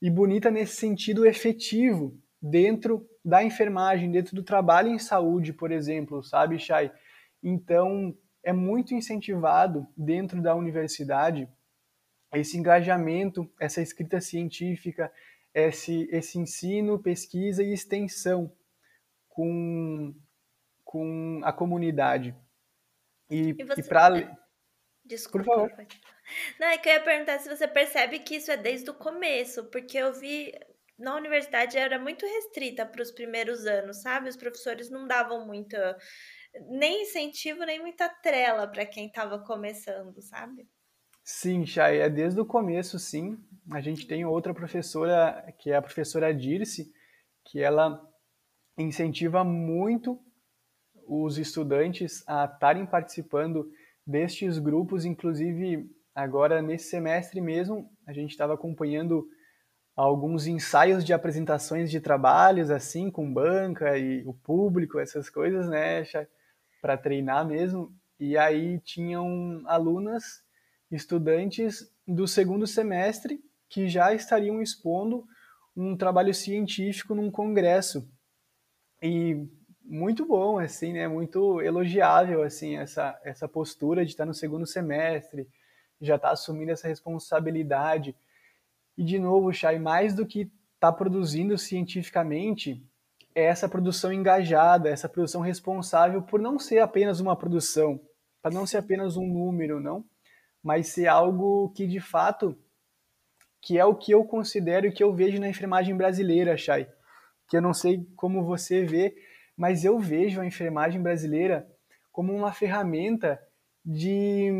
e 0.00 0.10
bonita 0.10 0.50
nesse 0.50 0.76
sentido 0.76 1.24
efetivo 1.26 2.18
dentro 2.40 3.06
da 3.24 3.44
enfermagem, 3.44 4.10
dentro 4.10 4.34
do 4.34 4.42
trabalho 4.42 4.88
em 4.88 4.98
saúde, 4.98 5.52
por 5.52 5.70
exemplo, 5.70 6.22
sabe, 6.22 6.58
Chay? 6.58 6.90
Então, 7.42 8.16
é 8.42 8.52
muito 8.52 8.94
incentivado 8.94 9.86
dentro 9.96 10.42
da 10.42 10.54
universidade 10.54 11.48
esse 12.34 12.56
engajamento, 12.56 13.48
essa 13.60 13.82
escrita 13.82 14.20
científica, 14.20 15.12
esse, 15.54 16.08
esse 16.10 16.38
ensino, 16.38 16.98
pesquisa 16.98 17.62
e 17.62 17.72
extensão 17.72 18.50
com, 19.28 20.14
com 20.92 21.40
a 21.42 21.50
comunidade. 21.54 22.36
E, 23.30 23.52
e, 23.52 23.56
e 23.78 23.82
para. 23.82 24.38
Desculpa. 25.02 25.46
Por 25.46 25.70
favor. 25.70 25.86
Não, 26.60 26.68
é 26.68 26.76
que 26.76 26.86
eu 26.86 26.92
ia 26.92 27.00
perguntar 27.00 27.38
se 27.38 27.48
você 27.48 27.66
percebe 27.66 28.18
que 28.18 28.36
isso 28.36 28.50
é 28.50 28.58
desde 28.58 28.90
o 28.90 28.94
começo, 28.94 29.64
porque 29.70 29.96
eu 29.96 30.12
vi 30.12 30.52
na 30.98 31.16
universidade 31.16 31.78
era 31.78 31.98
muito 31.98 32.26
restrita 32.26 32.84
para 32.84 33.02
os 33.02 33.10
primeiros 33.10 33.64
anos, 33.64 34.02
sabe? 34.02 34.28
Os 34.28 34.36
professores 34.36 34.90
não 34.90 35.06
davam 35.06 35.46
muita 35.46 35.96
nem 36.68 37.02
incentivo, 37.02 37.64
nem 37.64 37.80
muita 37.80 38.10
trela 38.10 38.68
para 38.68 38.84
quem 38.84 39.06
estava 39.06 39.38
começando, 39.38 40.20
sabe? 40.20 40.68
Sim, 41.24 41.64
Chay, 41.64 42.00
é 42.00 42.10
desde 42.10 42.38
o 42.38 42.44
começo, 42.44 42.98
sim. 42.98 43.38
A 43.72 43.80
gente 43.80 44.06
tem 44.06 44.26
outra 44.26 44.52
professora, 44.52 45.52
que 45.58 45.70
é 45.70 45.76
a 45.76 45.82
professora 45.82 46.34
Dirce, 46.34 46.92
que 47.46 47.62
ela 47.62 48.06
incentiva 48.76 49.42
muito 49.42 50.22
os 51.12 51.36
estudantes 51.36 52.24
a 52.26 52.46
estarem 52.46 52.86
participando 52.86 53.70
destes 54.06 54.58
grupos, 54.58 55.04
inclusive 55.04 55.90
agora 56.14 56.62
nesse 56.62 56.88
semestre 56.88 57.40
mesmo, 57.40 57.90
a 58.06 58.12
gente 58.12 58.30
estava 58.30 58.54
acompanhando 58.54 59.26
alguns 59.94 60.46
ensaios 60.46 61.04
de 61.04 61.12
apresentações 61.12 61.90
de 61.90 62.00
trabalhos, 62.00 62.70
assim, 62.70 63.10
com 63.10 63.32
banca 63.32 63.98
e 63.98 64.26
o 64.26 64.32
público, 64.32 64.98
essas 64.98 65.28
coisas, 65.28 65.68
né, 65.68 66.02
para 66.80 66.96
treinar 66.96 67.46
mesmo. 67.46 67.94
E 68.18 68.38
aí 68.38 68.80
tinham 68.80 69.62
alunas, 69.66 70.42
estudantes 70.90 71.92
do 72.06 72.26
segundo 72.26 72.66
semestre 72.66 73.40
que 73.68 73.88
já 73.88 74.14
estariam 74.14 74.62
expondo 74.62 75.26
um 75.76 75.96
trabalho 75.96 76.34
científico 76.34 77.14
num 77.14 77.30
congresso. 77.30 78.08
E 79.02 79.46
muito 79.92 80.24
bom, 80.24 80.58
assim, 80.58 80.94
né? 80.94 81.06
Muito 81.06 81.60
elogiável, 81.60 82.42
assim, 82.42 82.78
essa, 82.78 83.20
essa 83.22 83.46
postura 83.46 84.06
de 84.06 84.12
estar 84.12 84.24
no 84.24 84.32
segundo 84.32 84.66
semestre, 84.66 85.46
já 86.00 86.16
estar 86.16 86.30
assumindo 86.30 86.72
essa 86.72 86.88
responsabilidade. 86.88 88.16
E, 88.96 89.04
de 89.04 89.18
novo, 89.18 89.52
Chay, 89.52 89.78
mais 89.78 90.14
do 90.14 90.24
que 90.24 90.40
estar 90.40 90.90
tá 90.90 90.92
produzindo 90.92 91.58
cientificamente, 91.58 92.82
é 93.34 93.44
essa 93.44 93.68
produção 93.68 94.10
engajada, 94.10 94.88
essa 94.88 95.10
produção 95.10 95.42
responsável 95.42 96.22
por 96.22 96.40
não 96.40 96.58
ser 96.58 96.78
apenas 96.78 97.20
uma 97.20 97.36
produção, 97.36 98.00
para 98.40 98.50
não 98.50 98.66
ser 98.66 98.78
apenas 98.78 99.18
um 99.18 99.26
número, 99.26 99.78
não, 99.78 100.06
mas 100.62 100.88
ser 100.88 101.06
algo 101.06 101.68
que, 101.76 101.86
de 101.86 102.00
fato, 102.00 102.58
que 103.60 103.78
é 103.78 103.84
o 103.84 103.94
que 103.94 104.12
eu 104.12 104.24
considero 104.24 104.86
e 104.86 104.92
que 104.92 105.04
eu 105.04 105.14
vejo 105.14 105.38
na 105.38 105.50
enfermagem 105.50 105.94
brasileira, 105.94 106.56
Chay. 106.56 106.88
Que 107.46 107.58
eu 107.58 107.60
não 107.60 107.74
sei 107.74 108.06
como 108.16 108.42
você 108.42 108.84
vê, 108.86 109.14
mas 109.62 109.84
eu 109.84 109.96
vejo 109.96 110.40
a 110.40 110.44
enfermagem 110.44 111.00
brasileira 111.00 111.64
como 112.10 112.34
uma 112.34 112.52
ferramenta 112.52 113.40
de 113.84 114.50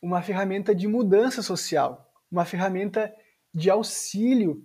uma 0.00 0.22
ferramenta 0.22 0.74
de 0.74 0.88
mudança 0.88 1.42
social, 1.42 2.10
uma 2.32 2.46
ferramenta 2.46 3.14
de 3.52 3.68
auxílio, 3.68 4.64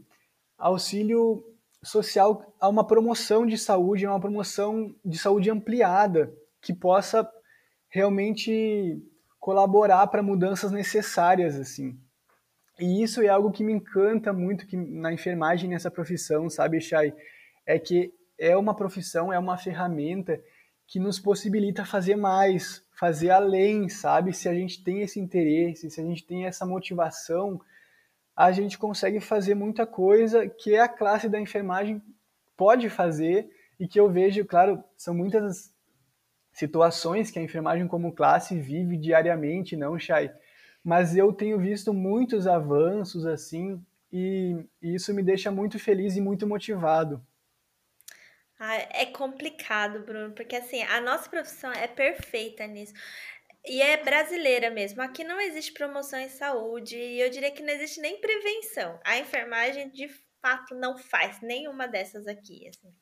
auxílio 0.57 1.43
social 1.83 2.55
a 2.61 2.69
uma 2.69 2.87
promoção 2.87 3.45
de 3.45 3.57
saúde, 3.57 4.05
a 4.05 4.11
uma 4.11 4.21
promoção 4.21 4.95
de 5.03 5.17
saúde 5.17 5.49
ampliada 5.49 6.33
que 6.61 6.73
possa 6.73 7.29
realmente 7.89 9.03
colaborar 9.37 10.07
para 10.07 10.23
mudanças 10.23 10.71
necessárias 10.71 11.59
assim. 11.59 11.99
E 12.79 13.03
isso 13.03 13.21
é 13.21 13.27
algo 13.27 13.51
que 13.51 13.65
me 13.65 13.73
encanta 13.73 14.31
muito 14.31 14.65
que 14.65 14.77
na 14.77 15.11
enfermagem 15.11 15.69
nessa 15.69 15.91
profissão, 15.91 16.49
sabe, 16.49 16.79
Chay? 16.79 17.13
É 17.65 17.77
que 17.77 18.13
é 18.41 18.57
uma 18.57 18.73
profissão, 18.73 19.31
é 19.31 19.37
uma 19.37 19.55
ferramenta 19.55 20.41
que 20.87 20.99
nos 20.99 21.19
possibilita 21.19 21.85
fazer 21.85 22.15
mais, 22.15 22.83
fazer 22.99 23.29
além, 23.29 23.87
sabe? 23.87 24.33
Se 24.33 24.49
a 24.49 24.53
gente 24.53 24.83
tem 24.83 25.01
esse 25.01 25.19
interesse, 25.19 25.91
se 25.91 26.01
a 26.01 26.03
gente 26.03 26.25
tem 26.25 26.47
essa 26.47 26.65
motivação, 26.65 27.61
a 28.35 28.51
gente 28.51 28.79
consegue 28.79 29.19
fazer 29.19 29.53
muita 29.53 29.85
coisa 29.85 30.49
que 30.49 30.75
a 30.75 30.89
classe 30.89 31.29
da 31.29 31.39
enfermagem 31.39 32.01
pode 32.57 32.89
fazer 32.89 33.47
e 33.79 33.87
que 33.87 33.99
eu 33.99 34.09
vejo, 34.09 34.43
claro, 34.43 34.83
são 34.97 35.13
muitas 35.13 35.71
situações 36.51 37.29
que 37.29 37.37
a 37.37 37.43
enfermagem 37.43 37.87
como 37.87 38.11
classe 38.11 38.59
vive 38.59 38.97
diariamente, 38.97 39.77
não, 39.77 39.99
Chay? 39.99 40.31
Mas 40.83 41.15
eu 41.15 41.31
tenho 41.31 41.59
visto 41.59 41.93
muitos 41.93 42.47
avanços 42.47 43.23
assim 43.23 43.79
e, 44.11 44.65
e 44.81 44.95
isso 44.95 45.13
me 45.13 45.21
deixa 45.21 45.51
muito 45.51 45.77
feliz 45.77 46.15
e 46.17 46.21
muito 46.21 46.47
motivado. 46.47 47.23
Ah, 48.63 48.75
é 48.75 49.07
complicado, 49.07 50.05
Bruno, 50.05 50.35
porque 50.35 50.55
assim, 50.55 50.83
a 50.83 51.01
nossa 51.01 51.27
profissão 51.27 51.71
é 51.71 51.87
perfeita 51.87 52.67
nisso. 52.67 52.93
E 53.65 53.81
é 53.81 53.97
brasileira 53.97 54.69
mesmo. 54.69 55.01
Aqui 55.01 55.23
não 55.23 55.41
existe 55.41 55.73
promoção 55.73 56.19
em 56.19 56.29
saúde 56.29 56.95
e 56.95 57.19
eu 57.19 57.29
diria 57.31 57.49
que 57.49 57.63
não 57.63 57.73
existe 57.73 57.99
nem 57.99 58.21
prevenção. 58.21 58.99
A 59.03 59.17
enfermagem 59.17 59.89
de 59.89 60.07
fato 60.39 60.75
não 60.75 60.95
faz 60.95 61.41
nenhuma 61.41 61.87
dessas 61.87 62.27
aqui, 62.27 62.67
assim. 62.67 62.93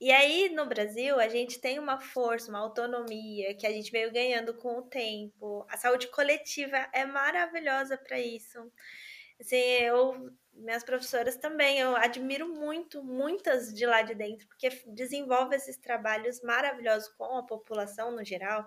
E 0.00 0.12
aí 0.12 0.50
no 0.50 0.66
Brasil 0.66 1.18
a 1.18 1.26
gente 1.26 1.60
tem 1.60 1.80
uma 1.80 2.00
força, 2.00 2.48
uma 2.50 2.60
autonomia 2.60 3.52
que 3.56 3.66
a 3.66 3.72
gente 3.72 3.90
veio 3.90 4.12
ganhando 4.12 4.54
com 4.54 4.78
o 4.78 4.82
tempo. 4.82 5.66
A 5.70 5.76
saúde 5.76 6.06
coletiva 6.08 6.88
é 6.92 7.04
maravilhosa 7.04 7.98
para 7.98 8.20
isso. 8.20 8.58
Assim, 9.40 9.56
eu 9.56 10.30
minhas 10.56 10.84
professoras 10.84 11.36
também, 11.36 11.78
eu 11.78 11.96
admiro 11.96 12.48
muito, 12.48 13.02
muitas 13.02 13.72
de 13.72 13.84
lá 13.86 14.02
de 14.02 14.14
dentro, 14.14 14.46
porque 14.46 14.70
desenvolve 14.88 15.56
esses 15.56 15.76
trabalhos 15.76 16.40
maravilhosos 16.42 17.08
com 17.08 17.36
a 17.36 17.42
população 17.42 18.10
no 18.10 18.24
geral, 18.24 18.66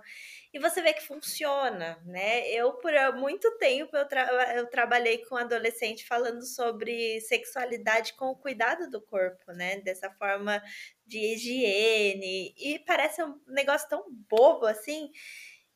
e 0.54 0.60
você 0.60 0.82
vê 0.82 0.94
que 0.94 1.06
funciona, 1.06 2.02
né? 2.06 2.50
Eu, 2.50 2.74
por 2.74 2.94
muito 3.16 3.50
tempo, 3.58 3.96
eu, 3.96 4.08
tra 4.08 4.56
eu 4.56 4.68
trabalhei 4.70 5.26
com 5.26 5.36
adolescente 5.36 6.06
falando 6.06 6.46
sobre 6.46 7.22
sexualidade 7.22 8.14
com 8.16 8.28
o 8.28 8.36
cuidado 8.36 8.90
do 8.90 9.02
corpo, 9.02 9.52
né? 9.54 9.80
Dessa 9.82 10.10
forma 10.12 10.62
de 11.06 11.20
higiene, 11.20 12.54
e 12.58 12.80
parece 12.80 13.24
um 13.24 13.40
negócio 13.48 13.88
tão 13.88 14.06
bobo 14.30 14.66
assim, 14.66 15.10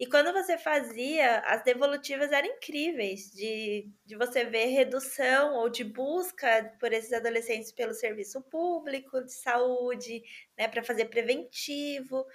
e 0.02 0.08
quando 0.08 0.34
você 0.34 0.58
fazia, 0.58 1.42
as 1.42 1.64
devolutivas 1.64 2.32
eram 2.32 2.48
incríveis, 2.48 3.32
de, 3.32 3.88
de 4.04 4.16
você 4.18 4.44
ver 4.44 4.66
redução 4.66 5.54
ou 5.58 5.70
de 5.70 5.84
busca 5.84 6.76
por 6.80 6.92
esses 6.92 7.14
adolescentes 7.14 7.72
pelo 7.72 7.94
serviço 7.94 8.42
público 8.42 9.24
de 9.24 9.32
saúde, 9.32 10.24
né, 10.58 10.68
para 10.68 10.84
fazer 10.84 11.06
preventivo. 11.06 12.26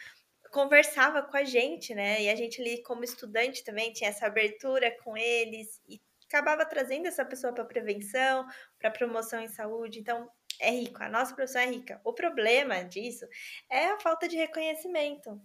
Conversava 0.53 1.25
com 1.25 1.37
a 1.37 1.43
gente, 1.43 1.93
né? 1.93 2.23
E 2.23 2.29
a 2.31 2.37
gente 2.37 2.61
ali, 2.61 2.85
como 2.85 3.03
estudante, 3.03 3.65
também 3.65 3.93
tinha 3.93 4.11
essa 4.11 4.27
abertura 4.27 4.97
com 5.03 5.17
eles 5.17 5.83
e 5.89 6.01
acabava 6.29 6.65
trazendo 6.65 7.09
essa 7.09 7.25
pessoa 7.25 7.53
para 7.53 7.65
prevenção, 7.65 8.47
para 8.79 8.93
promoção 8.93 9.41
em 9.41 9.49
saúde. 9.49 9.99
Então, 9.99 10.31
é 10.61 10.71
rico, 10.71 11.03
a 11.03 11.09
nossa 11.09 11.35
profissão 11.35 11.63
é 11.63 11.67
rica. 11.67 12.01
O 12.05 12.13
problema 12.13 12.85
disso 12.85 13.27
é 13.69 13.87
a 13.89 13.99
falta 13.99 14.29
de 14.29 14.37
reconhecimento. 14.37 15.41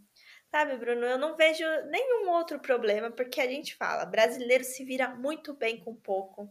Sabe, 0.51 0.75
Bruno, 0.75 1.05
eu 1.05 1.17
não 1.17 1.37
vejo 1.37 1.63
nenhum 1.89 2.29
outro 2.29 2.59
problema, 2.59 3.09
porque 3.09 3.39
a 3.39 3.47
gente 3.47 3.73
fala, 3.73 4.05
brasileiro 4.05 4.65
se 4.65 4.83
vira 4.83 5.07
muito 5.15 5.53
bem 5.53 5.79
com 5.79 5.95
pouco. 5.95 6.49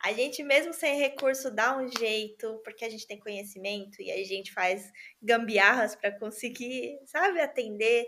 A 0.00 0.12
gente, 0.12 0.40
mesmo 0.44 0.72
sem 0.72 0.96
recurso, 1.00 1.50
dá 1.50 1.76
um 1.76 1.88
jeito, 1.88 2.60
porque 2.62 2.84
a 2.84 2.88
gente 2.88 3.08
tem 3.08 3.18
conhecimento 3.18 4.00
e 4.00 4.12
a 4.12 4.24
gente 4.24 4.52
faz 4.52 4.92
gambiarras 5.20 5.96
para 5.96 6.16
conseguir, 6.16 7.00
sabe, 7.06 7.40
atender. 7.40 8.06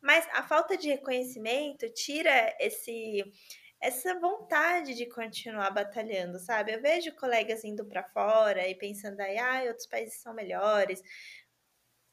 Mas 0.00 0.28
a 0.32 0.44
falta 0.44 0.76
de 0.76 0.88
reconhecimento 0.90 1.92
tira 1.92 2.54
esse 2.60 3.24
essa 3.80 4.18
vontade 4.18 4.94
de 4.94 5.06
continuar 5.06 5.70
batalhando, 5.70 6.38
sabe? 6.38 6.72
Eu 6.72 6.80
vejo 6.80 7.14
colegas 7.16 7.64
indo 7.64 7.84
para 7.84 8.02
fora 8.02 8.66
e 8.66 8.74
pensando 8.74 9.20
aí, 9.20 9.36
ah, 9.36 9.64
outros 9.66 9.86
países 9.86 10.22
são 10.22 10.32
melhores. 10.32 11.02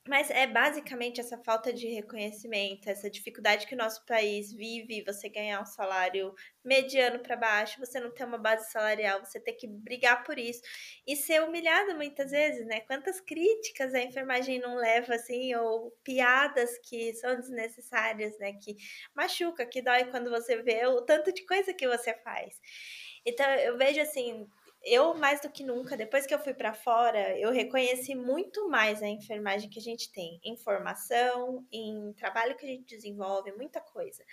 Mas 0.08 0.32
é 0.32 0.48
basicamente 0.48 1.22
essa 1.22 1.38
falta 1.44 1.72
de 1.72 1.88
reconhecimento, 1.88 2.90
essa 2.90 3.08
dificuldade 3.08 3.68
que 3.68 3.76
o 3.76 3.78
nosso 3.78 4.04
país 4.08 4.52
vive, 4.52 5.04
você 5.04 5.30
ganhar 5.30 5.62
um 5.62 5.66
salário 5.66 6.34
mediano 6.66 7.20
para 7.20 7.36
baixo, 7.38 7.80
você 7.80 8.00
não 8.00 8.12
ter 8.12 8.26
uma 8.26 8.40
base 8.40 8.72
salarial, 8.72 9.24
você 9.24 9.40
ter 9.40 9.54
que 9.54 9.68
brigar 9.68 10.24
por 10.24 10.40
isso 10.40 10.60
e 11.06 11.16
ser 11.16 11.44
humilhado 11.44 11.96
muitas 11.96 12.32
vezes, 12.32 12.66
né? 12.66 12.80
Quantas 12.82 13.22
críticas 13.22 13.94
a 13.94 14.02
enfermagem 14.02 14.60
não 14.60 14.76
leva 14.76 15.14
assim, 15.14 15.54
ou 15.54 15.92
piadas 16.04 16.80
que 16.80 17.14
são 17.14 17.36
desnecessárias, 17.36 18.36
né? 18.40 18.54
Que 18.54 18.76
machuca, 19.16 19.68
que 19.68 19.84
dói 19.84 20.06
quando 20.06 20.32
você 20.32 20.64
vê 20.64 20.84
o 20.88 21.04
tanto 21.04 21.32
de 21.32 21.46
coisa 21.46 21.76
que 21.76 21.88
você 21.88 22.12
faz. 22.24 22.60
Então 23.24 23.46
eu 23.56 23.78
vejo 23.78 24.02
assim, 24.02 24.48
eu 24.84 25.14
mais 25.14 25.42
do 25.42 25.50
que 25.50 25.64
nunca, 25.64 25.96
depois 25.96 26.26
que 26.26 26.34
eu 26.34 26.40
fui 26.40 26.54
para 26.54 26.74
fora, 26.74 27.38
eu 27.38 27.52
reconheci 27.52 28.16
muito 28.16 28.68
mais 28.70 29.02
a 29.04 29.08
enfermagem 29.08 29.70
que 29.70 29.80
a 29.80 29.82
gente 29.82 30.12
tem 30.12 30.40
em 30.44 30.58
formação, 30.58 31.66
em 31.72 32.14
trabalho 32.14 32.58
que 32.58 32.66
a 32.66 32.70
gente 32.70 32.86
desenvolve, 32.86 33.52
muita 33.54 33.80
coisa. 33.80 34.24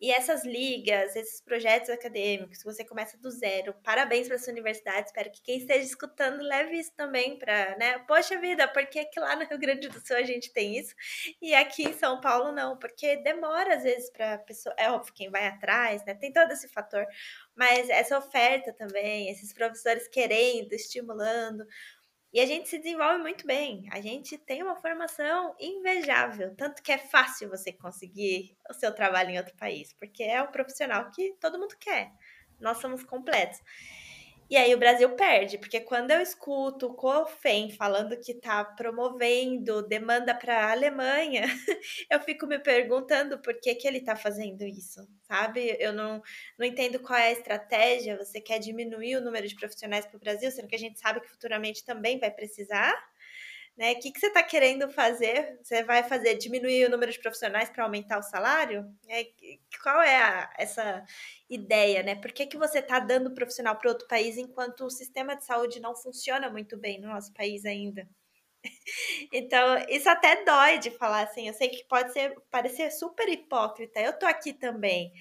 E 0.00 0.12
essas 0.12 0.44
ligas, 0.44 1.16
esses 1.16 1.40
projetos 1.40 1.90
acadêmicos, 1.90 2.62
você 2.62 2.84
começa 2.84 3.18
do 3.18 3.30
zero. 3.30 3.74
Parabéns 3.82 4.28
para 4.28 4.38
sua 4.38 4.52
universidade. 4.52 5.06
Espero 5.06 5.30
que 5.30 5.42
quem 5.42 5.58
esteja 5.58 5.84
escutando 5.84 6.40
leve 6.42 6.78
isso 6.78 6.92
também 6.96 7.36
para, 7.38 7.76
né? 7.76 7.98
Poxa 8.06 8.38
vida, 8.38 8.68
por 8.68 8.86
que, 8.86 9.04
que 9.06 9.18
lá 9.18 9.34
no 9.34 9.44
Rio 9.44 9.58
Grande 9.58 9.88
do 9.88 10.00
Sul 10.06 10.16
a 10.16 10.22
gente 10.22 10.52
tem 10.52 10.78
isso 10.78 10.94
e 11.42 11.54
aqui 11.54 11.84
em 11.84 11.92
São 11.92 12.20
Paulo 12.20 12.52
não? 12.52 12.76
Porque 12.78 13.16
demora 13.16 13.74
às 13.74 13.82
vezes 13.82 14.10
para 14.10 14.38
pessoa. 14.38 14.74
É 14.78 14.90
óbvio 14.90 15.12
quem 15.14 15.30
vai 15.30 15.46
atrás, 15.46 16.04
né? 16.04 16.14
Tem 16.14 16.32
todo 16.32 16.50
esse 16.52 16.68
fator, 16.68 17.04
mas 17.56 17.88
essa 17.90 18.16
oferta 18.16 18.72
também, 18.72 19.28
esses 19.30 19.52
professores 19.52 20.06
querendo, 20.08 20.72
estimulando. 20.72 21.66
E 22.32 22.40
a 22.40 22.46
gente 22.46 22.68
se 22.68 22.78
desenvolve 22.78 23.18
muito 23.22 23.46
bem. 23.46 23.88
A 23.90 24.00
gente 24.00 24.36
tem 24.36 24.62
uma 24.62 24.76
formação 24.76 25.54
invejável, 25.58 26.54
tanto 26.54 26.82
que 26.82 26.92
é 26.92 26.98
fácil 26.98 27.48
você 27.48 27.72
conseguir 27.72 28.56
o 28.68 28.74
seu 28.74 28.94
trabalho 28.94 29.30
em 29.30 29.38
outro 29.38 29.56
país, 29.56 29.94
porque 29.94 30.22
é 30.22 30.42
o 30.42 30.52
profissional 30.52 31.10
que 31.10 31.34
todo 31.40 31.58
mundo 31.58 31.74
quer. 31.80 32.12
Nós 32.60 32.78
somos 32.78 33.02
completos. 33.02 33.58
E 34.50 34.56
aí 34.56 34.74
o 34.74 34.78
Brasil 34.78 35.14
perde, 35.14 35.58
porque 35.58 35.78
quando 35.80 36.10
eu 36.10 36.22
escuto 36.22 36.86
o 36.86 36.94
COFEM 36.94 37.70
falando 37.70 38.18
que 38.18 38.32
está 38.32 38.64
promovendo 38.64 39.82
demanda 39.86 40.34
para 40.34 40.66
a 40.66 40.72
Alemanha, 40.72 41.42
eu 42.10 42.18
fico 42.20 42.46
me 42.46 42.58
perguntando 42.58 43.38
por 43.42 43.60
que, 43.60 43.74
que 43.74 43.86
ele 43.86 43.98
está 43.98 44.16
fazendo 44.16 44.62
isso, 44.64 45.06
sabe? 45.24 45.76
Eu 45.78 45.92
não, 45.92 46.22
não 46.58 46.64
entendo 46.66 46.98
qual 47.00 47.18
é 47.18 47.28
a 47.28 47.32
estratégia. 47.32 48.16
Você 48.16 48.40
quer 48.40 48.58
diminuir 48.58 49.16
o 49.16 49.20
número 49.20 49.46
de 49.46 49.54
profissionais 49.54 50.06
para 50.06 50.16
o 50.16 50.20
Brasil, 50.20 50.50
sendo 50.50 50.68
que 50.68 50.76
a 50.76 50.78
gente 50.78 50.98
sabe 50.98 51.20
que 51.20 51.28
futuramente 51.28 51.84
também 51.84 52.18
vai 52.18 52.30
precisar? 52.30 52.94
Né? 53.78 53.92
O 53.92 54.00
que, 54.00 54.10
que 54.10 54.18
você 54.18 54.26
está 54.26 54.42
querendo 54.42 54.90
fazer? 54.90 55.56
Você 55.62 55.84
vai 55.84 56.02
fazer 56.02 56.34
diminuir 56.34 56.84
o 56.86 56.90
número 56.90 57.12
de 57.12 57.20
profissionais 57.20 57.70
para 57.70 57.84
aumentar 57.84 58.18
o 58.18 58.22
salário? 58.24 58.84
É, 59.08 59.24
qual 59.80 60.02
é 60.02 60.16
a, 60.16 60.52
essa 60.58 61.04
ideia, 61.48 62.02
né? 62.02 62.16
Por 62.16 62.32
que, 62.32 62.44
que 62.44 62.58
você 62.58 62.80
está 62.80 62.98
dando 62.98 63.32
profissional 63.32 63.76
para 63.76 63.90
outro 63.90 64.08
país 64.08 64.36
enquanto 64.36 64.84
o 64.84 64.90
sistema 64.90 65.36
de 65.36 65.44
saúde 65.44 65.78
não 65.78 65.94
funciona 65.94 66.50
muito 66.50 66.76
bem 66.76 67.00
no 67.00 67.06
nosso 67.06 67.32
país 67.32 67.64
ainda? 67.64 68.08
então, 69.32 69.78
isso 69.88 70.10
até 70.10 70.42
dói 70.44 70.78
de 70.78 70.90
falar 70.90 71.22
assim. 71.22 71.46
Eu 71.46 71.54
sei 71.54 71.68
que 71.68 71.84
pode 71.84 72.12
ser 72.12 72.34
parecer 72.50 72.90
super 72.90 73.28
hipócrita. 73.28 74.00
Eu 74.00 74.18
tô 74.18 74.26
aqui 74.26 74.52
também. 74.52 75.12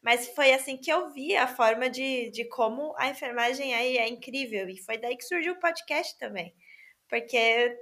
Mas 0.00 0.28
foi 0.28 0.54
assim 0.54 0.78
que 0.78 0.90
eu 0.90 1.10
vi 1.12 1.36
a 1.36 1.46
forma 1.46 1.90
de, 1.90 2.30
de 2.30 2.46
como 2.46 2.94
a 2.96 3.08
enfermagem 3.08 3.74
aí 3.74 3.98
é 3.98 4.08
incrível. 4.08 4.66
E 4.70 4.82
foi 4.82 4.96
daí 4.96 5.14
que 5.14 5.24
surgiu 5.26 5.52
o 5.52 5.60
podcast 5.60 6.16
também 6.16 6.54
porque 7.08 7.36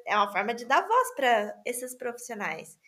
é 0.07 0.17
uma 0.17 0.31
forma 0.31 0.55
de 0.55 0.65
dar 0.65 0.87
voz 0.87 1.15
para 1.15 1.61
esses 1.65 1.95
profissionais. 1.95 2.79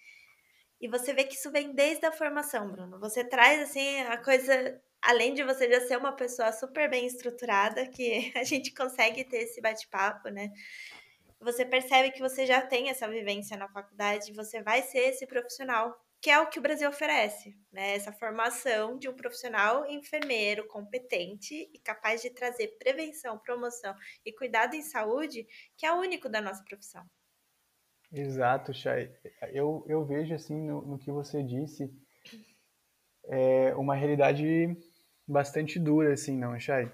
E 0.81 0.89
você 0.89 1.13
vê 1.13 1.25
que 1.25 1.35
isso 1.35 1.51
vem 1.51 1.73
desde 1.73 2.07
a 2.07 2.13
formação, 2.13 2.71
Bruno. 2.71 3.01
Você 3.01 3.25
traz 3.25 3.61
assim 3.63 4.01
a 4.03 4.17
coisa, 4.17 4.81
além 5.03 5.35
de 5.35 5.43
você 5.43 5.69
já 5.71 5.81
ser 5.87 5.99
uma 5.99 6.13
pessoa 6.13 6.53
super 6.53 6.89
bem 6.89 7.07
estruturada, 7.07 7.87
que 7.87 8.33
a 8.39 8.45
gente 8.45 8.73
consegue 8.73 9.25
ter 9.25 9.39
esse 9.39 9.61
bate-papo, 9.61 10.29
né? 10.29 10.53
Você 11.41 11.65
percebe 11.65 12.13
que 12.13 12.21
você 12.21 12.47
já 12.47 12.61
tem 12.61 12.91
essa 12.91 13.09
vivência 13.09 13.57
na 13.57 13.69
faculdade, 13.69 14.33
você 14.33 14.63
vai 14.63 14.83
ser 14.83 15.11
esse 15.11 15.27
profissional 15.27 15.97
que 16.21 16.31
é 16.31 16.41
o 16.41 16.49
que 16.49 16.59
o 16.59 16.63
Brasil 16.63 16.89
oferece, 16.89 17.57
né? 17.73 17.95
Essa 17.95 18.13
formação 18.13 18.99
de 18.99 19.09
um 19.09 19.15
profissional 19.15 19.87
enfermeiro 19.87 20.67
competente 20.67 21.55
e 21.73 21.79
capaz 21.79 22.21
de 22.23 22.31
trazer 22.31 22.77
prevenção, 22.79 23.39
promoção 23.39 23.95
e 24.25 24.33
cuidado 24.33 24.75
em 24.75 24.83
saúde, 24.83 25.47
que 25.77 25.87
é 25.87 25.93
o 25.93 26.01
único 26.01 26.29
da 26.29 26.41
nossa 26.41 26.65
profissão. 26.65 27.05
Exato, 28.13 28.73
Chay. 28.73 29.13
Eu, 29.53 29.85
eu 29.87 30.05
vejo, 30.05 30.35
assim, 30.35 30.61
no, 30.61 30.83
no 30.83 30.99
que 30.99 31.11
você 31.11 31.43
disse, 31.43 31.93
é 33.25 33.75
uma 33.77 33.95
realidade 33.95 34.77
bastante 35.27 35.79
dura, 35.79 36.15
assim, 36.15 36.37
não, 36.37 36.59
Chay? 36.59 36.91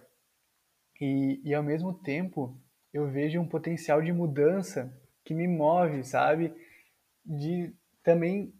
E, 1.00 1.40
e, 1.44 1.54
ao 1.54 1.62
mesmo 1.62 1.94
tempo, 1.94 2.60
eu 2.92 3.10
vejo 3.10 3.40
um 3.40 3.48
potencial 3.48 4.02
de 4.02 4.12
mudança 4.12 4.92
que 5.24 5.32
me 5.32 5.46
move, 5.48 6.04
sabe? 6.04 6.52
De 7.24 7.74
também 8.02 8.52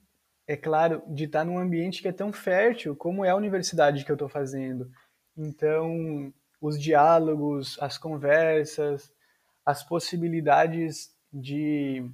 é 0.47 0.57
claro, 0.57 1.03
de 1.09 1.25
estar 1.25 1.45
num 1.45 1.59
ambiente 1.59 2.03
que 2.03 2.09
é 2.09 2.13
tão 2.13 2.33
fértil 2.33 2.95
como 2.95 3.25
é 3.25 3.31
a 3.31 3.37
universidade 3.37 4.05
que 4.05 4.11
eu 4.11 4.15
estou 4.15 4.29
fazendo. 4.29 4.91
Então, 5.37 6.33
os 6.61 6.81
diálogos, 6.81 7.79
as 7.81 7.99
conversas, 7.99 9.13
as 9.65 9.83
possibilidades 9.83 11.15
de, 11.33 12.09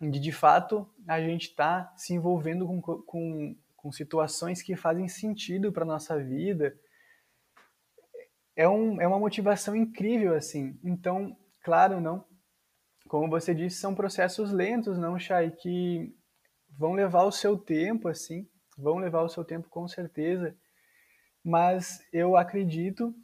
de, 0.00 0.18
de 0.18 0.32
fato, 0.32 0.88
a 1.06 1.20
gente 1.20 1.48
estar 1.50 1.84
tá 1.84 1.96
se 1.96 2.14
envolvendo 2.14 2.66
com, 2.66 2.80
com, 2.82 3.56
com 3.76 3.92
situações 3.92 4.62
que 4.62 4.76
fazem 4.76 5.08
sentido 5.08 5.72
para 5.72 5.84
a 5.84 5.86
nossa 5.86 6.18
vida, 6.18 6.76
é, 8.56 8.68
um, 8.68 9.00
é 9.00 9.06
uma 9.06 9.18
motivação 9.18 9.76
incrível, 9.76 10.34
assim. 10.34 10.78
Então, 10.82 11.36
claro, 11.62 12.00
não, 12.00 12.24
como 13.06 13.28
você 13.28 13.54
disse, 13.54 13.76
são 13.76 13.94
processos 13.94 14.50
lentos, 14.50 14.98
não, 14.98 15.18
Chay, 15.18 15.50
que 15.50 16.14
vão 16.78 16.92
levar 16.92 17.24
o 17.24 17.32
seu 17.32 17.56
tempo, 17.56 18.08
assim, 18.08 18.48
vão 18.76 18.98
levar 18.98 19.22
o 19.22 19.28
seu 19.28 19.44
tempo 19.44 19.68
com 19.68 19.88
certeza, 19.88 20.54
mas 21.42 22.04
eu 22.12 22.36
acredito 22.36 23.14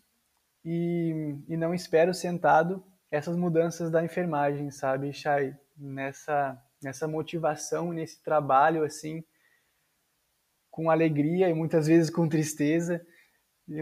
e, 0.64 1.36
e 1.48 1.57
não 1.57 1.74
espero 1.74 2.14
sentado 2.14 2.84
essas 3.11 3.36
mudanças 3.36 3.90
da 3.90 4.05
enfermagem, 4.05 4.70
sabe, 4.70 5.12
Chay? 5.12 5.55
Nessa, 5.76 6.61
nessa 6.82 7.09
motivação, 7.09 7.92
nesse 7.92 8.22
trabalho, 8.22 8.84
assim, 8.84 9.24
com 10.70 10.90
alegria 10.90 11.48
e 11.50 11.55
muitas 11.55 11.86
vezes 11.86 12.09
com 12.09 12.28
tristeza, 12.28 13.05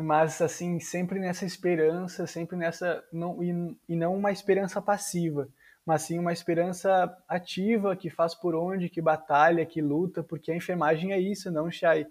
mas 0.03 0.41
assim 0.43 0.81
sempre 0.81 1.19
nessa 1.21 1.45
esperança, 1.47 2.27
sempre 2.27 2.57
nessa 2.57 3.03
não 3.13 3.43
e, 3.43 3.79
e 3.89 3.97
não 3.97 4.17
uma 4.17 4.33
esperança 4.33 4.83
passiva, 4.83 5.49
mas 5.91 6.03
sim 6.03 6.21
uma 6.21 6.33
esperança 6.33 7.13
ativa 7.27 7.97
que 7.97 8.09
faz 8.09 8.33
por 8.33 8.55
onde, 8.55 8.89
que 8.89 9.03
batalha, 9.03 9.67
que 9.67 9.83
luta, 9.83 10.23
porque 10.23 10.53
a 10.53 10.55
enfermagem 10.55 11.13
é 11.13 11.19
isso, 11.19 11.51
não, 11.51 11.69
Chay? 11.69 12.07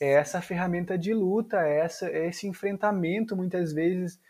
É 0.00 0.12
essa 0.12 0.40
ferramenta 0.40 0.96
de 0.96 1.12
luta, 1.12 1.60
é, 1.60 1.78
essa, 1.78 2.08
é 2.08 2.28
esse 2.28 2.46
enfrentamento, 2.46 3.34
muitas 3.34 3.72
vezes. 3.72 4.20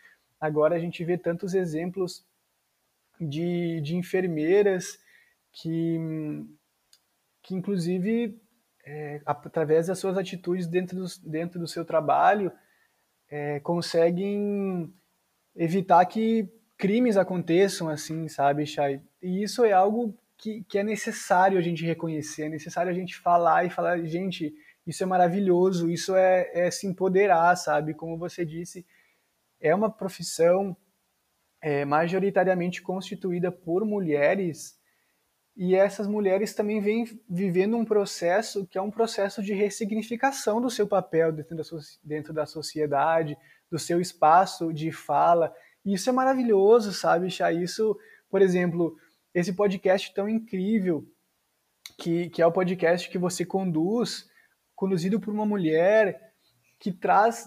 Agora 0.41 0.75
a 0.75 0.79
gente 0.79 1.05
vê 1.05 1.15
tantos 1.15 1.53
exemplos 1.53 2.25
de, 3.21 3.81
de 3.81 3.95
enfermeiras 3.95 4.97
que, 5.51 5.99
que 7.43 7.53
inclusive, 7.53 8.41
é, 8.83 9.21
através 9.27 9.85
das 9.85 9.99
suas 9.99 10.17
atitudes 10.17 10.65
dentro 10.65 10.97
do, 10.97 11.05
dentro 11.23 11.59
do 11.59 11.67
seu 11.67 11.85
trabalho, 11.85 12.51
é, 13.29 13.59
conseguem 13.59 14.91
evitar 15.55 16.03
que 16.07 16.49
crimes 16.77 17.17
aconteçam 17.17 17.89
assim, 17.89 18.27
sabe, 18.27 18.65
Chay? 18.65 19.01
E 19.21 19.43
isso 19.43 19.65
é 19.65 19.73
algo 19.73 20.17
que, 20.37 20.63
que 20.65 20.77
é 20.77 20.83
necessário 20.83 21.57
a 21.57 21.61
gente 21.61 21.83
reconhecer, 21.83 22.43
é 22.43 22.49
necessário 22.49 22.91
a 22.91 22.93
gente 22.95 23.17
falar 23.17 23.65
e 23.65 23.69
falar, 23.69 23.99
gente, 24.05 24.53
isso 24.85 25.03
é 25.03 25.05
maravilhoso, 25.05 25.89
isso 25.89 26.15
é, 26.15 26.49
é 26.53 26.71
se 26.71 26.85
empoderar, 26.85 27.55
sabe? 27.55 27.93
Como 27.93 28.17
você 28.17 28.45
disse, 28.45 28.85
é 29.59 29.73
uma 29.73 29.89
profissão 29.89 30.77
é, 31.61 31.83
majoritariamente 31.83 32.81
constituída 32.81 33.51
por 33.51 33.83
mulheres 33.83 34.77
e 35.57 35.73
essas 35.73 36.05
mulheres 36.05 36.53
também 36.53 36.79
vêm 36.79 37.19
vivendo 37.27 37.75
um 37.75 37.83
processo 37.83 38.67
que 38.67 38.77
é 38.77 38.81
um 38.81 38.91
processo 38.91 39.41
de 39.41 39.53
ressignificação 39.53 40.61
do 40.61 40.69
seu 40.69 40.87
papel 40.87 41.31
dentro 41.31 41.55
da, 41.55 41.63
dentro 42.03 42.31
da 42.31 42.45
sociedade, 42.45 43.35
do 43.69 43.79
seu 43.79 43.99
espaço 43.99 44.71
de 44.71 44.91
fala, 44.91 45.51
isso 45.93 46.09
é 46.09 46.13
maravilhoso, 46.13 46.91
sabe, 46.93 47.29
Chá? 47.29 47.51
Isso, 47.51 47.97
por 48.29 48.41
exemplo, 48.41 48.95
esse 49.33 49.53
podcast 49.53 50.13
tão 50.13 50.27
incrível, 50.27 51.07
que, 51.97 52.29
que 52.29 52.41
é 52.41 52.45
o 52.45 52.51
podcast 52.51 53.09
que 53.09 53.17
você 53.17 53.45
conduz, 53.45 54.29
conduzido 54.75 55.19
por 55.19 55.33
uma 55.33 55.45
mulher 55.45 56.33
que 56.79 56.91
traz 56.91 57.45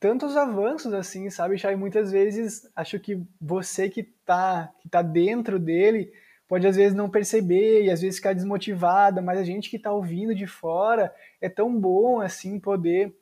tantos 0.00 0.36
avanços 0.36 0.92
assim, 0.92 1.30
sabe? 1.30 1.56
E 1.56 1.76
muitas 1.76 2.10
vezes 2.10 2.70
acho 2.74 2.98
que 2.98 3.22
você 3.40 3.88
que 3.88 4.00
está 4.00 4.72
que 4.80 4.88
tá 4.88 5.02
dentro 5.02 5.58
dele 5.58 6.12
pode 6.48 6.66
às 6.66 6.76
vezes 6.76 6.94
não 6.94 7.10
perceber 7.10 7.84
e 7.84 7.90
às 7.90 8.00
vezes 8.00 8.16
ficar 8.16 8.32
desmotivada, 8.32 9.20
mas 9.20 9.38
a 9.38 9.44
gente 9.44 9.68
que 9.68 9.76
está 9.76 9.92
ouvindo 9.92 10.34
de 10.34 10.46
fora 10.46 11.14
é 11.40 11.48
tão 11.48 11.78
bom 11.78 12.20
assim 12.20 12.58
poder 12.58 13.14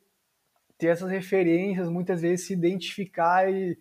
ter 0.78 0.88
essas 0.88 1.10
referências, 1.10 1.88
muitas 1.88 2.20
vezes 2.20 2.46
se 2.46 2.52
identificar 2.52 3.50
e 3.50 3.78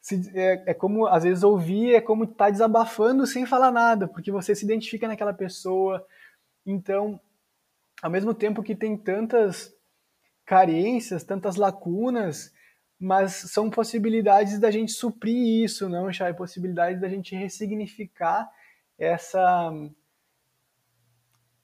se, 0.00 0.30
é, 0.34 0.70
é, 0.70 0.74
como 0.74 1.06
às 1.06 1.24
vezes 1.24 1.42
ouvir 1.42 1.94
é 1.94 2.00
como 2.00 2.24
estar 2.24 2.46
tá 2.46 2.50
desabafando 2.50 3.26
sem 3.26 3.44
falar 3.44 3.70
nada, 3.70 4.08
porque 4.08 4.32
você 4.32 4.54
se 4.54 4.64
identifica 4.64 5.06
naquela 5.06 5.32
pessoa. 5.32 6.04
Então, 6.66 7.20
ao 8.02 8.10
mesmo 8.10 8.32
tempo 8.32 8.62
que 8.62 8.74
tem 8.74 8.96
tantas 8.96 9.72
carências, 10.46 11.22
tantas 11.22 11.56
lacunas, 11.56 12.52
mas 12.98 13.32
são 13.32 13.70
possibilidades 13.70 14.58
da 14.58 14.70
gente 14.70 14.92
suprir 14.92 15.64
isso, 15.64 15.88
não, 15.88 16.12
Chay? 16.12 16.34
Possibilidades 16.34 17.00
da 17.00 17.08
gente 17.08 17.34
ressignificar 17.34 18.50
essa 18.98 19.72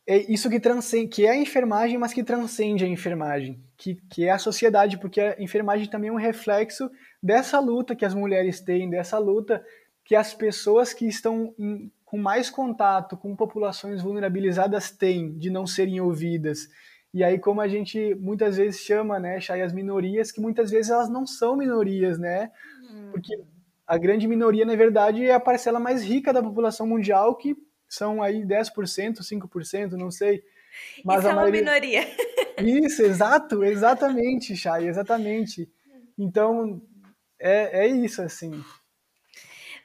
é 0.07 0.19
isso 0.33 0.49
que 0.49 0.61
transcende, 0.61 1.09
que 1.09 1.27
é 1.27 1.31
a 1.31 1.37
enfermagem, 1.37 1.99
mas 1.99 2.13
que 2.13 2.23
transcende 2.23 2.85
a 2.85 2.89
enfermagem, 2.89 3.61
que, 3.77 3.97
que 4.09 4.25
é 4.25 4.31
a 4.31 4.39
sociedade, 4.39 4.99
porque 4.99 5.21
a 5.21 5.37
enfermagem 5.41 5.89
também 5.89 6.11
é 6.11 6.13
um 6.13 6.17
reflexo 6.17 6.89
dessa 7.21 7.59
luta 7.59 7.97
que 7.97 8.05
as 8.05 8.15
mulheres 8.15 8.61
têm, 8.61 8.89
dessa 8.89 9.19
luta 9.19 9.65
que 10.05 10.15
as 10.15 10.33
pessoas 10.33 10.95
que 10.95 11.07
estão 11.07 11.53
em, 11.59 11.91
com 12.05 12.17
mais 12.17 12.49
contato 12.49 13.17
com 13.17 13.35
populações 13.35 14.01
vulnerabilizadas 14.01 14.93
têm 14.93 15.37
de 15.37 15.51
não 15.51 15.67
serem 15.67 16.01
ouvidas. 16.01 16.69
E 17.13 17.25
aí, 17.25 17.39
como 17.39 17.61
a 17.61 17.67
gente 17.67 18.15
muitas 18.15 18.57
vezes 18.57 18.81
chama, 18.81 19.19
né, 19.19 19.41
Chay, 19.41 19.61
as 19.63 19.73
minorias, 19.73 20.31
que 20.31 20.41
muitas 20.41 20.71
vezes 20.71 20.91
elas 20.91 21.09
não 21.09 21.27
são 21.27 21.57
minorias, 21.57 22.19
né? 22.19 22.53
Uhum. 22.89 23.11
Porque 23.11 23.43
a 23.87 23.99
grande 23.99 24.29
minoria, 24.29 24.65
na 24.65 24.77
verdade, 24.77 25.25
é 25.25 25.35
a 25.35 25.41
parcela 25.41 25.81
mais 25.81 26.05
rica 26.05 26.33
da 26.33 26.43
população 26.43 26.87
mundial, 26.87 27.35
que 27.35 27.57
são 27.89 28.23
aí 28.23 28.45
10%, 28.45 29.21
5%, 29.21 29.93
não 29.93 30.11
sei. 30.11 30.43
Mas 31.05 31.21
Isso 31.21 31.29
a 31.29 31.31
é 31.31 31.33
uma 31.33 31.43
maioria... 31.43 31.61
minoria. 31.61 32.17
Isso, 32.59 33.03
exato, 33.03 33.63
exatamente, 33.65 34.57
Chay, 34.57 34.89
exatamente. 34.89 35.71
Então, 36.19 36.81
é, 37.39 37.85
é 37.85 37.87
isso, 37.87 38.23
assim. 38.23 38.63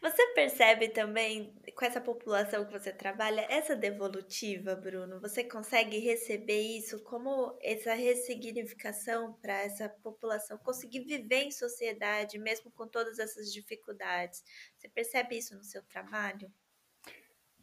Você 0.01 0.25
percebe 0.33 0.89
também, 0.89 1.53
com 1.75 1.85
essa 1.85 2.01
população 2.01 2.65
que 2.65 2.71
você 2.71 2.91
trabalha, 2.91 3.45
essa 3.47 3.75
devolutiva, 3.75 4.75
Bruno? 4.75 5.19
Você 5.19 5.43
consegue 5.43 5.99
receber 5.99 6.59
isso 6.59 7.03
como 7.03 7.55
essa 7.61 7.93
ressignificação 7.93 9.33
para 9.33 9.61
essa 9.61 9.87
população 10.01 10.57
conseguir 10.57 11.01
viver 11.01 11.43
em 11.43 11.51
sociedade, 11.51 12.39
mesmo 12.39 12.71
com 12.71 12.87
todas 12.87 13.19
essas 13.19 13.53
dificuldades? 13.53 14.43
Você 14.75 14.89
percebe 14.89 15.37
isso 15.37 15.55
no 15.55 15.63
seu 15.63 15.83
trabalho? 15.83 16.51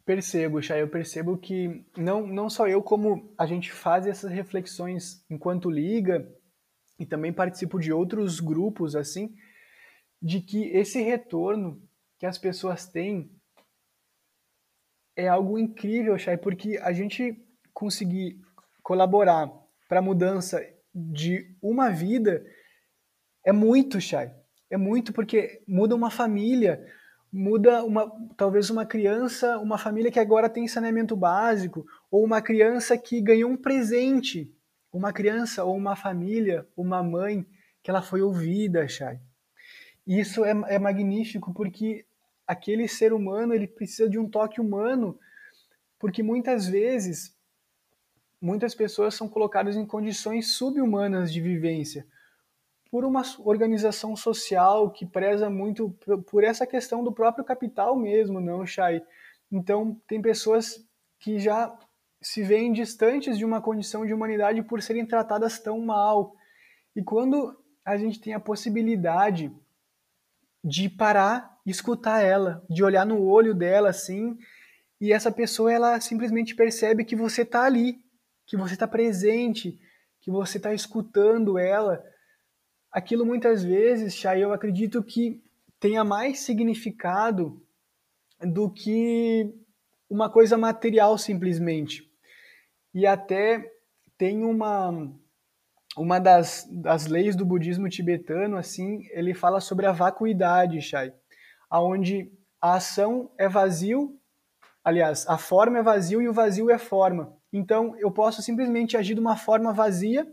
Percebo, 0.09 0.59
Chay, 0.59 0.81
eu 0.81 0.89
percebo 0.89 1.37
que 1.37 1.85
não, 1.95 2.25
não 2.25 2.49
só 2.49 2.67
eu, 2.67 2.81
como 2.81 3.31
a 3.37 3.45
gente 3.45 3.71
faz 3.71 4.07
essas 4.07 4.31
reflexões 4.31 5.23
enquanto 5.29 5.69
liga, 5.69 6.27
e 6.97 7.05
também 7.05 7.31
participo 7.31 7.77
de 7.77 7.93
outros 7.93 8.39
grupos, 8.39 8.95
assim, 8.95 9.35
de 10.19 10.41
que 10.41 10.63
esse 10.69 10.99
retorno 10.99 11.79
que 12.17 12.25
as 12.25 12.39
pessoas 12.39 12.87
têm 12.87 13.31
é 15.15 15.27
algo 15.27 15.59
incrível, 15.59 16.17
Chay, 16.17 16.37
porque 16.37 16.79
a 16.81 16.91
gente 16.91 17.39
conseguir 17.71 18.41
colaborar 18.81 19.47
para 19.87 19.99
a 19.99 20.01
mudança 20.01 20.59
de 20.91 21.55
uma 21.61 21.91
vida 21.91 22.43
é 23.45 23.51
muito, 23.51 24.01
Chay. 24.01 24.31
É 24.71 24.75
muito 24.75 25.13
porque 25.13 25.63
muda 25.67 25.93
uma 25.93 26.09
família, 26.09 26.83
muda 27.31 27.83
uma, 27.83 28.11
talvez 28.35 28.69
uma 28.69 28.85
criança, 28.85 29.57
uma 29.59 29.77
família 29.77 30.11
que 30.11 30.19
agora 30.19 30.49
tem 30.49 30.67
saneamento 30.67 31.15
básico, 31.15 31.85
ou 32.09 32.23
uma 32.23 32.41
criança 32.41 32.97
que 32.97 33.21
ganhou 33.21 33.49
um 33.49 33.57
presente, 33.57 34.51
uma 34.91 35.13
criança 35.13 35.63
ou 35.63 35.75
uma 35.75 35.95
família, 35.95 36.67
uma 36.75 37.03
mãe 37.03 37.45
que 37.83 37.89
ela 37.89 38.01
foi 38.01 38.21
ouvida, 38.21 38.87
Chay. 38.87 39.19
Isso 40.05 40.43
é, 40.43 40.51
é 40.67 40.79
magnífico 40.79 41.53
porque 41.53 42.05
aquele 42.47 42.87
ser 42.87 43.13
humano 43.13 43.53
ele 43.53 43.67
precisa 43.67 44.09
de 44.09 44.17
um 44.17 44.27
toque 44.27 44.59
humano, 44.59 45.19
porque 45.99 46.23
muitas 46.23 46.67
vezes 46.67 47.37
muitas 48.41 48.73
pessoas 48.73 49.13
são 49.13 49.27
colocadas 49.27 49.75
em 49.75 49.85
condições 49.85 50.53
subhumanas 50.53 51.31
de 51.31 51.41
vivência 51.41 52.07
por 52.91 53.05
uma 53.05 53.21
organização 53.39 54.15
social 54.15 54.89
que 54.89 55.05
preza 55.05 55.49
muito 55.49 55.91
por 56.27 56.43
essa 56.43 56.65
questão 56.65 57.03
do 57.03 57.11
próprio 57.11 57.45
capital 57.45 57.95
mesmo, 57.95 58.41
não, 58.41 58.65
Chay? 58.65 59.01
Então, 59.51 59.99
tem 60.07 60.21
pessoas 60.21 60.83
que 61.19 61.39
já 61.39 61.77
se 62.21 62.41
veem 62.43 62.73
distantes 62.73 63.37
de 63.37 63.45
uma 63.45 63.61
condição 63.61 64.05
de 64.05 64.13
humanidade 64.13 64.61
por 64.63 64.81
serem 64.81 65.05
tratadas 65.05 65.59
tão 65.59 65.79
mal. 65.79 66.35
E 66.95 67.01
quando 67.01 67.57
a 67.85 67.97
gente 67.97 68.19
tem 68.19 68.33
a 68.33 68.39
possibilidade 68.39 69.51
de 70.63 70.89
parar, 70.89 71.57
escutar 71.65 72.21
ela, 72.21 72.63
de 72.69 72.83
olhar 72.83 73.05
no 73.05 73.23
olho 73.23 73.53
dela 73.53 73.89
assim, 73.89 74.37
e 74.99 75.13
essa 75.13 75.31
pessoa 75.31 75.71
ela 75.71 75.99
simplesmente 76.01 76.55
percebe 76.55 77.05
que 77.05 77.15
você 77.15 77.43
está 77.43 77.63
ali, 77.63 78.03
que 78.45 78.57
você 78.57 78.73
está 78.73 78.87
presente, 78.87 79.79
que 80.19 80.29
você 80.29 80.57
está 80.57 80.73
escutando 80.73 81.57
ela, 81.57 82.03
aquilo 82.91 83.25
muitas 83.25 83.63
vezes, 83.63 84.15
Chay, 84.15 84.43
eu 84.43 84.53
acredito 84.53 85.03
que 85.03 85.41
tenha 85.79 86.03
mais 86.03 86.39
significado 86.39 87.61
do 88.41 88.69
que 88.69 89.53
uma 90.09 90.29
coisa 90.29 90.57
material 90.57 91.17
simplesmente. 91.17 92.09
E 92.93 93.05
até 93.05 93.71
tem 94.17 94.43
uma 94.43 95.11
uma 95.97 96.19
das, 96.19 96.67
das 96.71 97.07
leis 97.07 97.35
do 97.35 97.45
budismo 97.45 97.89
tibetano, 97.89 98.57
assim, 98.57 99.01
ele 99.11 99.33
fala 99.33 99.59
sobre 99.59 99.85
a 99.85 99.91
vacuidade, 99.91 100.81
Chay, 100.81 101.11
aonde 101.69 102.31
a 102.61 102.75
ação 102.75 103.31
é 103.37 103.49
vazio, 103.49 104.17
aliás, 104.83 105.27
a 105.27 105.37
forma 105.37 105.79
é 105.79 105.83
vazio 105.83 106.21
e 106.21 106.29
o 106.29 106.33
vazio 106.33 106.69
é 106.69 106.77
forma. 106.77 107.35
Então, 107.51 107.95
eu 107.97 108.11
posso 108.11 108.41
simplesmente 108.41 108.95
agir 108.95 109.15
de 109.15 109.19
uma 109.19 109.35
forma 109.35 109.73
vazia 109.73 110.27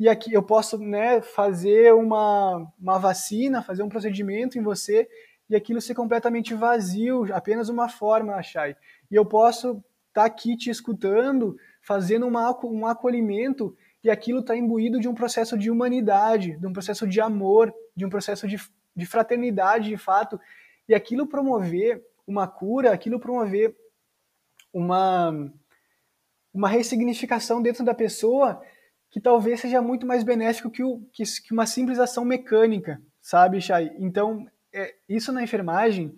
e 0.00 0.08
aqui 0.08 0.32
eu 0.32 0.42
posso 0.42 0.78
né, 0.78 1.20
fazer 1.20 1.92
uma, 1.92 2.66
uma 2.80 2.98
vacina, 2.98 3.62
fazer 3.62 3.82
um 3.82 3.88
procedimento 3.88 4.58
em 4.58 4.62
você 4.62 5.06
e 5.46 5.54
aquilo 5.54 5.78
ser 5.78 5.94
completamente 5.94 6.54
vazio, 6.54 7.26
apenas 7.34 7.68
uma 7.68 7.86
forma, 7.86 8.42
Chay. 8.42 8.74
E 9.10 9.14
eu 9.14 9.26
posso 9.26 9.72
estar 10.08 10.22
tá 10.22 10.24
aqui 10.24 10.56
te 10.56 10.70
escutando, 10.70 11.54
fazendo 11.82 12.26
uma, 12.26 12.58
um 12.64 12.86
acolhimento 12.86 13.76
e 14.02 14.08
aquilo 14.08 14.40
está 14.40 14.56
imbuído 14.56 14.98
de 14.98 15.06
um 15.06 15.14
processo 15.14 15.58
de 15.58 15.70
humanidade, 15.70 16.56
de 16.56 16.66
um 16.66 16.72
processo 16.72 17.06
de 17.06 17.20
amor, 17.20 17.70
de 17.94 18.06
um 18.06 18.08
processo 18.08 18.48
de, 18.48 18.56
de 18.96 19.04
fraternidade, 19.04 19.90
de 19.90 19.98
fato, 19.98 20.40
e 20.88 20.94
aquilo 20.94 21.26
promover 21.26 22.02
uma 22.26 22.48
cura, 22.48 22.90
aquilo 22.90 23.20
promover 23.20 23.76
uma, 24.72 25.52
uma 26.54 26.70
ressignificação 26.70 27.60
dentro 27.60 27.84
da 27.84 27.92
pessoa 27.92 28.62
que 29.10 29.20
talvez 29.20 29.60
seja 29.60 29.82
muito 29.82 30.06
mais 30.06 30.22
benéfico 30.22 30.70
que, 30.70 30.84
o, 30.84 31.00
que, 31.12 31.24
que 31.24 31.52
uma 31.52 31.66
simples 31.66 31.98
ação 31.98 32.24
mecânica, 32.24 33.02
sabe, 33.20 33.60
Chay? 33.60 33.90
Então, 33.98 34.46
é, 34.72 34.94
isso 35.08 35.32
na 35.32 35.42
enfermagem, 35.42 36.16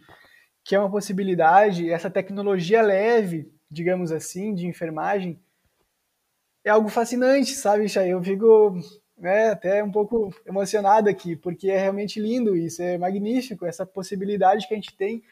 que 0.62 0.74
é 0.74 0.78
uma 0.78 0.90
possibilidade, 0.90 1.90
essa 1.90 2.10
tecnologia 2.10 2.82
leve, 2.82 3.50
digamos 3.70 4.12
assim, 4.12 4.54
de 4.54 4.66
enfermagem, 4.66 5.40
é 6.62 6.70
algo 6.70 6.88
fascinante, 6.88 7.54
sabe, 7.54 7.88
Chay? 7.88 8.10
Eu 8.12 8.22
fico 8.22 8.78
né, 9.16 9.48
até 9.48 9.82
um 9.82 9.90
pouco 9.90 10.30
emocionado 10.44 11.08
aqui, 11.08 11.34
porque 11.34 11.70
é 11.70 11.78
realmente 11.78 12.20
lindo 12.20 12.54
isso, 12.54 12.82
é 12.82 12.98
magnífico, 12.98 13.64
essa 13.64 13.86
possibilidade 13.86 14.68
que 14.68 14.74
a 14.74 14.76
gente 14.76 14.94
tem 14.94 15.22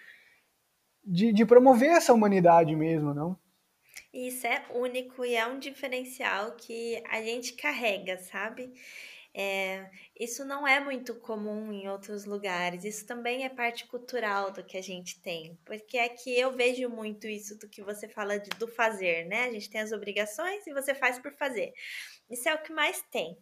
de, 1.05 1.33
de 1.33 1.45
promover 1.45 1.91
essa 1.91 2.15
humanidade 2.15 2.75
mesmo, 2.75 3.13
não? 3.13 3.37
Isso 4.13 4.47
é 4.47 4.67
único 4.71 5.25
e 5.25 5.35
é 5.35 5.47
um 5.47 5.59
diferencial 5.59 6.57
que 6.57 7.03
a 7.09 7.23
gente 7.23 7.53
carrega, 7.55 8.19
sabe? 8.19 8.73
É, 9.33 9.89
isso 10.19 10.45
não 10.45 10.67
é 10.67 10.81
muito 10.81 11.15
comum 11.21 11.73
em 11.73 11.89
outros 11.89 12.25
lugares, 12.25 12.85
isso 12.85 13.07
também 13.07 13.45
é 13.45 13.49
parte 13.49 13.87
cultural 13.87 14.51
do 14.51 14.65
que 14.65 14.77
a 14.77 14.83
gente 14.83 15.21
tem, 15.23 15.57
porque 15.65 15.97
aqui 15.99 16.37
eu 16.37 16.51
vejo 16.51 16.89
muito 16.89 17.29
isso 17.29 17.57
do 17.57 17.69
que 17.69 17.81
você 17.81 18.09
fala 18.09 18.41
de, 18.41 18.51
do 18.59 18.67
fazer, 18.67 19.27
né? 19.27 19.45
A 19.45 19.53
gente 19.53 19.71
tem 19.71 19.81
as 19.81 19.93
obrigações 19.93 20.67
e 20.67 20.73
você 20.73 20.93
faz 20.97 21.21
por 21.21 21.33
fazer. 21.35 21.73
Isso 22.29 22.49
é 22.49 22.55
o 22.55 22.63
que 22.63 22.73
mais 22.73 23.03
tem. 23.11 23.39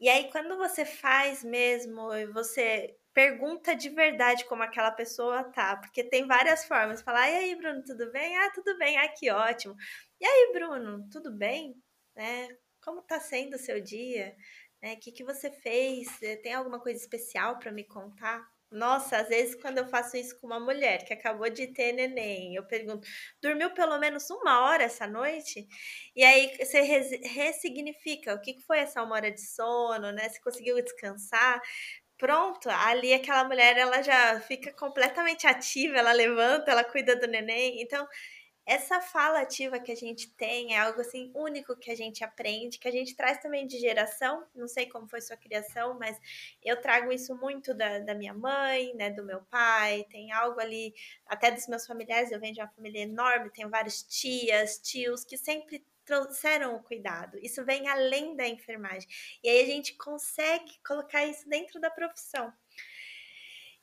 E 0.00 0.08
aí, 0.08 0.30
quando 0.30 0.56
você 0.56 0.84
faz 0.84 1.42
mesmo, 1.44 2.12
e 2.14 2.26
você 2.26 2.96
pergunta 3.14 3.74
de 3.74 3.88
verdade 3.90 4.44
como 4.46 4.62
aquela 4.62 4.90
pessoa 4.90 5.44
tá, 5.44 5.76
porque 5.76 6.04
tem 6.04 6.26
várias 6.26 6.64
formas. 6.64 7.02
Falar, 7.02 7.30
e 7.30 7.36
aí, 7.36 7.56
Bruno, 7.56 7.82
tudo 7.84 8.10
bem? 8.12 8.36
Ah, 8.38 8.50
tudo 8.50 8.76
bem, 8.78 8.98
ah, 8.98 9.08
que 9.08 9.30
ótimo. 9.30 9.74
E 10.20 10.26
aí, 10.26 10.52
Bruno, 10.52 11.08
tudo 11.10 11.30
bem? 11.32 11.74
Né? 12.16 12.48
Como 12.80 13.02
tá 13.02 13.20
sendo 13.20 13.54
o 13.54 13.58
seu 13.58 13.80
dia? 13.80 14.34
O 14.82 14.86
né? 14.86 14.96
que, 14.96 15.12
que 15.12 15.24
você 15.24 15.50
fez? 15.50 16.08
Tem 16.42 16.54
alguma 16.54 16.80
coisa 16.80 17.00
especial 17.00 17.58
para 17.58 17.72
me 17.72 17.84
contar? 17.84 18.46
Nossa, 18.72 19.18
às 19.18 19.28
vezes 19.28 19.54
quando 19.60 19.78
eu 19.78 19.86
faço 19.86 20.16
isso 20.16 20.40
com 20.40 20.46
uma 20.46 20.58
mulher 20.58 21.04
que 21.04 21.12
acabou 21.12 21.48
de 21.50 21.66
ter 21.66 21.92
neném, 21.92 22.54
eu 22.54 22.66
pergunto: 22.66 23.06
dormiu 23.42 23.70
pelo 23.74 23.98
menos 23.98 24.30
uma 24.30 24.62
hora 24.62 24.84
essa 24.84 25.06
noite? 25.06 25.68
E 26.16 26.24
aí 26.24 26.56
você 26.56 26.80
ressignifica 26.80 28.34
o 28.34 28.40
que 28.40 28.58
foi 28.62 28.78
essa 28.78 29.02
uma 29.02 29.14
hora 29.14 29.30
de 29.30 29.42
sono, 29.42 30.10
né? 30.12 30.26
Se 30.30 30.40
conseguiu 30.40 30.82
descansar. 30.82 31.60
Pronto, 32.22 32.70
ali 32.70 33.12
aquela 33.12 33.42
mulher 33.42 33.76
ela 33.76 34.00
já 34.00 34.38
fica 34.42 34.72
completamente 34.72 35.44
ativa, 35.44 35.96
ela 35.98 36.12
levanta, 36.12 36.70
ela 36.70 36.84
cuida 36.84 37.16
do 37.16 37.26
neném. 37.26 37.82
Então, 37.82 38.06
essa 38.64 39.00
fala 39.00 39.40
ativa 39.40 39.80
que 39.80 39.90
a 39.90 39.96
gente 39.96 40.30
tem 40.36 40.72
é 40.72 40.78
algo 40.78 41.00
assim 41.00 41.32
único 41.34 41.76
que 41.76 41.90
a 41.90 41.96
gente 41.96 42.22
aprende, 42.22 42.78
que 42.78 42.86
a 42.86 42.92
gente 42.92 43.16
traz 43.16 43.38
também 43.38 43.66
de 43.66 43.76
geração. 43.76 44.46
Não 44.54 44.68
sei 44.68 44.86
como 44.86 45.08
foi 45.08 45.20
sua 45.20 45.36
criação, 45.36 45.98
mas 45.98 46.16
eu 46.62 46.80
trago 46.80 47.10
isso 47.10 47.34
muito 47.34 47.74
da, 47.74 47.98
da 47.98 48.14
minha 48.14 48.34
mãe, 48.34 48.94
né, 48.94 49.10
do 49.10 49.24
meu 49.24 49.42
pai. 49.50 50.06
Tem 50.08 50.30
algo 50.30 50.60
ali, 50.60 50.94
até 51.26 51.50
dos 51.50 51.66
meus 51.66 51.84
familiares. 51.84 52.30
Eu 52.30 52.38
venho 52.38 52.54
de 52.54 52.60
uma 52.60 52.68
família 52.68 53.02
enorme, 53.02 53.50
tenho 53.50 53.68
várias 53.68 54.00
tias, 54.04 54.78
tios 54.78 55.24
que 55.24 55.36
sempre 55.36 55.84
trouxeram 56.04 56.76
o 56.76 56.82
cuidado. 56.82 57.38
Isso 57.42 57.64
vem 57.64 57.88
além 57.88 58.36
da 58.36 58.46
enfermagem. 58.46 59.08
E 59.42 59.48
aí 59.48 59.62
a 59.62 59.66
gente 59.66 59.96
consegue 59.96 60.72
colocar 60.86 61.24
isso 61.24 61.48
dentro 61.48 61.80
da 61.80 61.90
profissão. 61.90 62.52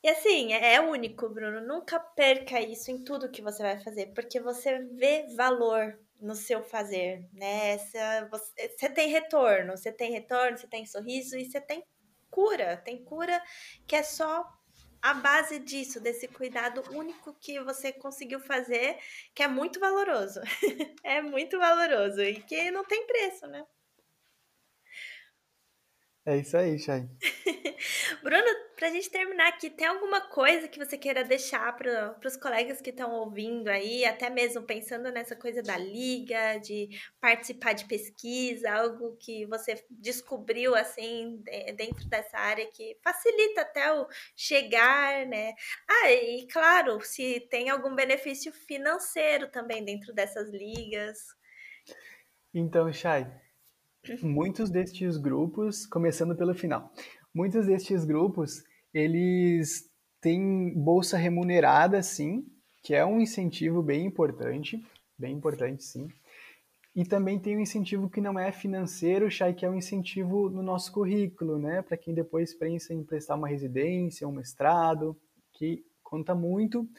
E 0.02 0.10
assim, 0.10 0.54
é, 0.54 0.76
é 0.76 0.82
único, 0.82 1.30
Bruno. 1.30 1.62
Nunca 1.62 2.00
perca 2.00 2.62
isso 2.62 2.90
em 2.90 3.04
tudo 3.04 3.32
que 3.32 3.42
você 3.42 3.62
vai 3.62 3.80
fazer, 3.84 4.14
porque 4.14 4.40
você 4.40 4.80
vê 4.96 5.28
valor 5.36 6.00
no 6.20 6.36
seu 6.36 6.64
fazer, 6.64 7.28
né? 7.34 7.78
Você, 7.78 8.60
você 8.78 8.90
tem 8.90 9.10
retorno, 9.10 9.78
você 9.78 9.92
tem 9.92 10.12
retorno, 10.12 10.58
você 10.58 10.68
tem 10.68 10.86
sorriso 10.86 11.38
e 11.38 11.46
você 11.46 11.60
tem 11.60 11.84
cura. 12.30 12.78
Tem 12.78 13.04
cura 13.04 13.42
que 13.88 13.96
é 13.96 14.04
só 14.04 14.46
a 15.02 15.14
base 15.14 15.60
disso, 15.60 16.00
desse 16.00 16.28
cuidado 16.28 16.84
único 16.92 17.34
que 17.40 17.60
você 17.62 17.92
conseguiu 17.92 18.40
fazer, 18.40 18.98
que 19.34 19.44
é 19.44 19.48
muito 19.48 19.80
valoroso. 19.80 20.42
é 21.04 21.22
muito 21.22 21.58
valoroso 21.58 22.22
e 22.22 22.42
que 22.42 22.72
não 22.72 22.84
tem 22.84 23.06
preço, 23.08 23.48
né? 23.48 23.66
É 26.30 26.38
isso 26.38 26.56
aí, 26.56 26.78
Chay. 26.78 27.10
Bruno, 28.22 28.46
pra 28.76 28.92
gente 28.92 29.10
terminar 29.10 29.48
aqui, 29.48 29.68
tem 29.68 29.88
alguma 29.88 30.22
coisa 30.30 30.68
que 30.68 30.78
você 30.78 30.96
queira 30.96 31.24
deixar 31.24 31.76
para 31.76 32.20
os 32.24 32.38
colegas 32.38 32.80
que 32.80 32.92
estão 32.92 33.10
ouvindo 33.12 33.68
aí, 33.68 34.06
até 34.06 34.30
mesmo 34.30 34.62
pensando 34.62 35.12
nessa 35.12 35.36
coisa 35.36 35.64
da 35.64 35.76
liga, 35.76 36.60
de 36.60 36.88
participar 37.20 37.74
de 37.74 37.86
pesquisa, 37.86 38.72
algo 38.72 39.18
que 39.18 39.44
você 39.48 39.84
descobriu 39.90 40.76
assim 40.76 41.42
dentro 41.76 42.08
dessa 42.08 42.38
área 42.38 42.70
que 42.70 42.96
facilita 43.04 43.62
até 43.62 43.92
o 43.92 44.06
chegar, 44.36 45.26
né? 45.26 45.54
Ah, 45.90 46.12
e 46.12 46.46
claro, 46.46 47.02
se 47.02 47.40
tem 47.50 47.72
algum 47.72 47.96
benefício 47.96 48.54
financeiro 48.54 49.50
também 49.50 49.84
dentro 49.84 50.14
dessas 50.14 50.48
ligas. 50.52 51.18
Então, 52.54 52.94
Chay, 52.94 53.26
muitos 54.22 54.70
destes 54.70 55.18
grupos, 55.18 55.86
começando 55.86 56.36
pelo 56.36 56.54
final, 56.54 56.92
muitos 57.34 57.66
destes 57.66 58.06
grupos, 58.06 58.64
eles 58.94 59.90
têm 60.22 60.74
bolsa 60.74 61.18
remunerada, 61.18 62.02
sim, 62.02 62.46
que 62.84 62.96
é 62.96 63.06
um 63.06 63.20
incentivo 63.20 63.82
bem 63.82 64.06
importante, 64.06 64.84
bem 65.18 65.36
importante, 65.36 65.84
sim. 65.84 66.08
E 66.96 67.06
também 67.06 67.40
tem 67.40 67.56
um 67.56 67.62
incentivo 67.62 68.10
que 68.10 68.20
não 68.20 68.38
é 68.38 68.52
financeiro, 68.52 69.30
Chay, 69.30 69.54
que 69.54 69.66
é 69.66 69.70
um 69.70 69.76
incentivo 69.76 70.50
no 70.50 70.64
nosso 70.64 70.92
currículo, 70.92 71.60
né? 71.60 71.82
Para 71.82 71.96
quem 71.96 72.14
depois 72.14 72.54
pensa 72.54 72.94
em 72.94 73.04
prestar 73.04 73.36
uma 73.36 73.48
residência, 73.48 74.28
um 74.28 74.32
mestrado, 74.32 75.16
que 75.54 75.86
conta 76.04 76.34
muito 76.34 76.90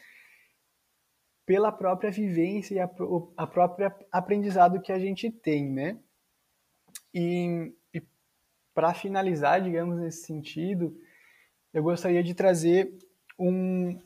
pela 1.45 1.73
própria 1.73 2.11
vivência 2.11 2.75
e 2.75 2.79
a, 2.79 2.89
a 3.37 3.47
própria 3.47 3.95
aprendizado 4.13 4.81
que 4.81 4.93
a 4.93 4.99
gente 4.99 5.31
tem, 5.31 5.69
né? 5.69 5.99
E, 7.15 7.73
e 7.93 8.03
para 8.75 8.95
finalizar, 8.95 9.63
digamos, 9.63 9.99
nesse 9.99 10.27
sentido, 10.27 10.97
eu 11.73 11.83
gostaria 11.83 12.23
de 12.23 12.35
trazer 12.35 12.97
um, 13.39 14.01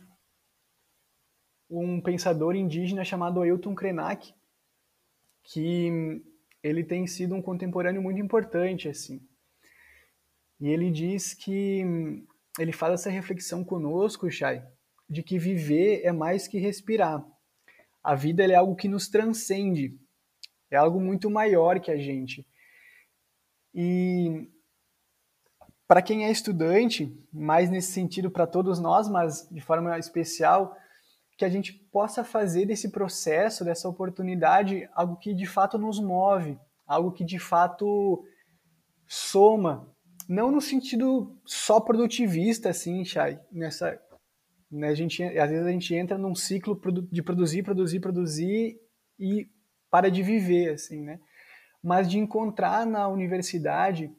um 1.69 2.01
pensador 2.01 2.55
indígena 2.55 3.05
chamado 3.05 3.41
Ailton 3.43 3.75
Krenak, 3.75 4.35
que 5.43 6.23
ele 6.63 6.83
tem 6.83 7.07
sido 7.07 7.35
um 7.35 7.43
contemporâneo 7.43 8.03
muito 8.03 8.21
importante, 8.21 8.89
assim. 8.89 9.21
E 10.61 10.69
ele 10.69 10.91
diz 10.91 11.35
que 11.35 11.83
ele 12.59 12.73
faz 12.73 12.95
essa 12.95 13.11
reflexão 13.11 13.65
conosco, 13.65 14.31
Chay, 14.31 14.63
de 15.09 15.23
que 15.23 15.39
viver 15.39 16.03
é 16.05 16.13
mais 16.13 16.49
que 16.49 16.59
respirar. 16.59 17.25
A 18.03 18.15
vida 18.15 18.45
é 18.45 18.55
algo 18.55 18.77
que 18.77 18.89
nos 18.89 19.09
transcende, 19.09 19.99
é 20.71 20.77
algo 20.77 21.01
muito 21.01 21.29
maior 21.29 21.81
que 21.81 21.91
a 21.91 21.97
gente. 21.97 22.47
E 23.75 24.49
para 25.87 26.01
quem 26.01 26.25
é 26.25 26.31
estudante, 26.31 27.12
mais 27.33 27.68
nesse 27.68 27.93
sentido 27.93 28.31
para 28.31 28.47
todos 28.47 28.79
nós, 28.79 29.09
mas 29.09 29.49
de 29.51 29.61
forma 29.61 29.99
especial, 29.99 30.77
que 31.37 31.45
a 31.45 31.49
gente 31.49 31.72
possa 31.72 32.22
fazer 32.22 32.66
desse 32.66 32.91
processo, 32.91 33.64
dessa 33.64 33.89
oportunidade, 33.89 34.89
algo 34.95 35.16
que 35.16 35.35
de 35.35 35.47
fato 35.47 35.77
nos 35.77 35.99
move, 36.01 36.59
algo 36.87 37.12
que 37.12 37.25
de 37.25 37.39
fato 37.39 38.25
soma, 39.07 39.93
não 40.29 40.51
no 40.51 40.61
sentido 40.61 41.37
só 41.45 41.81
produtivista, 41.81 42.70
assim, 42.70 43.05
Chay, 43.05 43.39
nessa, 43.53 44.01
né, 44.70 44.89
a 44.89 44.95
gente, 44.95 45.22
às 45.22 45.51
vezes 45.51 45.66
a 45.66 45.70
gente 45.70 45.95
entra 45.95 46.16
num 46.16 46.35
ciclo 46.35 46.81
de 47.11 47.22
produzir, 47.22 47.62
produzir, 47.62 48.01
produzir 48.01 48.81
e 49.18 49.49
para 49.91 50.11
de 50.11 50.22
viver, 50.22 50.75
assim, 50.75 51.01
né? 51.03 51.20
Mas 51.85 52.11
de 52.11 52.18
encontrar 52.18 52.87
na 52.87 53.07
universidade, 53.09 54.11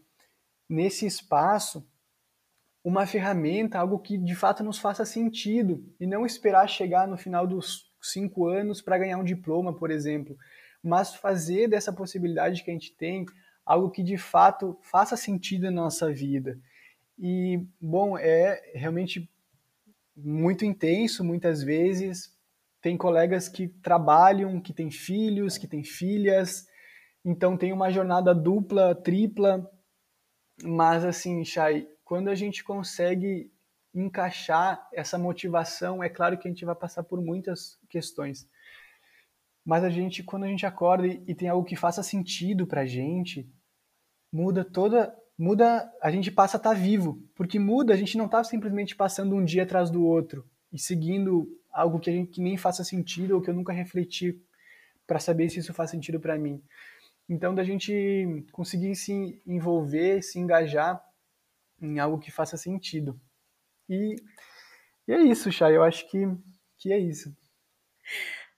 nesse 0.69 1.07
espaço, 1.07 1.83
uma 2.83 3.07
ferramenta, 3.07 3.79
algo 3.79 3.97
que 3.97 4.19
de 4.19 4.35
fato 4.35 4.63
nos 4.63 4.77
faça 4.77 5.03
sentido 5.03 5.83
e 5.99 6.05
não 6.05 6.27
esperar 6.27 6.69
chegar 6.69 7.07
no 7.07 7.17
final 7.17 7.47
dos 7.47 7.91
cinco 7.99 8.45
anos 8.45 8.83
para 8.83 8.99
ganhar 8.99 9.17
um 9.17 9.23
diploma, 9.23 9.73
por 9.73 9.89
exemplo, 9.89 10.37
mas 10.83 11.15
fazer 11.15 11.67
dessa 11.67 11.91
possibilidade 11.91 12.63
que 12.63 12.69
a 12.69 12.73
gente 12.73 12.95
tem 12.95 13.25
algo 13.65 13.89
que 13.89 14.03
de 14.03 14.15
fato 14.15 14.77
faça 14.83 15.17
sentido 15.17 15.63
na 15.63 15.81
nossa 15.81 16.13
vida. 16.13 16.59
E, 17.17 17.65
bom, 17.81 18.15
é 18.15 18.61
realmente 18.75 19.27
muito 20.15 20.63
intenso 20.63 21.23
muitas 21.23 21.63
vezes. 21.63 22.31
Tem 22.79 22.95
colegas 22.95 23.49
que 23.49 23.67
trabalham, 23.67 24.61
que 24.61 24.71
têm 24.71 24.91
filhos, 24.91 25.57
que 25.57 25.67
têm 25.67 25.83
filhas, 25.83 26.67
então 27.25 27.57
tem 27.57 27.73
uma 27.73 27.91
jornada 27.91 28.35
dupla, 28.35 28.93
tripla, 28.93 29.67
mas 30.63 31.03
assim, 31.03 31.43
Chay, 31.43 31.87
quando 32.03 32.29
a 32.29 32.35
gente 32.35 32.63
consegue 32.63 33.51
encaixar 33.93 34.87
essa 34.93 35.17
motivação, 35.17 36.03
é 36.03 36.09
claro 36.09 36.37
que 36.37 36.47
a 36.47 36.51
gente 36.51 36.63
vai 36.63 36.75
passar 36.75 37.01
por 37.01 37.19
muitas 37.19 37.79
questões. 37.89 38.47
Mas 39.65 39.83
a 39.83 39.89
gente, 39.89 40.21
quando 40.21 40.43
a 40.43 40.47
gente 40.47 40.65
acorda 40.65 41.07
e 41.07 41.33
tem 41.33 41.49
algo 41.49 41.65
que 41.65 41.75
faça 41.75 42.03
sentido 42.03 42.67
pra 42.67 42.85
gente, 42.85 43.49
muda 44.31 44.63
toda, 44.63 45.15
muda, 45.35 45.91
a 46.03 46.11
gente 46.11 46.29
passa 46.29 46.57
a 46.57 46.59
estar 46.59 46.75
tá 46.75 46.75
vivo, 46.75 47.23
porque 47.33 47.57
muda, 47.57 47.93
a 47.93 47.97
gente 47.97 48.17
não 48.17 48.25
está 48.25 48.43
simplesmente 48.43 48.95
passando 48.95 49.35
um 49.35 49.43
dia 49.43 49.63
atrás 49.63 49.89
do 49.89 50.05
outro 50.05 50.47
e 50.71 50.77
seguindo 50.77 51.47
algo 51.71 51.99
que, 51.99 52.09
a 52.11 52.13
gente, 52.13 52.31
que 52.31 52.41
nem 52.41 52.55
faça 52.55 52.83
sentido 52.83 53.33
ou 53.33 53.41
que 53.41 53.49
eu 53.49 53.55
nunca 53.55 53.73
refleti 53.73 54.39
para 55.07 55.19
saber 55.19 55.49
se 55.49 55.59
isso 55.59 55.73
faz 55.73 55.89
sentido 55.89 56.19
para 56.19 56.37
mim. 56.37 56.61
Então, 57.27 57.55
da 57.55 57.63
gente 57.63 58.45
conseguir 58.51 58.95
se 58.95 59.41
envolver, 59.45 60.21
se 60.21 60.39
engajar 60.39 61.03
em 61.81 61.99
algo 61.99 62.19
que 62.19 62.31
faça 62.31 62.57
sentido. 62.57 63.19
E, 63.89 64.15
e 65.07 65.13
é 65.13 65.21
isso, 65.21 65.51
Chay, 65.51 65.75
eu 65.75 65.83
acho 65.83 66.09
que, 66.09 66.19
que 66.77 66.93
é 66.93 66.99
isso. 66.99 67.35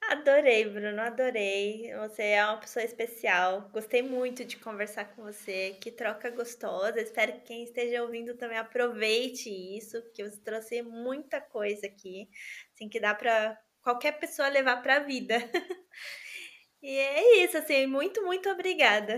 Adorei, 0.10 0.64
Bruno, 0.70 1.02
adorei. 1.02 1.94
Você 1.96 2.24
é 2.24 2.46
uma 2.46 2.58
pessoa 2.58 2.84
especial. 2.84 3.70
Gostei 3.74 4.02
muito 4.02 4.46
de 4.46 4.56
conversar 4.56 5.04
com 5.06 5.24
você. 5.24 5.78
Que 5.82 5.92
troca 5.92 6.30
gostosa. 6.30 7.02
Espero 7.02 7.34
que 7.34 7.42
quem 7.42 7.64
esteja 7.66 8.02
ouvindo 8.02 8.34
também 8.38 8.58
aproveite 8.58 9.50
isso, 9.50 10.02
porque 10.04 10.24
você 10.24 10.40
trouxe 10.40 10.82
muita 10.82 11.42
coisa 11.42 11.88
aqui, 11.88 12.30
assim 12.74 12.88
que 12.88 13.02
dá 13.02 13.14
para 13.14 13.60
qualquer 13.82 14.14
pessoa 14.14 14.48
levar 14.48 14.82
para 14.82 14.96
a 14.96 15.00
vida. 15.00 15.36
E 16.82 16.90
é 16.90 17.44
isso, 17.44 17.58
assim, 17.58 17.88
muito, 17.88 18.24
muito 18.24 18.50
obrigada. 18.50 19.18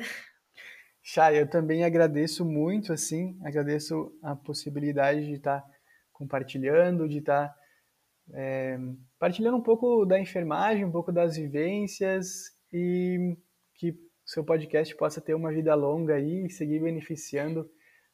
Chay, 1.01 1.41
eu 1.41 1.49
também 1.49 1.83
agradeço 1.83 2.45
muito, 2.45 2.93
assim, 2.93 3.37
agradeço 3.43 4.11
a 4.21 4.35
possibilidade 4.35 5.25
de 5.25 5.33
estar 5.33 5.63
compartilhando, 6.11 7.07
de 7.07 7.19
estar 7.19 7.53
é, 8.33 8.77
partilhando 9.17 9.57
um 9.57 9.63
pouco 9.63 10.05
da 10.05 10.19
enfermagem, 10.19 10.85
um 10.85 10.91
pouco 10.91 11.11
das 11.11 11.35
vivências 11.35 12.51
e 12.71 13.37
que 13.75 13.97
seu 14.25 14.43
podcast 14.43 14.95
possa 14.95 15.19
ter 15.19 15.33
uma 15.33 15.51
vida 15.51 15.73
longa 15.73 16.15
aí 16.15 16.45
e 16.45 16.49
seguir 16.49 16.79
beneficiando 16.79 17.69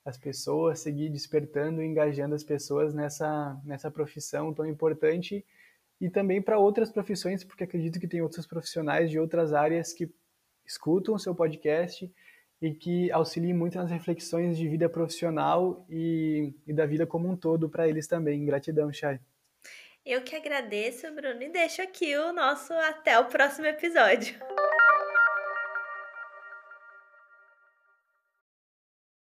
as 0.05 0.17
pessoas, 0.17 0.79
seguir 0.79 1.09
despertando 1.09 1.81
e 1.81 1.85
engajando 1.85 2.35
as 2.35 2.43
pessoas 2.43 2.93
nessa, 2.93 3.59
nessa 3.65 3.89
profissão 3.89 4.53
tão 4.53 4.65
importante 4.65 5.43
e 5.99 6.09
também 6.09 6.41
para 6.41 6.59
outras 6.59 6.91
profissões, 6.91 7.43
porque 7.43 7.63
acredito 7.63 7.99
que 7.99 8.07
tem 8.07 8.21
outros 8.21 8.45
profissionais 8.45 9.09
de 9.09 9.19
outras 9.19 9.53
áreas 9.53 9.93
que 9.93 10.09
escutam 10.65 11.15
o 11.15 11.19
seu 11.19 11.33
podcast 11.33 12.11
e 12.61 12.73
que 12.73 13.11
auxiliem 13.11 13.53
muito 13.53 13.77
nas 13.77 13.91
reflexões 13.91 14.57
de 14.57 14.67
vida 14.67 14.89
profissional 14.89 15.85
e, 15.89 16.53
e 16.65 16.73
da 16.73 16.85
vida 16.85 17.05
como 17.05 17.29
um 17.29 17.35
todo 17.35 17.69
para 17.69 17.87
eles 17.87 18.07
também. 18.07 18.45
Gratidão, 18.45 18.91
Chay. 18.91 19.19
Eu 20.05 20.21
que 20.21 20.35
agradeço, 20.35 21.11
Bruno, 21.13 21.41
e 21.41 21.49
deixo 21.49 21.81
aqui 21.81 22.15
o 22.15 22.31
nosso 22.31 22.73
até 22.73 23.19
o 23.19 23.25
próximo 23.25 23.65
episódio. 23.65 24.35